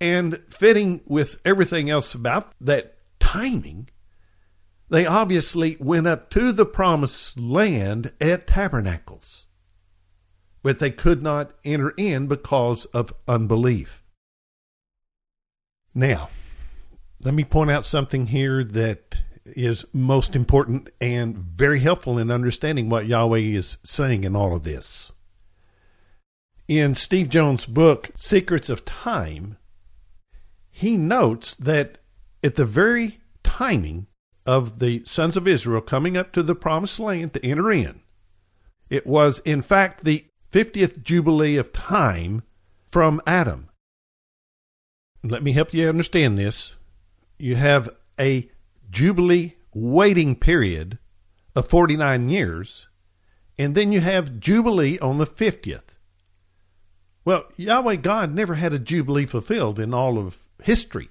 And 0.00 0.40
fitting 0.50 1.00
with 1.06 1.40
everything 1.44 1.88
else 1.88 2.14
about 2.14 2.52
that 2.60 2.96
timing, 3.20 3.90
they 4.88 5.06
obviously 5.06 5.76
went 5.78 6.08
up 6.08 6.30
to 6.30 6.50
the 6.50 6.66
promised 6.66 7.38
land 7.38 8.12
at 8.20 8.48
tabernacles, 8.48 9.46
but 10.64 10.80
they 10.80 10.90
could 10.90 11.22
not 11.22 11.52
enter 11.64 11.90
in 11.90 12.26
because 12.26 12.86
of 12.86 13.14
unbelief. 13.28 14.02
Now, 15.94 16.30
let 17.24 17.34
me 17.34 17.44
point 17.44 17.70
out 17.70 17.84
something 17.84 18.26
here 18.26 18.62
that 18.62 19.16
is 19.44 19.84
most 19.92 20.36
important 20.36 20.90
and 21.00 21.36
very 21.36 21.80
helpful 21.80 22.18
in 22.18 22.30
understanding 22.30 22.88
what 22.88 23.06
Yahweh 23.06 23.38
is 23.38 23.78
saying 23.82 24.24
in 24.24 24.36
all 24.36 24.54
of 24.54 24.62
this. 24.62 25.10
In 26.68 26.94
Steve 26.94 27.28
Jones' 27.28 27.64
book, 27.64 28.10
Secrets 28.14 28.68
of 28.68 28.84
Time, 28.84 29.56
he 30.70 30.96
notes 30.96 31.54
that 31.54 31.98
at 32.44 32.56
the 32.56 32.66
very 32.66 33.20
timing 33.42 34.06
of 34.44 34.78
the 34.78 35.02
sons 35.04 35.36
of 35.36 35.48
Israel 35.48 35.80
coming 35.80 36.16
up 36.16 36.30
to 36.32 36.42
the 36.42 36.54
promised 36.54 37.00
land 37.00 37.32
to 37.34 37.44
enter 37.44 37.72
in, 37.72 38.00
it 38.90 39.06
was 39.06 39.40
in 39.40 39.62
fact 39.62 40.04
the 40.04 40.26
50th 40.52 41.02
Jubilee 41.02 41.56
of 41.56 41.72
time 41.72 42.42
from 42.86 43.20
Adam. 43.26 43.68
Let 45.22 45.42
me 45.42 45.52
help 45.52 45.74
you 45.74 45.88
understand 45.88 46.38
this. 46.38 46.74
You 47.38 47.56
have 47.56 47.90
a 48.18 48.50
Jubilee 48.90 49.54
waiting 49.72 50.34
period 50.34 50.98
of 51.54 51.68
49 51.68 52.28
years, 52.28 52.88
and 53.56 53.74
then 53.74 53.92
you 53.92 54.00
have 54.00 54.40
Jubilee 54.40 54.98
on 54.98 55.18
the 55.18 55.26
50th. 55.26 55.94
Well, 57.24 57.44
Yahweh 57.56 57.96
God 57.96 58.34
never 58.34 58.54
had 58.54 58.72
a 58.72 58.78
Jubilee 58.78 59.26
fulfilled 59.26 59.78
in 59.78 59.92
all 59.92 60.18
of 60.18 60.38
history. 60.62 61.10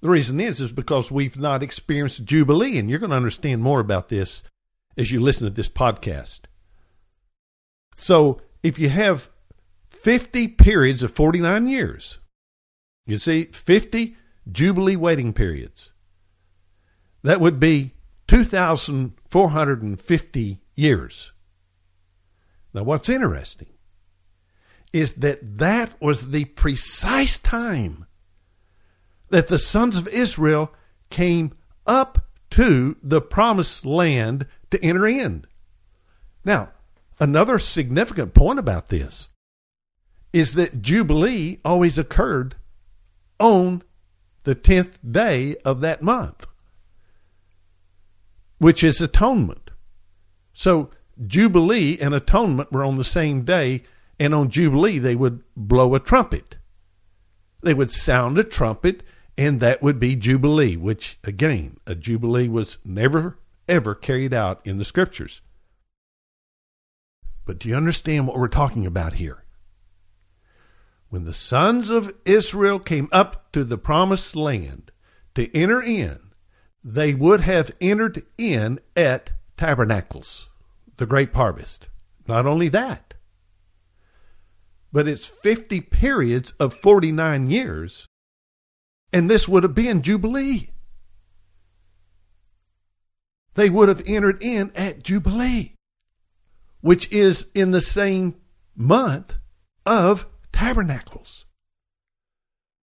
The 0.00 0.10
reason 0.10 0.38
is 0.38 0.60
is 0.60 0.72
because 0.72 1.10
we've 1.10 1.38
not 1.38 1.62
experienced 1.62 2.24
Jubilee, 2.24 2.78
and 2.78 2.88
you're 2.88 2.98
going 2.98 3.10
to 3.10 3.16
understand 3.16 3.62
more 3.62 3.80
about 3.80 4.08
this 4.08 4.42
as 4.96 5.10
you 5.10 5.20
listen 5.20 5.46
to 5.46 5.52
this 5.52 5.68
podcast. 5.68 6.40
So 7.94 8.40
if 8.62 8.78
you 8.78 8.88
have 8.88 9.30
50 9.90 10.48
periods 10.48 11.02
of 11.02 11.12
49 11.12 11.66
years, 11.66 12.18
you 13.06 13.18
see 13.18 13.44
50 13.44 14.16
Jubilee 14.50 14.96
waiting 14.96 15.32
periods. 15.32 15.92
That 17.22 17.40
would 17.40 17.58
be 17.58 17.94
2,450 18.28 20.60
years. 20.74 21.32
Now, 22.72 22.82
what's 22.82 23.08
interesting 23.08 23.68
is 24.92 25.14
that 25.14 25.58
that 25.58 26.00
was 26.00 26.30
the 26.30 26.44
precise 26.44 27.38
time 27.38 28.06
that 29.30 29.48
the 29.48 29.58
sons 29.58 29.96
of 29.96 30.06
Israel 30.08 30.72
came 31.10 31.52
up 31.86 32.26
to 32.50 32.96
the 33.02 33.20
promised 33.20 33.84
land 33.84 34.46
to 34.70 34.82
enter 34.82 35.06
in. 35.06 35.44
Now, 36.44 36.70
another 37.18 37.58
significant 37.58 38.34
point 38.34 38.58
about 38.58 38.88
this 38.88 39.28
is 40.32 40.54
that 40.54 40.82
Jubilee 40.82 41.58
always 41.64 41.98
occurred 41.98 42.56
on 43.40 43.82
the 44.44 44.54
10th 44.54 44.98
day 45.08 45.56
of 45.64 45.80
that 45.80 46.02
month, 46.02 46.46
which 48.58 48.84
is 48.84 49.00
atonement. 49.00 49.70
So, 50.52 50.90
Jubilee 51.26 51.98
and 52.00 52.14
atonement 52.14 52.72
were 52.72 52.84
on 52.84 52.96
the 52.96 53.04
same 53.04 53.44
day, 53.44 53.82
and 54.18 54.34
on 54.34 54.50
Jubilee, 54.50 54.98
they 54.98 55.14
would 55.14 55.42
blow 55.56 55.94
a 55.94 56.00
trumpet. 56.00 56.56
They 57.62 57.74
would 57.74 57.90
sound 57.90 58.38
a 58.38 58.44
trumpet 58.44 59.02
and 59.36 59.60
that 59.60 59.82
would 59.82 59.98
be 59.98 60.16
Jubilee, 60.16 60.76
which, 60.76 61.18
again, 61.24 61.78
a 61.86 61.94
Jubilee 61.94 62.48
was 62.48 62.78
never, 62.84 63.38
ever 63.68 63.94
carried 63.94 64.32
out 64.32 64.60
in 64.64 64.78
the 64.78 64.84
Scriptures. 64.84 65.40
But 67.44 67.58
do 67.58 67.68
you 67.68 67.74
understand 67.74 68.26
what 68.26 68.38
we're 68.38 68.48
talking 68.48 68.86
about 68.86 69.14
here? 69.14 69.44
When 71.08 71.24
the 71.24 71.34
sons 71.34 71.90
of 71.90 72.14
Israel 72.24 72.78
came 72.78 73.08
up 73.12 73.43
to 73.54 73.64
the 73.64 73.78
promised 73.78 74.36
land 74.36 74.92
to 75.34 75.54
enter 75.56 75.82
in, 75.82 76.18
they 76.82 77.14
would 77.14 77.40
have 77.40 77.70
entered 77.80 78.22
in 78.36 78.78
at 78.94 79.30
tabernacles, 79.56 80.48
the 80.96 81.06
great 81.06 81.34
harvest. 81.34 81.88
Not 82.28 82.46
only 82.46 82.68
that, 82.68 83.14
but 84.92 85.08
it's 85.08 85.26
50 85.26 85.80
periods 85.80 86.52
of 86.60 86.74
49 86.74 87.48
years 87.48 88.06
and 89.14 89.30
this 89.30 89.46
would 89.46 89.62
have 89.62 89.76
been 89.76 90.02
Jubilee. 90.02 90.70
They 93.54 93.70
would 93.70 93.88
have 93.88 94.02
entered 94.06 94.42
in 94.42 94.72
at 94.74 95.04
Jubilee, 95.04 95.76
which 96.80 97.10
is 97.12 97.46
in 97.54 97.70
the 97.70 97.80
same 97.80 98.34
month 98.74 99.38
of 99.86 100.26
Tabernacles. 100.52 101.44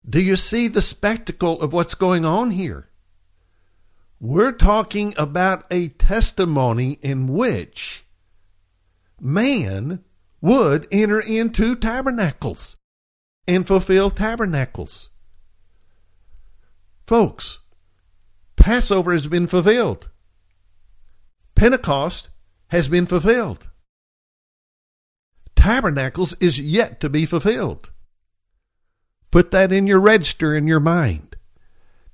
Do 0.08 0.20
you 0.20 0.36
see 0.36 0.68
the 0.68 0.80
spectacle 0.80 1.60
of 1.60 1.72
what's 1.72 1.94
going 1.94 2.24
on 2.24 2.52
here? 2.52 2.88
We're 4.20 4.52
talking 4.52 5.12
about 5.16 5.66
a 5.70 5.88
testimony 5.88 6.98
in 7.02 7.26
which 7.26 8.04
man 9.20 10.04
would 10.40 10.86
enter 10.92 11.20
into 11.20 11.74
tabernacles 11.74 12.76
and 13.48 13.66
fulfill 13.66 14.10
tabernacles. 14.10 15.10
Folks, 17.06 17.58
Passover 18.54 19.12
has 19.12 19.26
been 19.26 19.46
fulfilled. 19.46 20.08
Pentecost 21.54 22.30
has 22.68 22.88
been 22.88 23.06
fulfilled. 23.06 23.68
Tabernacles 25.56 26.34
is 26.34 26.60
yet 26.60 27.00
to 27.00 27.08
be 27.08 27.26
fulfilled. 27.26 27.90
Put 29.30 29.50
that 29.50 29.72
in 29.72 29.86
your 29.86 30.00
register 30.00 30.54
in 30.54 30.66
your 30.66 30.80
mind. 30.80 31.36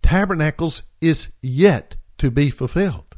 Tabernacles 0.02 0.82
is 1.00 1.30
yet 1.40 1.96
to 2.18 2.30
be 2.30 2.50
fulfilled. 2.50 3.16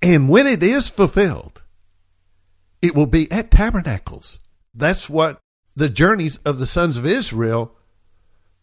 And 0.00 0.28
when 0.28 0.46
it 0.46 0.62
is 0.62 0.88
fulfilled, 0.88 1.62
it 2.80 2.94
will 2.94 3.06
be 3.06 3.30
at 3.30 3.50
tabernacles. 3.50 4.40
That's 4.74 5.08
what 5.08 5.40
the 5.76 5.88
journeys 5.88 6.38
of 6.44 6.58
the 6.58 6.66
sons 6.66 6.96
of 6.96 7.06
Israel 7.06 7.76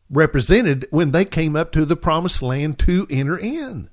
represented 0.10 0.88
when 0.92 1.12
they 1.12 1.26
came 1.26 1.56
up 1.56 1.72
to 1.72 1.86
the 1.86 1.96
promised 1.96 2.42
land 2.42 2.80
to 2.80 3.08
enter 3.10 3.38
in. 3.38 3.90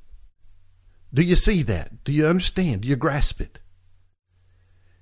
Do 1.14 1.22
you 1.22 1.36
see 1.36 1.62
that? 1.62 2.04
Do 2.04 2.12
you 2.12 2.26
understand? 2.26 2.82
Do 2.82 2.88
you 2.88 2.96
grasp 2.96 3.40
it? 3.40 3.60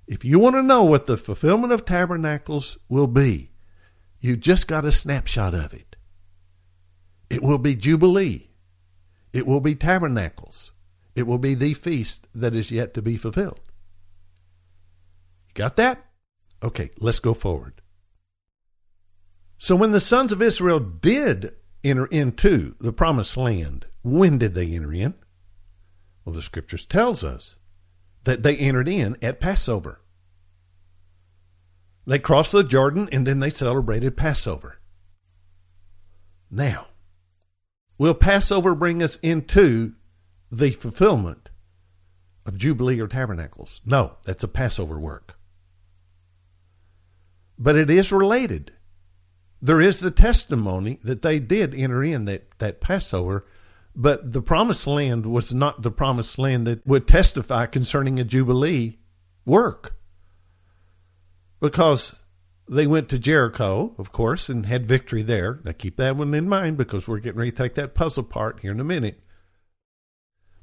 If 0.06 0.24
you 0.24 0.38
want 0.38 0.56
to 0.56 0.62
know 0.62 0.84
what 0.84 1.06
the 1.06 1.16
fulfillment 1.16 1.72
of 1.72 1.84
tabernacles 1.84 2.76
will 2.88 3.06
be, 3.06 3.50
you 4.24 4.38
just 4.38 4.66
got 4.66 4.86
a 4.86 4.90
snapshot 4.90 5.54
of 5.54 5.74
it. 5.74 5.96
It 7.28 7.42
will 7.42 7.58
be 7.58 7.76
Jubilee. 7.76 8.48
It 9.34 9.46
will 9.46 9.60
be 9.60 9.74
tabernacles. 9.74 10.72
It 11.14 11.26
will 11.26 11.36
be 11.36 11.52
the 11.52 11.74
feast 11.74 12.26
that 12.34 12.54
is 12.54 12.70
yet 12.70 12.94
to 12.94 13.02
be 13.02 13.18
fulfilled. 13.18 13.60
got 15.52 15.76
that? 15.76 16.06
Okay, 16.62 16.88
let's 16.98 17.18
go 17.18 17.34
forward. 17.34 17.82
So 19.58 19.76
when 19.76 19.90
the 19.90 20.00
sons 20.00 20.32
of 20.32 20.40
Israel 20.40 20.80
did 20.80 21.52
enter 21.84 22.06
into 22.06 22.76
the 22.80 22.94
promised 22.94 23.36
land, 23.36 23.84
when 24.02 24.38
did 24.38 24.54
they 24.54 24.72
enter 24.72 24.94
in? 24.94 25.12
Well, 26.24 26.34
the 26.34 26.40
scriptures 26.40 26.86
tells 26.86 27.24
us 27.24 27.56
that 28.22 28.42
they 28.42 28.56
entered 28.56 28.88
in 28.88 29.18
at 29.20 29.38
Passover. 29.38 30.00
They 32.06 32.18
crossed 32.18 32.52
the 32.52 32.62
Jordan 32.62 33.08
and 33.12 33.26
then 33.26 33.38
they 33.38 33.50
celebrated 33.50 34.16
Passover. 34.16 34.78
Now, 36.50 36.86
will 37.98 38.14
Passover 38.14 38.74
bring 38.74 39.02
us 39.02 39.16
into 39.16 39.94
the 40.50 40.70
fulfillment 40.72 41.50
of 42.46 42.58
Jubilee 42.58 43.00
or 43.00 43.08
Tabernacles? 43.08 43.80
No, 43.84 44.16
that's 44.24 44.44
a 44.44 44.48
Passover 44.48 44.98
work. 44.98 45.36
But 47.58 47.76
it 47.76 47.90
is 47.90 48.12
related 48.12 48.72
there 49.64 49.80
is 49.80 50.00
the 50.00 50.10
testimony 50.10 50.98
that 51.04 51.22
they 51.22 51.38
did 51.38 51.74
enter 51.74 52.04
in 52.04 52.26
that, 52.26 52.50
that 52.58 52.82
Passover, 52.82 53.46
but 53.96 54.34
the 54.34 54.42
promised 54.42 54.86
land 54.86 55.24
was 55.24 55.54
not 55.54 55.80
the 55.80 55.90
promised 55.90 56.38
land 56.38 56.66
that 56.66 56.86
would 56.86 57.08
testify 57.08 57.64
concerning 57.64 58.20
a 58.20 58.24
Jubilee 58.24 58.98
work. 59.46 59.96
Because 61.64 62.20
they 62.68 62.86
went 62.86 63.08
to 63.08 63.18
Jericho, 63.18 63.94
of 63.96 64.12
course, 64.12 64.50
and 64.50 64.66
had 64.66 64.86
victory 64.86 65.22
there. 65.22 65.60
Now 65.64 65.72
keep 65.72 65.96
that 65.96 66.14
one 66.14 66.34
in 66.34 66.46
mind 66.46 66.76
because 66.76 67.08
we're 67.08 67.20
getting 67.20 67.38
ready 67.38 67.52
to 67.52 67.56
take 67.56 67.74
that 67.76 67.94
puzzle 67.94 68.22
part 68.22 68.60
here 68.60 68.70
in 68.70 68.80
a 68.80 68.84
minute. 68.84 69.22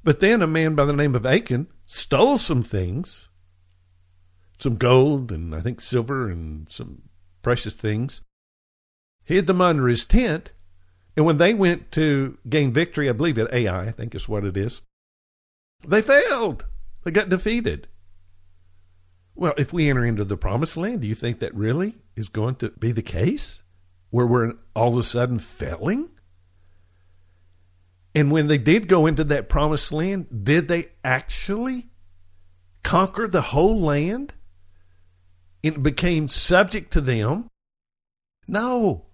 But 0.04 0.20
then 0.20 0.42
a 0.42 0.46
man 0.46 0.76
by 0.76 0.84
the 0.84 0.92
name 0.92 1.16
of 1.16 1.26
Achan 1.26 1.66
stole 1.86 2.38
some 2.38 2.62
things, 2.62 3.28
some 4.58 4.76
gold 4.76 5.32
and 5.32 5.56
I 5.56 5.60
think 5.60 5.80
silver 5.80 6.30
and 6.30 6.68
some 6.68 7.02
precious 7.42 7.74
things 7.74 8.20
hid 9.24 9.48
them 9.48 9.60
under 9.60 9.88
his 9.88 10.04
tent. 10.04 10.52
And 11.16 11.26
when 11.26 11.38
they 11.38 11.52
went 11.52 11.90
to 11.92 12.38
gain 12.48 12.72
victory, 12.72 13.08
I 13.08 13.12
believe 13.12 13.38
at 13.38 13.52
Ai, 13.52 13.88
I 13.88 13.90
think 13.90 14.14
is 14.14 14.28
what 14.28 14.44
it 14.44 14.56
is, 14.56 14.82
they 15.84 16.00
failed. 16.00 16.64
They 17.02 17.10
got 17.10 17.28
defeated. 17.28 17.88
Well, 19.34 19.54
if 19.56 19.72
we 19.72 19.88
enter 19.88 20.04
into 20.04 20.24
the 20.24 20.36
promised 20.36 20.76
land, 20.76 21.00
do 21.00 21.08
you 21.08 21.14
think 21.14 21.38
that 21.40 21.54
really 21.54 21.96
is 22.16 22.28
going 22.28 22.56
to 22.56 22.70
be 22.70 22.92
the 22.92 23.02
case? 23.02 23.62
Where 24.10 24.26
we're 24.26 24.52
all 24.76 24.92
of 24.92 24.98
a 24.98 25.02
sudden 25.02 25.38
failing? 25.38 26.10
And 28.14 28.30
when 28.30 28.46
they 28.46 28.58
did 28.58 28.88
go 28.88 29.06
into 29.06 29.24
that 29.24 29.48
promised 29.48 29.90
land, 29.90 30.44
did 30.44 30.68
they 30.68 30.88
actually 31.02 31.88
conquer 32.82 33.26
the 33.26 33.40
whole 33.40 33.80
land? 33.80 34.34
It 35.62 35.82
became 35.82 36.28
subject 36.28 36.92
to 36.92 37.00
them? 37.00 37.48
No. 38.46 39.06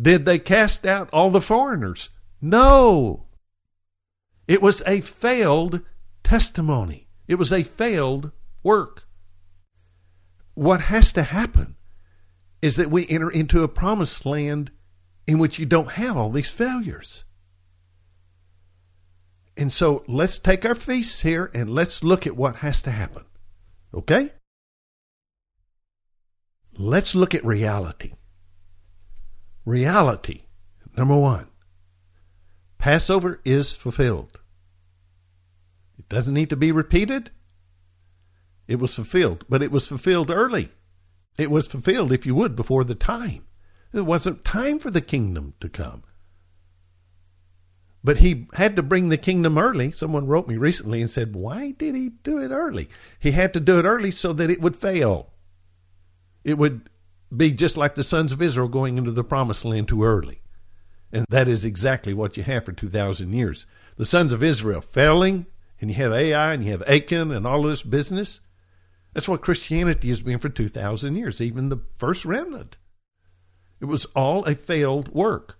Did 0.00 0.26
they 0.26 0.38
cast 0.38 0.84
out 0.84 1.08
all 1.12 1.30
the 1.30 1.40
foreigners? 1.40 2.10
No. 2.42 3.26
It 4.46 4.60
was 4.60 4.82
a 4.86 5.00
failed 5.00 5.80
testimony. 6.22 7.08
It 7.26 7.36
was 7.36 7.52
a 7.52 7.62
failed 7.62 8.32
work. 8.62 9.03
What 10.54 10.82
has 10.82 11.12
to 11.12 11.22
happen 11.22 11.76
is 12.62 12.76
that 12.76 12.90
we 12.90 13.08
enter 13.08 13.30
into 13.30 13.62
a 13.62 13.68
promised 13.68 14.24
land 14.24 14.70
in 15.26 15.38
which 15.38 15.58
you 15.58 15.66
don't 15.66 15.92
have 15.92 16.16
all 16.16 16.30
these 16.30 16.50
failures. 16.50 17.24
And 19.56 19.72
so 19.72 20.04
let's 20.08 20.38
take 20.38 20.64
our 20.64 20.74
feasts 20.74 21.20
here 21.20 21.50
and 21.54 21.70
let's 21.70 22.02
look 22.02 22.26
at 22.26 22.36
what 22.36 22.56
has 22.56 22.82
to 22.82 22.90
happen. 22.90 23.24
Okay? 23.92 24.32
Let's 26.76 27.14
look 27.14 27.34
at 27.34 27.44
reality 27.44 28.14
reality. 29.64 30.42
Number 30.96 31.18
one, 31.18 31.48
Passover 32.78 33.40
is 33.44 33.74
fulfilled. 33.74 34.40
It 35.98 36.08
doesn't 36.08 36.34
need 36.34 36.50
to 36.50 36.56
be 36.56 36.72
repeated. 36.72 37.30
It 38.66 38.78
was 38.78 38.94
fulfilled, 38.94 39.44
but 39.48 39.62
it 39.62 39.70
was 39.70 39.88
fulfilled 39.88 40.30
early. 40.30 40.70
It 41.36 41.50
was 41.50 41.66
fulfilled, 41.66 42.12
if 42.12 42.24
you 42.24 42.34
would, 42.34 42.56
before 42.56 42.84
the 42.84 42.94
time. 42.94 43.44
It 43.92 44.02
wasn't 44.02 44.44
time 44.44 44.78
for 44.78 44.90
the 44.90 45.00
kingdom 45.00 45.54
to 45.60 45.68
come. 45.68 46.02
But 48.02 48.18
he 48.18 48.48
had 48.54 48.76
to 48.76 48.82
bring 48.82 49.08
the 49.08 49.16
kingdom 49.16 49.56
early. 49.56 49.90
Someone 49.90 50.26
wrote 50.26 50.46
me 50.46 50.56
recently 50.56 51.00
and 51.00 51.10
said, 51.10 51.34
Why 51.34 51.70
did 51.70 51.94
he 51.94 52.10
do 52.10 52.38
it 52.38 52.50
early? 52.50 52.90
He 53.18 53.30
had 53.30 53.54
to 53.54 53.60
do 53.60 53.78
it 53.78 53.84
early 53.84 54.10
so 54.10 54.32
that 54.34 54.50
it 54.50 54.60
would 54.60 54.76
fail. 54.76 55.32
It 56.44 56.58
would 56.58 56.90
be 57.34 57.52
just 57.52 57.76
like 57.76 57.94
the 57.94 58.04
sons 58.04 58.30
of 58.30 58.42
Israel 58.42 58.68
going 58.68 58.98
into 58.98 59.10
the 59.10 59.24
promised 59.24 59.64
land 59.64 59.88
too 59.88 60.04
early. 60.04 60.42
And 61.10 61.24
that 61.30 61.48
is 61.48 61.64
exactly 61.64 62.12
what 62.12 62.36
you 62.36 62.42
have 62.42 62.66
for 62.66 62.72
2,000 62.72 63.32
years. 63.32 63.66
The 63.96 64.04
sons 64.04 64.32
of 64.32 64.42
Israel 64.42 64.80
failing, 64.80 65.46
and 65.80 65.90
you 65.90 65.96
have 65.96 66.12
Ai 66.12 66.52
and 66.52 66.64
you 66.64 66.72
have 66.72 66.82
Achan 66.82 67.30
and 67.30 67.46
all 67.46 67.62
this 67.62 67.82
business. 67.82 68.40
That's 69.14 69.28
what 69.28 69.42
Christianity 69.42 70.08
has 70.08 70.22
been 70.22 70.40
for 70.40 70.48
2,000 70.48 71.16
years, 71.16 71.40
even 71.40 71.68
the 71.68 71.80
first 71.96 72.24
remnant. 72.24 72.76
It 73.80 73.86
was 73.86 74.06
all 74.16 74.44
a 74.44 74.56
failed 74.56 75.14
work. 75.14 75.58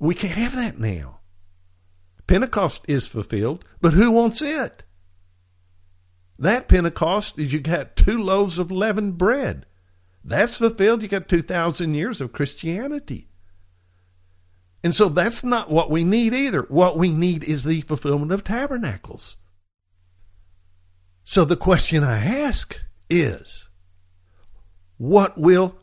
We 0.00 0.14
can't 0.14 0.34
have 0.34 0.54
that 0.56 0.78
now. 0.78 1.20
Pentecost 2.26 2.82
is 2.88 3.06
fulfilled, 3.06 3.64
but 3.80 3.94
who 3.94 4.10
wants 4.10 4.42
it? 4.42 4.84
That 6.38 6.68
Pentecost 6.68 7.38
is 7.38 7.52
you 7.52 7.60
got 7.60 7.96
two 7.96 8.18
loaves 8.18 8.58
of 8.58 8.70
leavened 8.70 9.16
bread. 9.16 9.66
That's 10.24 10.58
fulfilled. 10.58 11.02
You 11.02 11.08
got 11.08 11.28
2,000 11.28 11.94
years 11.94 12.20
of 12.20 12.32
Christianity. 12.32 13.28
And 14.84 14.94
so 14.94 15.08
that's 15.08 15.42
not 15.42 15.70
what 15.70 15.90
we 15.90 16.04
need 16.04 16.34
either. 16.34 16.62
What 16.62 16.96
we 16.96 17.10
need 17.10 17.44
is 17.44 17.64
the 17.64 17.80
fulfillment 17.82 18.30
of 18.30 18.44
tabernacles. 18.44 19.36
So 21.28 21.44
the 21.44 21.56
question 21.56 22.02
I 22.02 22.24
ask 22.24 22.80
is 23.10 23.68
what 24.96 25.36
will 25.36 25.76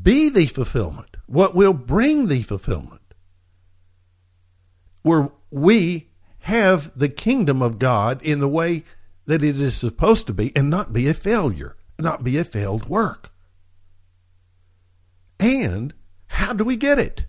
be 0.00 0.28
the 0.28 0.46
fulfillment? 0.46 1.16
What 1.26 1.56
will 1.56 1.72
bring 1.72 2.28
the 2.28 2.42
fulfillment? 2.42 3.02
Where 5.02 5.32
we 5.50 6.12
have 6.42 6.92
the 6.94 7.08
kingdom 7.08 7.62
of 7.62 7.80
God 7.80 8.22
in 8.22 8.38
the 8.38 8.46
way 8.46 8.84
that 9.26 9.42
it 9.42 9.58
is 9.58 9.76
supposed 9.76 10.28
to 10.28 10.32
be 10.32 10.54
and 10.54 10.70
not 10.70 10.92
be 10.92 11.08
a 11.08 11.14
failure, 11.14 11.76
not 11.98 12.22
be 12.22 12.38
a 12.38 12.44
failed 12.44 12.88
work. 12.88 13.32
And 15.40 15.94
how 16.28 16.52
do 16.52 16.62
we 16.62 16.76
get 16.76 17.00
it? 17.00 17.26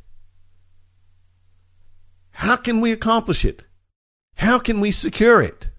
How 2.30 2.56
can 2.56 2.82
we 2.82 2.92
accomplish 2.92 3.44
it? 3.44 3.64
How 4.36 4.60
can 4.60 4.80
we 4.80 4.92
secure 4.92 5.42
it? 5.42 5.70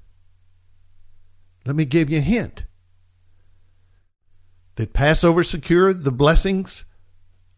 Let 1.67 1.77
me 1.77 1.85
give 1.85 2.11
you 2.11 2.19
a 2.19 2.23
hint. 2.23 2.65
Did 4.77 4.93
Passover 4.93 5.43
secure 5.43 5.95
the 5.95 6.13
blessings 6.13 6.85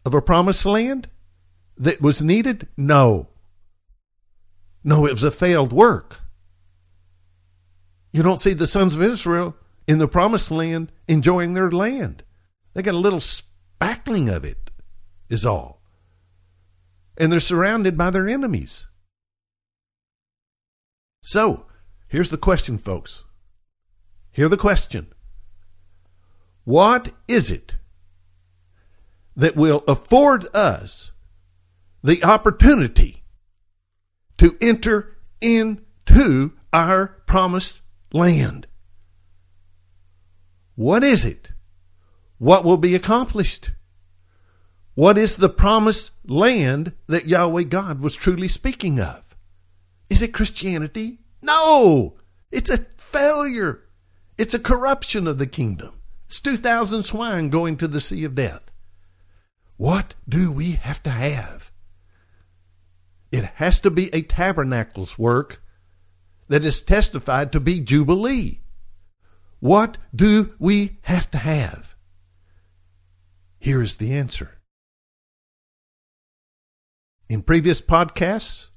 of 0.05 0.13
a 0.13 0.21
promised 0.21 0.65
land 0.65 1.09
that 1.77 2.01
was 2.01 2.21
needed? 2.21 2.67
No. 2.77 3.27
No, 4.83 5.05
it 5.05 5.11
was 5.11 5.23
a 5.23 5.31
failed 5.31 5.73
work. 5.73 6.21
You 8.13 8.23
don't 8.23 8.39
see 8.39 8.53
the 8.53 8.67
sons 8.67 8.95
of 8.95 9.01
Israel 9.01 9.55
in 9.87 9.97
the 9.97 10.07
promised 10.07 10.51
land 10.51 10.91
enjoying 11.07 11.53
their 11.53 11.71
land. 11.71 12.23
They 12.73 12.81
got 12.81 12.93
a 12.93 12.97
little 12.97 13.19
spackling 13.19 14.33
of 14.33 14.45
it, 14.45 14.69
is 15.29 15.45
all. 15.45 15.81
And 17.17 17.31
they're 17.31 17.39
surrounded 17.39 17.97
by 17.97 18.11
their 18.11 18.27
enemies. 18.27 18.87
So, 21.21 21.65
here's 22.07 22.29
the 22.29 22.37
question, 22.37 22.77
folks. 22.77 23.23
Hear 24.37 24.47
the 24.47 24.55
question 24.55 25.07
What 26.63 27.11
is 27.27 27.49
it 27.49 27.73
that 29.35 29.55
will 29.55 29.83
afford 29.87 30.47
us 30.55 31.11
the 32.03 32.23
opportunity 32.23 33.23
to 34.37 34.55
enter 34.61 35.17
into 35.41 36.53
our 36.71 37.07
promised 37.25 37.81
land. 38.13 38.67
What 40.75 41.03
is 41.03 41.25
it? 41.25 41.49
What 42.37 42.63
will 42.63 42.77
be 42.77 42.93
accomplished? 42.93 43.71
What 44.93 45.17
is 45.17 45.37
the 45.37 45.49
promised 45.49 46.11
land 46.25 46.93
that 47.07 47.27
Yahweh 47.27 47.63
God 47.63 48.01
was 48.01 48.15
truly 48.15 48.47
speaking 48.47 48.99
of? 48.99 49.23
Is 50.11 50.21
it 50.21 50.31
Christianity? 50.31 51.21
No! 51.41 52.17
It's 52.51 52.69
a 52.69 52.85
failure. 52.97 53.86
It's 54.37 54.53
a 54.53 54.59
corruption 54.59 55.27
of 55.27 55.37
the 55.37 55.47
kingdom. 55.47 56.01
It's 56.27 56.39
2,000 56.39 57.03
swine 57.03 57.49
going 57.49 57.77
to 57.77 57.87
the 57.87 58.01
sea 58.01 58.23
of 58.23 58.35
death. 58.35 58.71
What 59.77 60.15
do 60.27 60.51
we 60.51 60.71
have 60.73 61.01
to 61.03 61.09
have? 61.09 61.71
It 63.31 63.45
has 63.55 63.79
to 63.81 63.89
be 63.89 64.13
a 64.13 64.21
tabernacle's 64.21 65.17
work 65.17 65.61
that 66.47 66.65
is 66.65 66.81
testified 66.81 67.51
to 67.51 67.59
be 67.59 67.81
Jubilee. 67.81 68.61
What 69.59 69.97
do 70.15 70.53
we 70.59 70.99
have 71.01 71.29
to 71.31 71.37
have? 71.37 71.95
Here 73.59 73.81
is 73.81 73.95
the 73.95 74.13
answer. 74.13 74.59
In 77.29 77.41
previous 77.41 77.81
podcasts, 77.81 78.67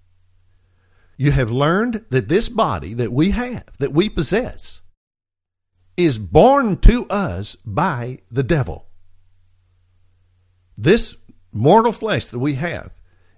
you 1.16 1.30
have 1.32 1.50
learned 1.50 2.04
that 2.10 2.28
this 2.28 2.48
body 2.48 2.94
that 2.94 3.12
we 3.12 3.30
have, 3.30 3.76
that 3.78 3.92
we 3.92 4.08
possess, 4.08 4.80
is 6.04 6.18
born 6.18 6.78
to 6.78 7.06
us 7.08 7.56
by 7.64 8.18
the 8.30 8.42
devil. 8.42 8.86
This 10.76 11.14
mortal 11.52 11.92
flesh 11.92 12.26
that 12.26 12.38
we 12.38 12.54
have 12.54 12.90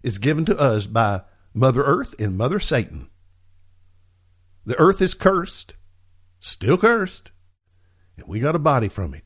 is 0.03 0.19
given 0.19 0.45
to 0.45 0.57
us 0.59 0.87
by 0.87 1.23
Mother 1.55 1.83
Earth 1.83 2.15
and 2.19 2.37
Mother 2.37 2.61
Satan. 2.61 3.09
The 4.65 4.79
earth 4.79 5.03
is 5.03 5.15
cursed, 5.15 5.75
still 6.41 6.79
cursed, 6.79 7.31
and 8.17 8.27
we 8.29 8.39
got 8.39 8.55
a 8.55 8.61
body 8.61 8.89
from 8.89 9.15
it. 9.15 9.25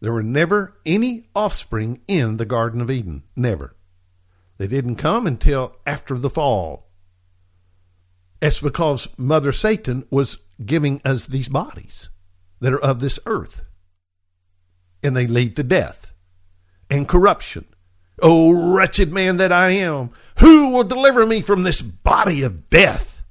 There 0.00 0.12
were 0.12 0.22
never 0.22 0.78
any 0.86 1.28
offspring 1.34 2.00
in 2.06 2.36
the 2.36 2.46
Garden 2.46 2.80
of 2.80 2.90
Eden. 2.90 3.24
Never. 3.36 3.76
They 4.56 4.66
didn't 4.66 4.96
come 4.96 5.26
until 5.26 5.76
after 5.86 6.16
the 6.16 6.30
fall. 6.30 6.90
It's 8.40 8.60
because 8.60 9.08
Mother 9.18 9.52
Satan 9.52 10.06
was 10.10 10.38
giving 10.64 11.00
us 11.04 11.26
these 11.26 11.48
bodies 11.48 12.08
that 12.60 12.72
are 12.72 12.80
of 12.80 13.00
this 13.00 13.18
earth. 13.26 13.62
And 15.02 15.16
they 15.16 15.26
lead 15.26 15.56
to 15.56 15.62
death 15.62 16.12
and 16.90 17.08
corruption. 17.08 17.66
Oh, 18.22 18.72
wretched 18.74 19.12
man 19.12 19.38
that 19.38 19.52
I 19.52 19.70
am, 19.70 20.10
who 20.38 20.70
will 20.70 20.84
deliver 20.84 21.24
me 21.24 21.40
from 21.40 21.62
this 21.62 21.80
body 21.80 22.42
of 22.42 22.68
death? 22.68 23.22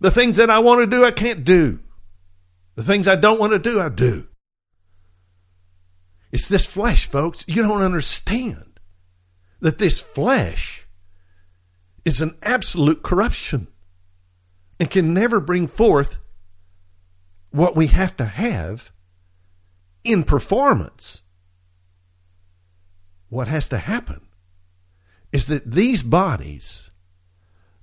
The 0.00 0.10
things 0.10 0.38
that 0.38 0.48
I 0.48 0.60
want 0.60 0.80
to 0.80 0.86
do, 0.86 1.04
I 1.04 1.10
can't 1.10 1.44
do. 1.44 1.80
The 2.76 2.84
things 2.84 3.08
I 3.08 3.16
don't 3.16 3.40
want 3.40 3.52
to 3.52 3.58
do, 3.58 3.80
I 3.80 3.88
do. 3.88 4.28
It's 6.30 6.48
this 6.48 6.64
flesh, 6.64 7.06
folks. 7.06 7.44
You 7.48 7.62
don't 7.62 7.82
understand 7.82 8.78
that 9.60 9.78
this 9.78 10.00
flesh 10.00 10.86
is 12.04 12.20
an 12.20 12.36
absolute 12.42 13.02
corruption 13.02 13.68
and 14.78 14.90
can 14.90 15.12
never 15.12 15.40
bring 15.40 15.66
forth 15.66 16.18
what 17.50 17.76
we 17.76 17.88
have 17.88 18.16
to 18.16 18.24
have 18.24 18.92
in 20.04 20.24
performance. 20.24 21.22
What 23.28 23.48
has 23.48 23.68
to 23.68 23.78
happen 23.78 24.22
is 25.32 25.46
that 25.48 25.70
these 25.70 26.02
bodies 26.02 26.90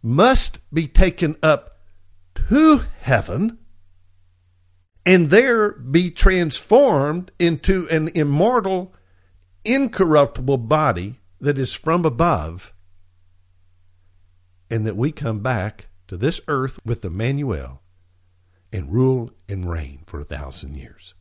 must 0.01 0.59
be 0.73 0.87
taken 0.87 1.35
up 1.41 1.77
to 2.49 2.83
heaven 3.01 3.59
and 5.05 5.29
there 5.29 5.71
be 5.71 6.09
transformed 6.09 7.31
into 7.37 7.87
an 7.89 8.09
immortal, 8.15 8.93
incorruptible 9.63 10.57
body 10.57 11.19
that 11.39 11.59
is 11.59 11.73
from 11.73 12.05
above, 12.05 12.73
and 14.69 14.87
that 14.87 14.97
we 14.97 15.11
come 15.11 15.39
back 15.41 15.87
to 16.07 16.17
this 16.17 16.41
earth 16.47 16.79
with 16.83 17.05
Emmanuel 17.05 17.83
and 18.71 18.91
rule 18.91 19.29
and 19.47 19.69
reign 19.69 20.03
for 20.05 20.19
a 20.19 20.25
thousand 20.25 20.75
years. 20.75 21.13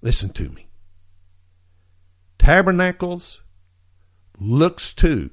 Listen 0.00 0.30
to 0.30 0.48
me. 0.50 0.68
Tabernacles 2.38 3.40
looks 4.38 4.92
to 4.94 5.30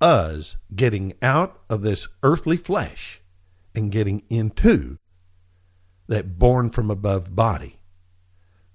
us 0.00 0.56
getting 0.74 1.12
out 1.22 1.60
of 1.70 1.82
this 1.82 2.08
earthly 2.22 2.56
flesh 2.56 3.22
and 3.74 3.92
getting 3.92 4.22
into 4.28 4.98
that 6.08 6.38
born 6.38 6.70
from 6.70 6.90
above 6.90 7.36
body. 7.36 7.78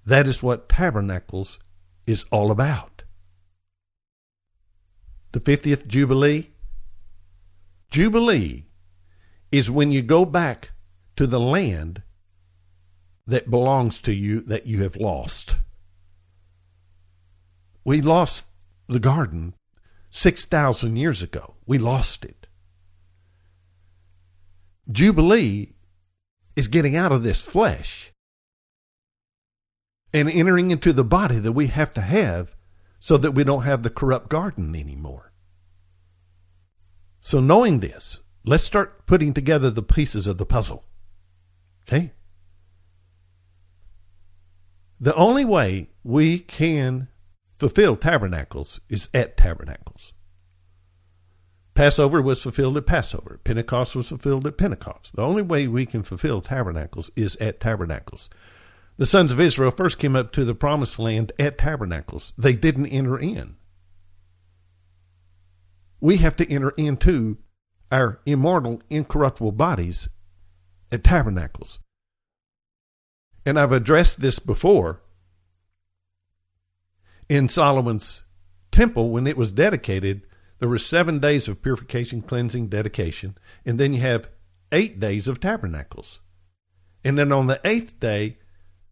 That 0.06 0.26
is 0.26 0.42
what 0.42 0.68
tabernacles 0.68 1.58
is 2.06 2.24
all 2.30 2.50
about. 2.50 3.02
The 5.32 5.40
50th 5.40 5.86
Jubilee. 5.86 6.50
Jubilee 7.90 8.67
is 9.50 9.70
when 9.70 9.90
you 9.90 10.02
go 10.02 10.24
back 10.24 10.70
to 11.16 11.26
the 11.26 11.40
land 11.40 12.02
that 13.26 13.50
belongs 13.50 14.00
to 14.00 14.14
you 14.14 14.40
that 14.40 14.66
you 14.66 14.82
have 14.82 14.96
lost. 14.96 15.56
We 17.84 18.00
lost 18.00 18.44
the 18.88 19.00
garden 19.00 19.54
6,000 20.10 20.96
years 20.96 21.22
ago. 21.22 21.54
We 21.66 21.78
lost 21.78 22.24
it. 22.24 22.46
Jubilee 24.90 25.74
is 26.56 26.68
getting 26.68 26.96
out 26.96 27.12
of 27.12 27.22
this 27.22 27.42
flesh 27.42 28.12
and 30.12 30.30
entering 30.30 30.70
into 30.70 30.92
the 30.92 31.04
body 31.04 31.38
that 31.38 31.52
we 31.52 31.66
have 31.66 31.92
to 31.94 32.00
have 32.00 32.56
so 32.98 33.16
that 33.18 33.32
we 33.32 33.44
don't 33.44 33.62
have 33.64 33.82
the 33.82 33.90
corrupt 33.90 34.28
garden 34.28 34.74
anymore. 34.74 35.32
So, 37.20 37.40
knowing 37.40 37.80
this, 37.80 38.20
let's 38.48 38.64
start 38.64 39.06
putting 39.06 39.34
together 39.34 39.70
the 39.70 39.82
pieces 39.82 40.26
of 40.26 40.38
the 40.38 40.46
puzzle. 40.46 40.84
Okay? 41.86 42.12
The 45.00 45.14
only 45.14 45.44
way 45.44 45.90
we 46.02 46.38
can 46.38 47.08
fulfill 47.58 47.96
tabernacles 47.96 48.80
is 48.88 49.08
at 49.12 49.36
tabernacles. 49.36 50.12
Passover 51.74 52.20
was 52.20 52.42
fulfilled 52.42 52.76
at 52.76 52.86
Passover. 52.86 53.38
Pentecost 53.44 53.94
was 53.94 54.08
fulfilled 54.08 54.46
at 54.46 54.58
Pentecost. 54.58 55.14
The 55.14 55.22
only 55.22 55.42
way 55.42 55.68
we 55.68 55.86
can 55.86 56.02
fulfill 56.02 56.40
tabernacles 56.40 57.10
is 57.14 57.36
at 57.36 57.60
tabernacles. 57.60 58.28
The 58.96 59.06
sons 59.06 59.30
of 59.30 59.38
Israel 59.38 59.70
first 59.70 59.98
came 59.98 60.16
up 60.16 60.32
to 60.32 60.44
the 60.44 60.56
promised 60.56 60.98
land 60.98 61.30
at 61.38 61.56
tabernacles. 61.56 62.32
They 62.36 62.54
didn't 62.54 62.86
enter 62.86 63.16
in. 63.16 63.54
We 66.00 66.16
have 66.16 66.34
to 66.36 66.50
enter 66.50 66.70
into 66.70 67.38
our 67.90 68.20
immortal, 68.26 68.82
incorruptible 68.90 69.52
bodies 69.52 70.08
at 70.92 71.04
tabernacles. 71.04 71.78
And 73.46 73.58
I've 73.58 73.72
addressed 73.72 74.20
this 74.20 74.38
before 74.38 75.00
in 77.28 77.48
Solomon's 77.48 78.22
temple 78.70 79.10
when 79.10 79.26
it 79.26 79.36
was 79.36 79.52
dedicated. 79.52 80.22
There 80.58 80.68
were 80.68 80.78
seven 80.78 81.18
days 81.18 81.48
of 81.48 81.62
purification, 81.62 82.20
cleansing, 82.20 82.68
dedication, 82.68 83.38
and 83.64 83.78
then 83.78 83.92
you 83.92 84.00
have 84.00 84.28
eight 84.72 84.98
days 85.00 85.28
of 85.28 85.40
tabernacles. 85.40 86.20
And 87.04 87.18
then 87.18 87.32
on 87.32 87.46
the 87.46 87.60
eighth 87.64 88.00
day, 88.00 88.38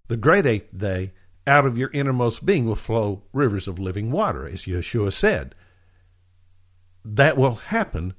the 0.09 0.17
great 0.17 0.47
eighth 0.47 0.77
day, 0.77 1.13
out 1.47 1.67
of 1.67 1.79
your 1.79 1.91
innermost 1.93 2.45
being 2.45 2.67
will 2.67 2.77
flow 2.77 3.23
rivers 3.33 3.69
of 3.69 3.79
living 3.79 4.11
water, 4.11 4.49
as 4.49 4.63
Yeshua 4.63 5.13
said. 5.13 5.55
That 7.05 7.37
will 7.37 7.57
happen 7.57 8.15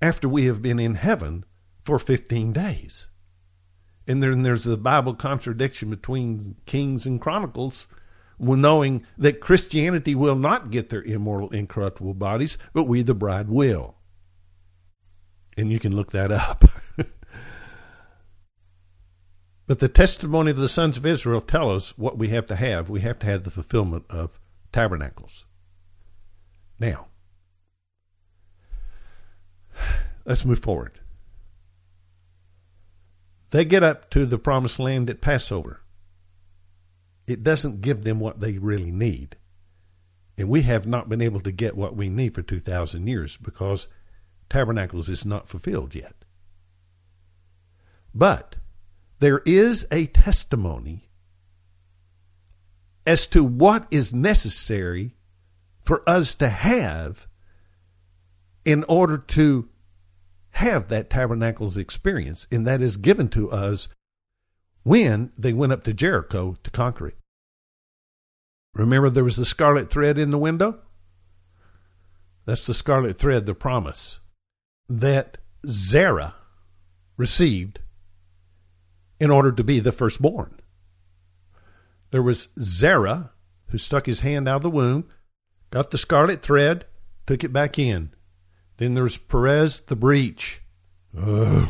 after 0.00 0.28
we 0.28 0.46
have 0.46 0.62
been 0.62 0.78
in 0.78 0.94
heaven 0.96 1.44
for 1.84 1.98
15 1.98 2.52
days. 2.52 3.08
And 4.06 4.22
then 4.22 4.42
there's 4.42 4.64
the 4.64 4.76
Bible 4.76 5.14
contradiction 5.14 5.90
between 5.90 6.56
Kings 6.66 7.06
and 7.06 7.20
Chronicles, 7.20 7.86
knowing 8.38 9.04
that 9.18 9.40
Christianity 9.40 10.14
will 10.14 10.36
not 10.36 10.70
get 10.70 10.88
their 10.88 11.02
immortal, 11.02 11.50
incorruptible 11.50 12.14
bodies, 12.14 12.58
but 12.72 12.84
we, 12.84 13.02
the 13.02 13.14
bride, 13.14 13.48
will. 13.48 13.96
And 15.56 15.70
you 15.70 15.78
can 15.78 15.94
look 15.94 16.12
that 16.12 16.32
up. 16.32 16.64
But 19.70 19.78
the 19.78 19.86
testimony 19.86 20.50
of 20.50 20.56
the 20.56 20.68
sons 20.68 20.96
of 20.96 21.06
Israel 21.06 21.40
tell 21.40 21.70
us 21.70 21.96
what 21.96 22.18
we 22.18 22.26
have 22.30 22.44
to 22.46 22.56
have. 22.56 22.90
We 22.90 23.02
have 23.02 23.20
to 23.20 23.26
have 23.26 23.44
the 23.44 23.52
fulfillment 23.52 24.04
of 24.10 24.40
tabernacles. 24.72 25.44
Now, 26.80 27.06
let's 30.30 30.44
move 30.44 30.60
forward. 30.60 31.00
They 33.50 33.64
get 33.64 33.82
up 33.82 34.10
to 34.10 34.24
the 34.24 34.38
promised 34.38 34.78
land 34.78 35.10
at 35.10 35.20
Passover. 35.20 35.82
It 37.26 37.42
doesn't 37.42 37.80
give 37.80 38.04
them 38.04 38.20
what 38.20 38.38
they 38.38 38.56
really 38.56 38.92
need. 38.92 39.34
And 40.38 40.48
we 40.48 40.62
have 40.62 40.86
not 40.86 41.08
been 41.08 41.20
able 41.20 41.40
to 41.40 41.50
get 41.50 41.76
what 41.76 41.96
we 41.96 42.08
need 42.08 42.36
for 42.36 42.42
2,000 42.42 43.08
years 43.08 43.36
because 43.38 43.88
tabernacles 44.48 45.08
is 45.08 45.26
not 45.26 45.48
fulfilled 45.48 45.96
yet. 45.96 46.14
But 48.14 48.54
there 49.18 49.42
is 49.44 49.84
a 49.90 50.06
testimony 50.06 51.08
as 53.04 53.26
to 53.26 53.42
what 53.42 53.88
is 53.90 54.14
necessary 54.14 55.16
for 55.82 56.08
us 56.08 56.36
to 56.36 56.48
have 56.48 57.26
in 58.64 58.84
order 58.84 59.18
to 59.18 59.69
have 60.52 60.88
that 60.88 61.10
tabernacles 61.10 61.76
experience, 61.76 62.46
and 62.50 62.66
that 62.66 62.82
is 62.82 62.96
given 62.96 63.28
to 63.30 63.50
us 63.50 63.88
when 64.82 65.32
they 65.36 65.52
went 65.52 65.72
up 65.72 65.84
to 65.84 65.94
Jericho 65.94 66.56
to 66.62 66.70
conquer 66.70 67.08
it. 67.08 67.16
Remember, 68.74 69.10
there 69.10 69.24
was 69.24 69.36
the 69.36 69.44
scarlet 69.44 69.90
thread 69.90 70.18
in 70.18 70.30
the 70.30 70.38
window? 70.38 70.80
That's 72.46 72.66
the 72.66 72.74
scarlet 72.74 73.18
thread, 73.18 73.46
the 73.46 73.54
promise 73.54 74.20
that 74.88 75.38
Zerah 75.66 76.34
received 77.16 77.80
in 79.20 79.30
order 79.30 79.52
to 79.52 79.62
be 79.62 79.78
the 79.78 79.92
firstborn. 79.92 80.58
There 82.10 82.22
was 82.22 82.48
Zerah, 82.58 83.30
who 83.68 83.78
stuck 83.78 84.06
his 84.06 84.20
hand 84.20 84.48
out 84.48 84.56
of 84.56 84.62
the 84.62 84.70
womb, 84.70 85.08
got 85.70 85.90
the 85.90 85.98
scarlet 85.98 86.42
thread, 86.42 86.86
took 87.26 87.44
it 87.44 87.52
back 87.52 87.78
in. 87.78 88.10
Then 88.80 88.94
there's 88.94 89.18
Perez 89.18 89.80
the 89.80 89.94
breach. 89.94 90.62
Ugh. 91.14 91.68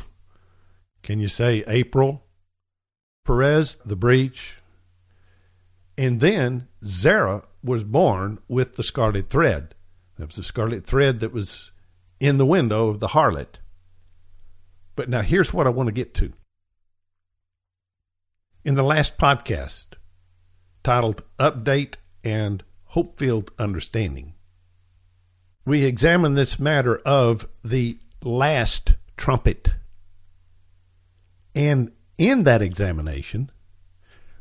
Can 1.02 1.18
you 1.18 1.26
say 1.26 1.64
April? 1.66 2.24
Perez 3.26 3.78
the 3.84 3.96
breach. 3.96 4.54
And 5.98 6.20
then 6.20 6.68
Zerah 6.84 7.42
was 7.64 7.82
born 7.82 8.38
with 8.46 8.76
the 8.76 8.84
scarlet 8.84 9.28
thread. 9.28 9.74
That 10.18 10.28
was 10.28 10.36
the 10.36 10.44
scarlet 10.44 10.86
thread 10.86 11.18
that 11.18 11.32
was 11.32 11.72
in 12.20 12.38
the 12.38 12.46
window 12.46 12.86
of 12.86 13.00
the 13.00 13.08
harlot. 13.08 13.58
But 14.94 15.08
now 15.08 15.22
here's 15.22 15.52
what 15.52 15.66
I 15.66 15.70
want 15.70 15.88
to 15.88 15.92
get 15.92 16.14
to. 16.14 16.32
In 18.64 18.76
the 18.76 18.84
last 18.84 19.18
podcast, 19.18 19.94
titled 20.84 21.24
Update 21.40 21.96
and 22.22 22.62
Hope 22.84 23.18
Filled 23.18 23.50
Understanding, 23.58 24.34
we 25.70 25.84
examined 25.84 26.36
this 26.36 26.58
matter 26.58 27.00
of 27.06 27.46
the 27.62 27.96
last 28.24 28.96
trumpet. 29.16 29.72
And 31.54 31.92
in 32.18 32.42
that 32.42 32.60
examination, 32.60 33.52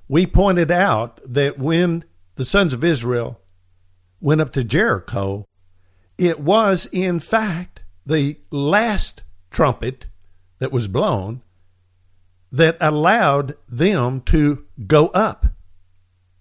we 0.08 0.26
pointed 0.26 0.72
out 0.72 1.22
that 1.24 1.60
when 1.60 2.04
the 2.34 2.46
sons 2.46 2.74
of 2.74 2.84
Israel 2.84 3.40
went 4.20 4.42
up 4.42 4.52
to 4.54 4.64
Jericho, 4.64 5.46
it 6.18 6.40
was 6.40 6.88
in 6.88 7.20
fact 7.20 7.84
the 8.08 8.40
last 8.50 9.22
trumpet 9.52 10.08
that 10.58 10.72
was 10.72 10.88
blown 10.88 11.44
that 12.52 12.76
allowed 12.82 13.54
them 13.68 14.22
to 14.22 14.66
go 14.88 15.10
up. 15.10 15.46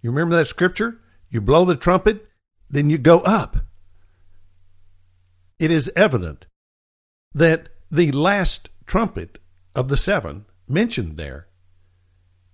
You 0.00 0.10
remember 0.10 0.36
that 0.36 0.46
scripture? 0.46 0.98
You 1.28 1.42
blow 1.42 1.66
the 1.66 1.76
trumpet, 1.76 2.26
then 2.70 2.88
you 2.88 2.96
go 2.96 3.18
up. 3.20 3.67
It 5.58 5.70
is 5.70 5.90
evident 5.96 6.46
that 7.34 7.68
the 7.90 8.12
last 8.12 8.68
trumpet 8.86 9.38
of 9.74 9.88
the 9.88 9.96
seven 9.96 10.46
mentioned 10.68 11.16
there 11.16 11.48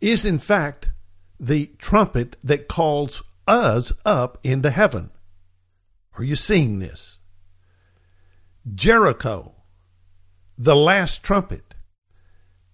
is, 0.00 0.24
in 0.24 0.38
fact, 0.38 0.90
the 1.38 1.66
trumpet 1.78 2.36
that 2.42 2.68
calls 2.68 3.22
us 3.46 3.92
up 4.04 4.38
into 4.42 4.70
heaven. 4.70 5.10
Are 6.16 6.24
you 6.24 6.36
seeing 6.36 6.78
this? 6.78 7.18
Jericho, 8.74 9.54
the 10.56 10.76
last 10.76 11.22
trumpet, 11.22 11.74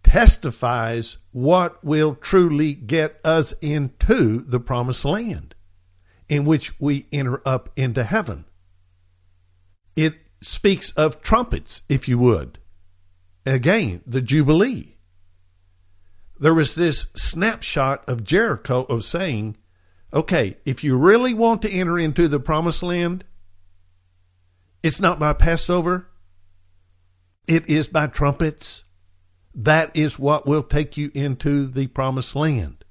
testifies 0.05 1.19
what 1.33 1.83
will 1.85 2.15
truly 2.15 2.75
get 2.75 3.21
us 3.25 3.53
into 3.61 4.41
the 4.41 4.61
promised 4.61 5.05
land 5.05 5.55
in 6.29 6.45
which 6.45 6.79
we 6.81 7.07
enter 7.13 7.41
up 7.47 7.71
into 7.77 8.05
heaven. 8.05 8.45
It 9.97 10.20
speaks 10.41 10.91
of 10.93 11.21
trumpets, 11.21 11.83
if 11.89 12.09
you 12.09 12.19
would. 12.19 12.59
Again, 13.45 14.03
the 14.07 14.21
Jubilee. 14.21 14.97
There 16.39 16.55
was 16.55 16.75
this 16.75 17.09
snapshot 17.15 18.09
of 18.09 18.25
Jericho 18.25 18.85
of 18.85 19.05
saying, 19.05 19.57
okay, 20.13 20.57
if 20.65 20.83
you 20.83 20.97
really 20.97 21.35
want 21.35 21.63
to 21.63 21.71
enter 21.71 21.99
into 21.99 22.29
the 22.29 22.41
promised 22.41 22.83
land, 22.83 23.25
it's 24.83 25.01
not 25.01 25.19
by 25.19 25.35
Passover, 25.35 26.09
it 27.47 27.69
is 27.69 27.89
by 27.89 28.07
trumpets 28.07 28.85
that 29.55 29.91
is 29.95 30.19
what 30.19 30.47
will 30.47 30.63
take 30.63 30.97
you 30.97 31.11
into 31.15 31.67
the 31.67 31.87
promised 31.89 32.37
land. 32.37 32.85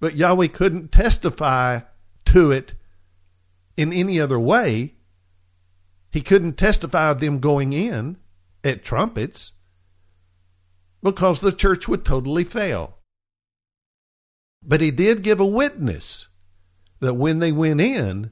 But 0.00 0.16
Yahweh 0.16 0.48
couldn't 0.48 0.92
testify 0.92 1.80
to 2.26 2.50
it 2.50 2.74
in 3.76 3.92
any 3.92 4.20
other 4.20 4.38
way. 4.38 4.94
He 6.14 6.20
couldn't 6.20 6.56
testify 6.56 7.10
of 7.10 7.18
them 7.18 7.40
going 7.40 7.72
in 7.72 8.18
at 8.62 8.84
trumpets 8.84 9.50
because 11.02 11.40
the 11.40 11.50
church 11.50 11.88
would 11.88 12.04
totally 12.04 12.44
fail. 12.44 12.98
But 14.62 14.80
he 14.80 14.92
did 14.92 15.24
give 15.24 15.40
a 15.40 15.44
witness 15.44 16.28
that 17.00 17.14
when 17.14 17.40
they 17.40 17.50
went 17.50 17.80
in 17.80 18.30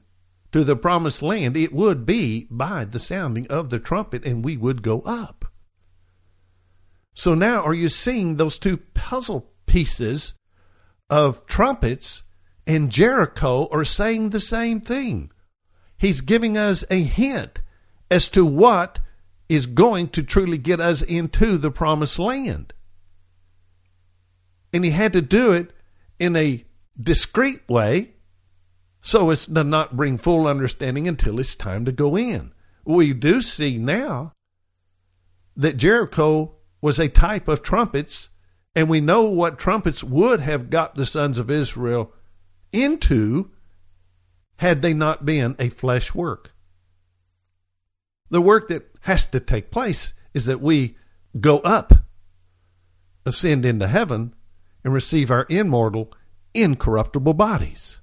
to 0.53 0.63
the 0.63 0.77
promised 0.77 1.21
land, 1.21 1.57
it 1.57 1.73
would 1.73 2.05
be 2.05 2.47
by 2.49 2.85
the 2.85 2.99
sounding 2.99 3.47
of 3.47 3.69
the 3.69 3.79
trumpet 3.79 4.25
and 4.25 4.45
we 4.45 4.55
would 4.55 4.81
go 4.81 5.01
up. 5.01 5.51
So 7.13 7.33
now, 7.33 7.63
are 7.63 7.73
you 7.73 7.89
seeing 7.89 8.37
those 8.37 8.57
two 8.57 8.77
puzzle 8.77 9.51
pieces 9.65 10.35
of 11.09 11.45
trumpets 11.47 12.23
and 12.65 12.89
Jericho 12.89 13.67
are 13.73 13.83
saying 13.83 14.29
the 14.29 14.39
same 14.39 14.79
thing. 14.79 15.31
He's 15.97 16.21
giving 16.21 16.57
us 16.57 16.85
a 16.89 17.03
hint 17.03 17.59
as 18.13 18.29
to 18.29 18.45
what 18.45 18.99
is 19.49 19.65
going 19.65 20.07
to 20.07 20.21
truly 20.21 20.59
get 20.59 20.79
us 20.79 21.01
into 21.01 21.57
the 21.57 21.71
promised 21.71 22.19
land. 22.19 22.71
And 24.71 24.85
he 24.85 24.91
had 24.91 25.13
to 25.13 25.21
do 25.21 25.51
it 25.51 25.71
in 26.19 26.35
a 26.35 26.63
discreet 26.95 27.67
way 27.67 28.11
so 29.01 29.31
as 29.31 29.47
to 29.47 29.63
not 29.63 29.97
bring 29.97 30.19
full 30.19 30.45
understanding 30.45 31.07
until 31.07 31.39
it's 31.39 31.55
time 31.55 31.85
to 31.85 31.91
go 31.91 32.15
in. 32.15 32.51
We 32.85 33.13
do 33.13 33.41
see 33.41 33.79
now 33.79 34.33
that 35.57 35.77
Jericho 35.77 36.53
was 36.81 36.99
a 36.99 37.09
type 37.09 37.47
of 37.47 37.63
trumpets, 37.63 38.29
and 38.75 38.87
we 38.87 39.01
know 39.01 39.23
what 39.23 39.57
trumpets 39.57 40.03
would 40.03 40.39
have 40.39 40.69
got 40.69 40.93
the 40.93 41.07
sons 41.07 41.39
of 41.39 41.49
Israel 41.49 42.13
into 42.71 43.49
had 44.57 44.83
they 44.83 44.93
not 44.93 45.25
been 45.25 45.55
a 45.57 45.69
flesh 45.69 46.13
work. 46.13 46.52
The 48.33 48.41
work 48.41 48.67
that 48.69 48.89
has 49.01 49.27
to 49.27 49.39
take 49.39 49.69
place 49.69 50.15
is 50.33 50.45
that 50.45 50.59
we 50.59 50.97
go 51.39 51.59
up, 51.59 51.93
ascend 53.27 53.63
into 53.63 53.87
heaven, 53.87 54.33
and 54.83 54.91
receive 54.91 55.29
our 55.29 55.45
immortal, 55.49 56.11
incorruptible 56.55 57.35
bodies. 57.35 57.99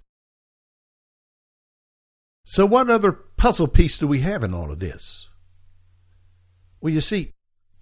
So, 2.45 2.65
what 2.65 2.89
other 2.89 3.11
puzzle 3.11 3.67
piece 3.67 3.99
do 3.99 4.07
we 4.07 4.21
have 4.21 4.45
in 4.45 4.55
all 4.55 4.71
of 4.71 4.79
this? 4.79 5.29
Well, 6.81 6.95
you 6.95 7.01
see, 7.01 7.33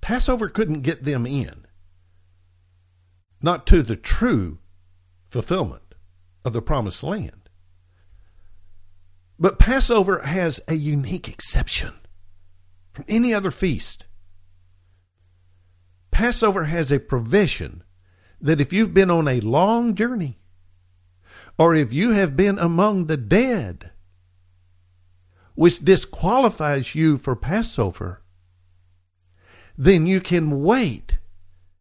Passover 0.00 0.48
couldn't 0.48 0.80
get 0.80 1.04
them 1.04 1.26
in, 1.26 1.66
not 3.42 3.66
to 3.66 3.82
the 3.82 3.96
true 3.96 4.56
fulfillment 5.28 5.94
of 6.46 6.54
the 6.54 6.62
promised 6.62 7.02
land. 7.02 7.50
But 9.38 9.58
Passover 9.58 10.20
has 10.20 10.62
a 10.66 10.76
unique 10.76 11.28
exception 11.28 11.92
any 13.06 13.34
other 13.34 13.50
feast. 13.50 14.06
Passover 16.10 16.64
has 16.64 16.90
a 16.90 16.98
provision 16.98 17.84
that 18.40 18.60
if 18.60 18.72
you've 18.72 18.94
been 18.94 19.10
on 19.10 19.28
a 19.28 19.40
long 19.40 19.94
journey, 19.94 20.38
or 21.58 21.74
if 21.74 21.92
you 21.92 22.12
have 22.12 22.36
been 22.36 22.58
among 22.58 23.06
the 23.06 23.16
dead, 23.16 23.90
which 25.54 25.80
disqualifies 25.80 26.94
you 26.94 27.18
for 27.18 27.34
Passover, 27.34 28.22
then 29.76 30.06
you 30.06 30.20
can 30.20 30.62
wait 30.62 31.18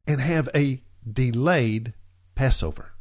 and 0.08 0.20
have 0.22 0.50
a 0.56 0.82
delayed 1.12 1.94
Passover. 2.36 2.94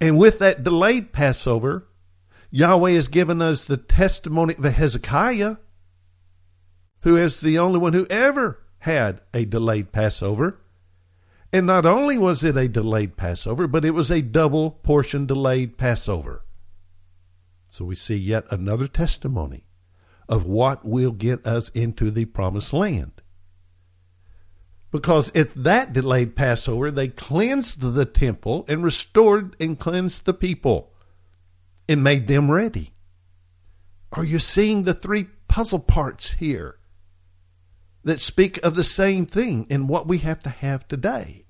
And 0.00 0.18
with 0.18 0.38
that 0.38 0.62
delayed 0.62 1.12
Passover, 1.12 1.88
Yahweh 2.50 2.92
has 2.92 3.08
given 3.08 3.42
us 3.42 3.66
the 3.66 3.76
testimony 3.76 4.54
of 4.54 4.64
Hezekiah, 4.64 5.56
who 7.06 7.16
is 7.16 7.40
the 7.40 7.56
only 7.56 7.78
one 7.78 7.92
who 7.92 8.04
ever 8.10 8.60
had 8.78 9.20
a 9.32 9.44
delayed 9.44 9.92
Passover. 9.92 10.58
And 11.52 11.64
not 11.64 11.86
only 11.86 12.18
was 12.18 12.42
it 12.42 12.56
a 12.56 12.68
delayed 12.68 13.16
Passover, 13.16 13.68
but 13.68 13.84
it 13.84 13.92
was 13.92 14.10
a 14.10 14.20
double 14.20 14.72
portion 14.72 15.24
delayed 15.24 15.78
Passover. 15.78 16.44
So 17.70 17.84
we 17.84 17.94
see 17.94 18.16
yet 18.16 18.44
another 18.50 18.88
testimony 18.88 19.66
of 20.28 20.46
what 20.46 20.84
will 20.84 21.12
get 21.12 21.46
us 21.46 21.68
into 21.68 22.10
the 22.10 22.24
promised 22.24 22.72
land. 22.72 23.12
Because 24.90 25.30
at 25.36 25.54
that 25.54 25.92
delayed 25.92 26.34
Passover, 26.34 26.90
they 26.90 27.06
cleansed 27.06 27.82
the 27.82 28.04
temple 28.04 28.64
and 28.66 28.82
restored 28.82 29.54
and 29.60 29.78
cleansed 29.78 30.24
the 30.24 30.34
people 30.34 30.92
and 31.88 32.02
made 32.02 32.26
them 32.26 32.50
ready. 32.50 32.94
Are 34.10 34.24
you 34.24 34.40
seeing 34.40 34.82
the 34.82 34.94
three 34.94 35.28
puzzle 35.46 35.78
parts 35.78 36.32
here 36.32 36.80
that 38.06 38.20
speak 38.20 38.64
of 38.64 38.76
the 38.76 38.84
same 38.84 39.26
thing 39.26 39.66
in 39.68 39.88
what 39.88 40.06
we 40.06 40.18
have 40.18 40.40
to 40.44 40.48
have 40.48 40.86
today? 40.86 41.44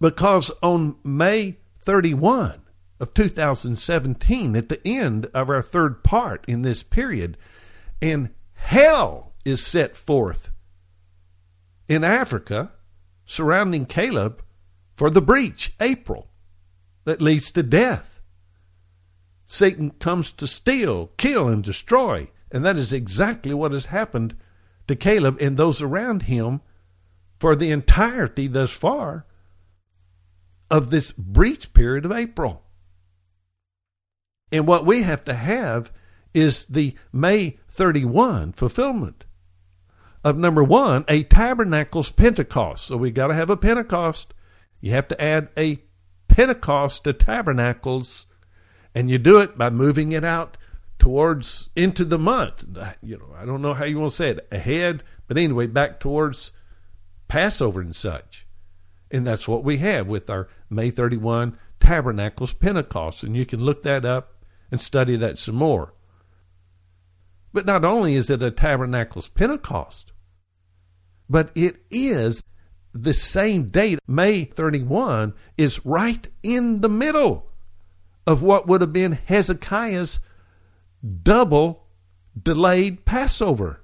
Because 0.00 0.50
on 0.62 0.96
May 1.04 1.58
31 1.78 2.62
of 2.98 3.12
2017, 3.12 4.56
at 4.56 4.70
the 4.70 4.80
end 4.88 5.26
of 5.34 5.50
our 5.50 5.60
third 5.60 6.02
part 6.02 6.46
in 6.48 6.62
this 6.62 6.82
period, 6.82 7.36
and 8.00 8.30
hell 8.54 9.34
is 9.44 9.62
set 9.62 9.98
forth 9.98 10.50
in 11.88 12.04
Africa 12.04 12.72
surrounding 13.26 13.84
Caleb 13.84 14.42
for 14.94 15.10
the 15.10 15.20
breach, 15.20 15.74
April, 15.78 16.30
that 17.04 17.20
leads 17.20 17.50
to 17.50 17.62
death. 17.62 18.20
Satan 19.44 19.90
comes 19.90 20.32
to 20.32 20.46
steal, 20.46 21.08
kill, 21.18 21.48
and 21.48 21.62
destroy. 21.62 22.30
And 22.50 22.64
that 22.64 22.76
is 22.76 22.92
exactly 22.92 23.54
what 23.54 23.72
has 23.72 23.86
happened 23.86 24.36
to 24.86 24.96
Caleb 24.96 25.38
and 25.40 25.56
those 25.56 25.82
around 25.82 26.22
him 26.22 26.60
for 27.38 27.54
the 27.54 27.70
entirety 27.70 28.46
thus 28.46 28.70
far 28.70 29.26
of 30.70 30.90
this 30.90 31.12
breach 31.12 31.72
period 31.72 32.04
of 32.04 32.12
April. 32.12 32.62
And 34.50 34.66
what 34.66 34.86
we 34.86 35.02
have 35.02 35.24
to 35.24 35.34
have 35.34 35.92
is 36.34 36.66
the 36.66 36.94
May 37.12 37.58
31 37.70 38.52
fulfillment 38.52 39.24
of 40.24 40.36
number 40.36 40.64
one, 40.64 41.04
a 41.08 41.22
tabernacles 41.22 42.10
Pentecost. 42.10 42.86
So 42.86 42.96
we 42.96 43.10
got 43.10 43.28
to 43.28 43.34
have 43.34 43.50
a 43.50 43.56
Pentecost. 43.56 44.34
You 44.80 44.92
have 44.92 45.08
to 45.08 45.20
add 45.20 45.48
a 45.56 45.82
Pentecost 46.28 47.04
to 47.04 47.12
tabernacles, 47.12 48.26
and 48.94 49.10
you 49.10 49.18
do 49.18 49.40
it 49.40 49.56
by 49.56 49.70
moving 49.70 50.12
it 50.12 50.24
out 50.24 50.56
towards 50.98 51.70
into 51.76 52.04
the 52.04 52.18
month. 52.18 52.64
You 53.02 53.18
know, 53.18 53.34
I 53.36 53.44
don't 53.44 53.62
know 53.62 53.74
how 53.74 53.84
you 53.84 53.98
want 53.98 54.12
to 54.12 54.16
say 54.16 54.30
it 54.30 54.48
ahead, 54.50 55.02
but 55.26 55.38
anyway, 55.38 55.66
back 55.66 56.00
towards 56.00 56.52
Passover 57.28 57.80
and 57.80 57.94
such. 57.94 58.46
And 59.10 59.26
that's 59.26 59.48
what 59.48 59.64
we 59.64 59.78
have 59.78 60.06
with 60.06 60.28
our 60.28 60.48
May 60.68 60.90
31 60.90 61.58
Tabernacles 61.80 62.52
Pentecost. 62.52 63.22
And 63.22 63.36
you 63.36 63.46
can 63.46 63.60
look 63.60 63.82
that 63.82 64.04
up 64.04 64.42
and 64.70 64.80
study 64.80 65.16
that 65.16 65.38
some 65.38 65.54
more. 65.54 65.94
But 67.52 67.64
not 67.64 67.84
only 67.84 68.14
is 68.14 68.28
it 68.28 68.42
a 68.42 68.50
Tabernacles 68.50 69.28
Pentecost, 69.28 70.12
but 71.28 71.50
it 71.54 71.82
is 71.90 72.42
the 72.92 73.12
same 73.12 73.68
date, 73.70 73.98
May 74.06 74.44
31, 74.44 75.34
is 75.56 75.84
right 75.84 76.28
in 76.42 76.80
the 76.80 76.88
middle 76.88 77.46
of 78.26 78.42
what 78.42 78.66
would 78.66 78.80
have 78.80 78.92
been 78.92 79.12
Hezekiah's 79.12 80.20
double 81.22 81.86
delayed 82.40 83.04
Passover. 83.04 83.82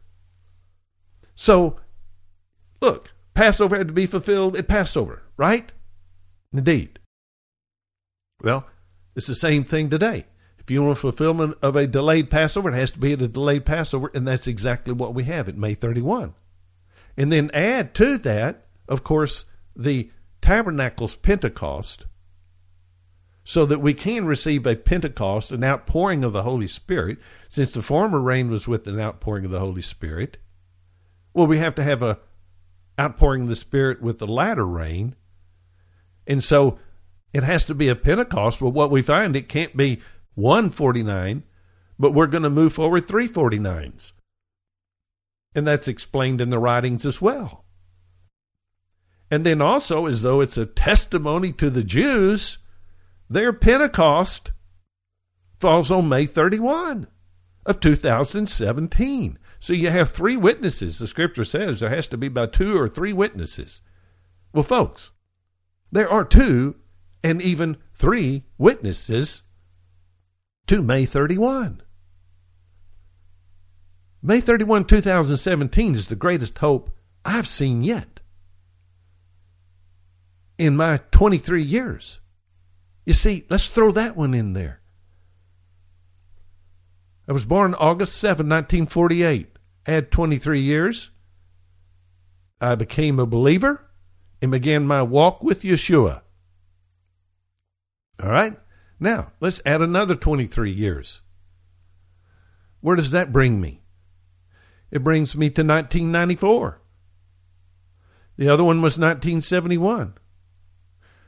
So, 1.35 1.81
look, 2.81 3.13
Passover 3.35 3.77
had 3.77 3.89
to 3.89 3.95
be 3.95 4.07
fulfilled 4.07 4.57
at 4.57 4.69
Passover, 4.69 5.23
right? 5.37 5.73
Indeed. 6.53 6.99
Well, 8.41 8.69
it's 9.17 9.27
the 9.27 9.35
same 9.35 9.65
thing 9.65 9.91
today. 9.91 10.27
If 10.59 10.71
you 10.71 10.83
want 10.83 10.99
fulfillment 10.99 11.59
of 11.61 11.77
a 11.77 11.87
delayed 11.87 12.31
Passover, 12.31 12.71
it 12.71 12.75
has 12.75 12.93
to 12.93 12.99
be 12.99 13.13
at 13.13 13.21
a 13.21 13.29
delayed 13.29 13.67
Passover, 13.67 14.11
and 14.15 14.27
that's 14.27 14.47
exactly 14.47 14.95
what 14.95 15.15
we 15.15 15.25
have 15.25 15.49
at 15.49 15.59
May 15.59 15.75
31. 15.75 16.35
And 17.17 17.31
then 17.31 17.51
add 17.53 17.95
to 17.97 18.17
that, 18.19 18.67
of 18.89 19.05
course, 19.05 19.45
the 19.77 20.11
Tabernacles 20.41 21.17
Pentecost, 21.17 22.07
so 23.45 23.67
that 23.67 23.81
we 23.81 23.93
can 23.93 24.25
receive 24.25 24.67
a 24.67 24.75
Pentecost, 24.75 25.53
an 25.53 25.63
outpouring 25.63 26.25
of 26.25 26.33
the 26.33 26.43
Holy 26.43 26.67
Spirit, 26.67 27.19
since 27.49 27.73
the 27.73 27.83
former 27.83 28.21
rain 28.21 28.51
was 28.51 28.67
with 28.67 28.87
an 28.89 28.99
outpouring 28.99 29.45
of 29.45 29.51
the 29.51 29.61
Holy 29.61 29.83
Spirit. 29.83 30.39
Well, 31.35 31.47
we 31.47 31.59
have 31.59 31.75
to 31.75 31.83
have 31.83 32.03
a 32.03 32.19
outpouring 32.99 33.43
of 33.43 33.49
the 33.49 33.57
Spirit 33.57 34.01
with 34.01 34.19
the 34.19 34.27
latter 34.27 34.67
rain. 34.67 35.15
And 36.27 36.43
so 36.43 36.79
it 37.35 37.43
has 37.43 37.67
to 37.67 37.75
be 37.75 37.89
a 37.89 37.97
Pentecost, 37.97 38.61
but 38.61 38.71
what 38.71 38.91
we 38.91 39.03
find, 39.03 39.37
it 39.37 39.49
can't 39.49 39.77
be 39.77 40.01
149, 40.37 41.43
but 41.99 42.13
we're 42.13 42.27
going 42.27 42.45
to 42.45 42.51
move 42.51 42.73
forward 42.73 43.07
349s. 43.07 44.13
And 45.55 45.67
that's 45.67 45.87
explained 45.87 46.41
in 46.41 46.51
the 46.51 46.59
writings 46.59 47.05
as 47.05 47.21
well. 47.21 47.65
And 49.31 49.45
then 49.45 49.61
also, 49.61 50.07
as 50.07 50.23
though 50.23 50.41
it's 50.41 50.57
a 50.57 50.67
testimony 50.67 51.53
to 51.53 51.69
the 51.71 51.85
Jews, 51.85 52.59
their 53.35 53.53
Pentecost 53.53 54.53
falls 55.59 55.91
on 55.91 56.09
May 56.09 56.27
31 56.27 57.09
of 57.67 57.81
2017. 57.81 59.39
So 59.61 59.73
you 59.73 59.91
have 59.91 60.11
three 60.11 60.37
witnesses. 60.37 60.99
The 60.99 61.09
scripture 61.09 61.45
says 61.45 61.81
there 61.81 61.91
has 61.91 62.07
to 62.09 62.17
be 62.17 62.27
about 62.27 62.53
two 62.53 62.79
or 62.79 62.89
three 62.89 63.13
witnesses. 63.13 63.81
Well, 64.53 64.63
folks, 64.63 65.11
there 65.91 66.09
are 66.09 66.25
two 66.25 66.77
and 67.23 67.41
even 67.41 67.79
three 67.95 68.45
witnesses 68.59 69.43
to 70.67 70.83
May 70.83 71.07
31. 71.07 71.83
May 74.23 74.41
31, 74.41 74.85
2017 74.85 75.95
is 75.95 76.07
the 76.07 76.17
greatest 76.17 76.59
hope 76.59 76.91
I've 77.25 77.49
seen 77.49 77.83
yet. 77.83 78.21
in 80.57 80.77
my 80.77 80.99
23 81.11 81.63
years. 81.63 82.21
You 83.05 83.13
see, 83.13 83.45
let's 83.51 83.69
throw 83.69 83.91
that 83.93 84.17
one 84.17 84.35
in 84.35 84.55
there. 84.55 84.81
I 87.29 87.33
was 87.33 87.45
born 87.45 87.75
August 87.75 88.17
7, 88.17 88.47
1948. 88.47 89.51
I 89.87 89.91
Had 89.91 90.11
23 90.11 90.61
years. 90.61 91.11
I 92.61 92.75
became 92.75 93.19
a 93.19 93.27
believer 93.27 93.91
and 94.41 94.51
began 94.51 94.87
my 94.87 95.03
walk 95.03 95.43
with 95.43 95.63
Yeshua. 95.63 96.23
All 98.23 98.31
right? 98.31 98.59
Now, 99.01 99.33
let's 99.41 99.61
add 99.67 99.83
another 99.83 100.15
23 100.15 100.71
years. 100.71 101.21
Where 102.81 102.97
does 102.97 103.11
that 103.11 103.33
bring 103.33 103.61
me? 103.61 103.83
It 104.91 105.03
brings 105.03 105.35
me 105.35 105.51
to 105.51 105.63
1994. 105.63 106.81
The 108.37 108.49
other 108.49 108.65
one 108.65 108.83
was 108.83 108.99
1971. 108.99 110.15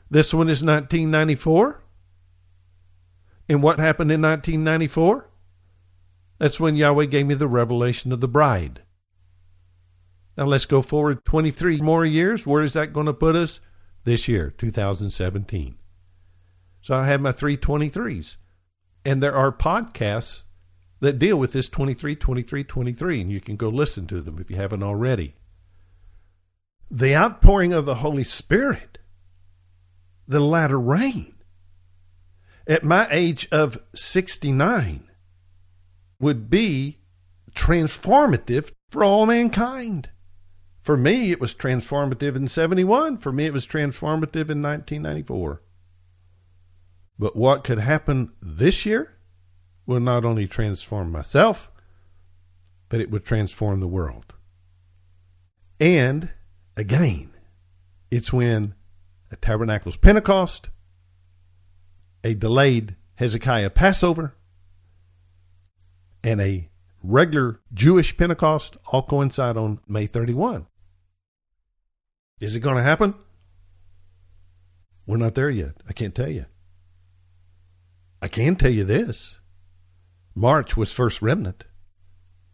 This 0.09 0.33
one 0.33 0.49
is 0.49 0.63
1994. 0.63 1.83
And 3.49 3.63
what 3.63 3.79
happened 3.79 4.11
in 4.11 4.21
1994? 4.21 5.29
That's 6.39 6.59
when 6.59 6.75
Yahweh 6.75 7.05
gave 7.05 7.25
me 7.25 7.33
the 7.33 7.47
revelation 7.47 8.11
of 8.11 8.21
the 8.21 8.27
bride. 8.27 8.81
Now 10.37 10.45
let's 10.45 10.65
go 10.65 10.81
forward 10.81 11.25
23 11.25 11.81
more 11.81 12.05
years. 12.05 12.45
Where 12.45 12.61
is 12.61 12.73
that 12.73 12.93
going 12.93 13.07
to 13.07 13.13
put 13.13 13.35
us? 13.35 13.59
This 14.03 14.27
year, 14.27 14.53
2017. 14.57 15.75
So 16.81 16.95
I 16.95 17.07
have 17.07 17.19
my 17.19 17.31
323s. 17.31 18.37
And 19.03 19.21
there 19.21 19.35
are 19.35 19.51
podcasts 19.51 20.43
that 20.99 21.19
deal 21.19 21.37
with 21.37 21.51
this 21.51 21.69
23, 21.69 22.15
23, 22.15 22.63
23, 22.63 23.21
and 23.21 23.31
you 23.31 23.41
can 23.41 23.55
go 23.55 23.69
listen 23.69 24.07
to 24.07 24.21
them 24.21 24.39
if 24.39 24.49
you 24.49 24.55
haven't 24.55 24.83
already. 24.83 25.35
The 26.89 27.15
outpouring 27.15 27.73
of 27.73 27.85
the 27.85 27.95
Holy 27.95 28.23
Spirit, 28.23 28.96
the 30.27 30.39
latter 30.39 30.79
rain. 30.79 31.33
At 32.67 32.83
my 32.83 33.07
age 33.09 33.47
of 33.51 33.79
69, 33.95 35.07
would 36.19 36.49
be 36.49 36.99
transformative 37.53 38.71
for 38.89 39.03
all 39.03 39.25
mankind. 39.25 40.09
For 40.81 40.97
me, 40.97 41.31
it 41.31 41.41
was 41.41 41.53
transformative 41.53 42.35
in 42.35 42.47
71. 42.47 43.17
For 43.17 43.31
me, 43.31 43.45
it 43.45 43.53
was 43.53 43.67
transformative 43.67 44.49
in 44.49 44.61
1994. 44.61 45.61
But 47.19 47.35
what 47.35 47.63
could 47.63 47.79
happen 47.79 48.31
this 48.41 48.85
year 48.85 49.17
will 49.85 49.99
not 49.99 50.23
only 50.23 50.47
transform 50.47 51.11
myself, 51.11 51.69
but 52.89 53.01
it 53.01 53.11
would 53.11 53.25
transform 53.25 53.79
the 53.79 53.87
world. 53.87 54.33
And 55.79 56.29
again, 56.75 57.31
it's 58.09 58.31
when 58.31 58.75
a 59.31 59.35
Tabernacles 59.35 59.97
Pentecost, 59.97 60.69
a 62.23 62.33
delayed 62.33 62.95
Hezekiah 63.15 63.71
Passover, 63.71 64.35
and 66.23 66.41
a 66.41 66.69
regular 67.01 67.59
Jewish 67.73 68.17
Pentecost 68.17 68.77
all 68.87 69.03
coincide 69.03 69.57
on 69.57 69.79
May 69.87 70.07
31. 70.07 70.67
Is 72.39 72.55
it 72.55 72.59
going 72.59 72.75
to 72.75 72.83
happen? 72.83 73.15
We're 75.05 75.17
not 75.17 75.35
there 75.35 75.49
yet. 75.49 75.75
I 75.87 75.93
can't 75.93 76.13
tell 76.13 76.29
you. 76.29 76.45
I 78.21 78.27
can 78.27 78.55
tell 78.55 78.71
you 78.71 78.83
this 78.83 79.39
March 80.35 80.75
was 80.75 80.91
first 80.91 81.21
remnant. 81.21 81.63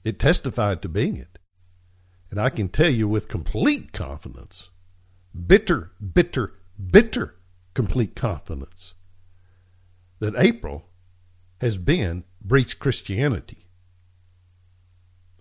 It 0.04 0.20
testified 0.20 0.82
to 0.82 0.90
being 0.90 1.18
it. 1.18 1.40
And 2.30 2.40
I 2.40 2.50
can 2.50 2.70
tell 2.70 2.90
you 2.90 3.08
with 3.08 3.28
complete 3.28 3.94
confidence, 3.94 4.70
bitter, 5.48 5.92
bitter, 6.14 6.54
bitter 6.92 7.36
complete 7.74 8.16
confidence, 8.16 8.94
that 10.20 10.36
April 10.38 10.90
has 11.60 11.78
been 11.78 12.24
breached 12.42 12.80
Christianity 12.80 13.64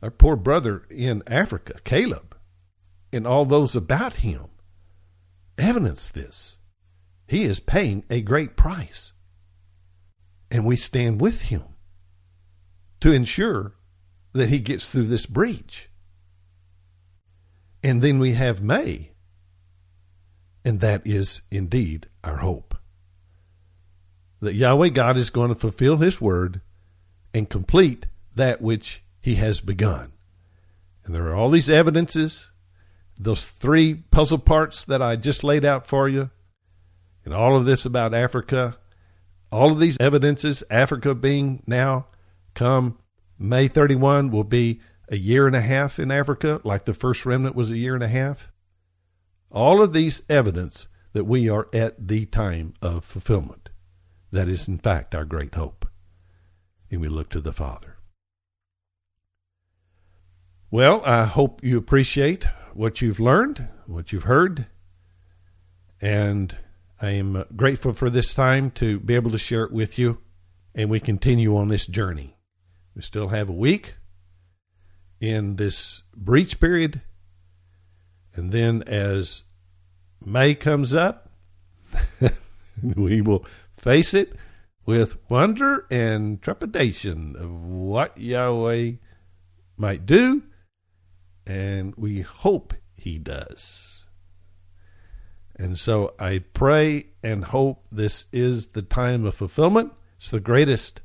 our 0.03 0.11
poor 0.11 0.35
brother 0.37 0.83
in 0.91 1.23
Africa, 1.27 1.75
Caleb, 1.85 2.37
and 3.13 3.27
all 3.27 3.45
those 3.45 3.77
about 3.77 4.15
him 4.15 4.47
evidence 5.57 6.11
this. 6.11 6.57
He 7.29 7.45
is 7.45 7.61
paying 7.61 8.05
a 8.11 8.21
great 8.21 8.57
price. 8.57 9.13
And 10.51 10.67
we 10.67 10.77
stand 10.77 11.21
with 11.21 11.43
him 11.43 11.63
to 13.01 13.13
ensure 13.13 13.75
that 14.33 14.49
he 14.49 14.59
gets 14.59 14.89
through 14.89 15.07
this 15.07 15.25
breach. 15.25 15.89
And 17.83 18.03
then 18.03 18.19
we 18.19 18.33
have 18.33 18.63
May. 18.63 19.12
And 20.65 20.81
that 20.81 21.07
is 21.07 21.43
indeed 21.51 22.09
our 22.23 22.39
hope. 22.39 22.77
That 24.41 24.55
Yahweh 24.55 24.91
God 24.91 25.17
is 25.17 25.31
going 25.31 25.49
to 25.49 25.55
fulfill 25.55 25.99
his 25.99 26.21
word 26.21 26.61
and 27.35 27.49
complete 27.49 28.07
that 28.35 28.61
which 28.61 29.03
he 29.21 29.37
has 29.37 29.61
begun. 29.61 30.13
And 31.05 31.15
there 31.15 31.27
are 31.29 31.35
all 31.35 31.51
these 31.51 31.71
evidences, 31.71 32.51
those 33.19 33.47
three 33.47 33.95
puzzle 33.95 34.39
parts 34.39 34.85
that 34.85 35.03
I 35.03 35.17
just 35.17 35.45
laid 35.45 35.65
out 35.65 35.87
for 35.87 36.09
you, 36.09 36.31
and 37.25 37.35
all 37.35 37.57
of 37.57 37.65
this 37.65 37.85
about 37.85 38.15
Africa, 38.15 38.79
all 39.51 39.71
of 39.71 39.81
these 39.81 39.97
evidences, 40.01 40.63
Africa 40.71 41.15
being 41.15 41.63
now 41.67 42.07
come 42.55 42.99
May 43.39 43.67
31 43.67 44.31
will 44.31 44.45
be 44.45 44.81
a 45.09 45.17
year 45.17 45.49
and 45.49 45.57
a 45.57 45.61
half 45.61 45.99
in 45.99 46.13
Africa, 46.13 46.61
like 46.63 46.85
the 46.85 46.95
first 46.95 47.27
remnant 47.27 47.57
was 47.57 47.71
a 47.71 47.77
year 47.77 47.95
and 47.95 48.05
a 48.05 48.09
half. 48.09 48.52
All 49.53 49.83
of 49.83 49.93
these 49.93 50.23
evidence 50.29 50.89
that 51.13 51.25
we 51.25 51.49
are 51.49 51.69
at 51.73 52.09
the 52.09 52.27
time 52.27 52.75
of 52.81 53.05
fulfillment. 53.05 53.69
That 54.31 54.49
is, 54.49 54.67
in 54.67 54.79
fact, 54.79 55.15
our 55.15 55.27
great 55.27 55.55
hope. 55.55 55.87
And 56.91 57.01
we 57.01 57.09
look 57.09 57.29
to 57.31 57.41
the 57.41 57.53
Father. 57.53 57.99
Well, 60.71 61.03
I 61.05 61.27
hope 61.27 61.63
you 61.63 61.77
appreciate 61.77 62.47
what 62.73 63.03
you've 63.03 63.21
learned, 63.21 63.69
what 63.87 64.11
you've 64.11 64.23
heard, 64.23 64.67
and 66.01 66.57
I 67.01 67.11
am 67.11 67.45
grateful 67.55 67.93
for 67.93 68.09
this 68.09 68.33
time 68.33 68.71
to 68.73 68.99
be 69.01 69.15
able 69.15 69.31
to 69.33 69.39
share 69.39 69.65
it 69.65 69.73
with 69.73 69.99
you, 69.99 70.19
and 70.75 70.89
we 70.89 70.99
continue 70.99 71.57
on 71.57 71.69
this 71.69 71.87
journey. 71.87 72.39
We 72.95 73.03
still 73.03 73.29
have 73.29 73.51
a 73.51 73.53
week 73.53 73.97
in 75.21 75.57
this 75.57 76.03
breach 76.17 76.59
period, 76.59 77.03
and 78.35 78.51
then 78.51 78.83
as 78.87 79.43
May 80.25 80.55
comes 80.55 80.95
up, 80.95 81.31
we 82.83 83.21
will 83.21 83.45
face 83.77 84.15
it 84.15 84.35
with 84.85 85.19
wonder 85.31 85.87
and 85.91 86.41
trepidation 86.43 87.37
of 87.37 87.51
what 87.65 88.19
Yahweh 88.19 88.93
might 89.77 90.07
do 90.07 90.43
and 91.47 91.95
we 91.97 92.21
hope 92.21 92.75
he 92.95 93.19
does. 93.19 94.05
And 95.57 95.79
so 95.79 96.15
I 96.19 96.39
pray 96.55 97.09
and 97.23 97.45
hope 97.45 97.87
this 97.91 98.27
is 98.33 98.69
the 98.69 98.83
time 98.83 99.25
of 99.25 99.35
fulfillment. 99.35 99.93
It's 100.19 100.31
the 100.31 100.41
greatest 100.41 101.01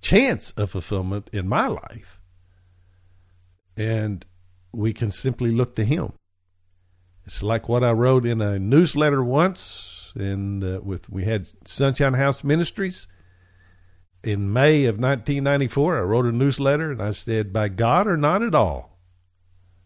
chance 0.00 0.52
of 0.52 0.70
fulfillment 0.70 1.28
in 1.32 1.48
my 1.48 1.66
life. 1.66 2.20
And 3.76 4.24
we 4.72 4.92
can 4.92 5.10
simply 5.10 5.50
look 5.50 5.74
to 5.76 5.84
him. 5.84 6.12
It's 7.28 7.42
like 7.42 7.68
what 7.68 7.84
I 7.84 7.92
wrote 7.92 8.24
in 8.24 8.40
a 8.40 8.58
newsletter 8.58 9.22
once 9.22 10.14
and 10.14 10.64
uh, 10.64 10.80
with 10.82 11.10
we 11.10 11.24
had 11.24 11.46
Sunshine 11.68 12.14
House 12.14 12.42
Ministries 12.42 13.06
in 14.24 14.50
May 14.50 14.86
of 14.86 14.98
1994. 14.98 15.98
I 15.98 16.00
wrote 16.00 16.24
a 16.24 16.32
newsletter 16.32 16.90
and 16.90 17.02
I 17.02 17.10
said, 17.10 17.52
"By 17.52 17.68
God 17.68 18.06
or 18.06 18.16
not 18.16 18.42
at 18.42 18.54
all." 18.54 18.98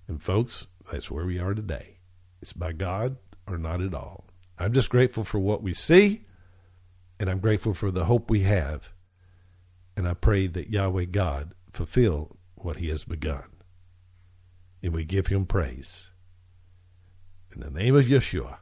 And 0.07 0.23
folks, 0.23 0.69
that's 0.93 1.11
where 1.11 1.27
we 1.27 1.41
are 1.41 1.53
today. 1.53 1.99
It's 2.41 2.53
by 2.53 2.71
God 2.71 3.17
or 3.49 3.59
not 3.59 3.81
at 3.81 3.93
all. 3.93 4.29
I'm 4.57 4.73
just 4.73 4.89
grateful 4.89 5.25
for 5.25 5.41
what 5.41 5.65
we 5.65 5.75
see, 5.75 6.27
and 7.19 7.29
I'm 7.29 7.41
grateful 7.41 7.75
for 7.75 7.91
the 7.91 8.05
hope 8.05 8.31
we 8.31 8.43
have. 8.43 8.93
And 9.97 10.07
I 10.07 10.15
pray 10.15 10.47
that 10.47 10.71
Yahweh 10.71 11.07
God 11.07 11.55
fulfill 11.73 12.37
what 12.55 12.77
he 12.77 12.89
has 12.91 13.03
begun. 13.03 13.49
And 14.81 14.93
we 14.93 15.05
give 15.05 15.27
him 15.27 15.45
praise. 15.45 16.12
In 17.55 17.61
the 17.61 17.71
name 17.71 17.95
of 17.97 18.07
Yeshua. 18.07 18.59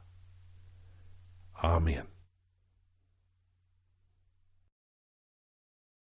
Amen. 1.63 2.10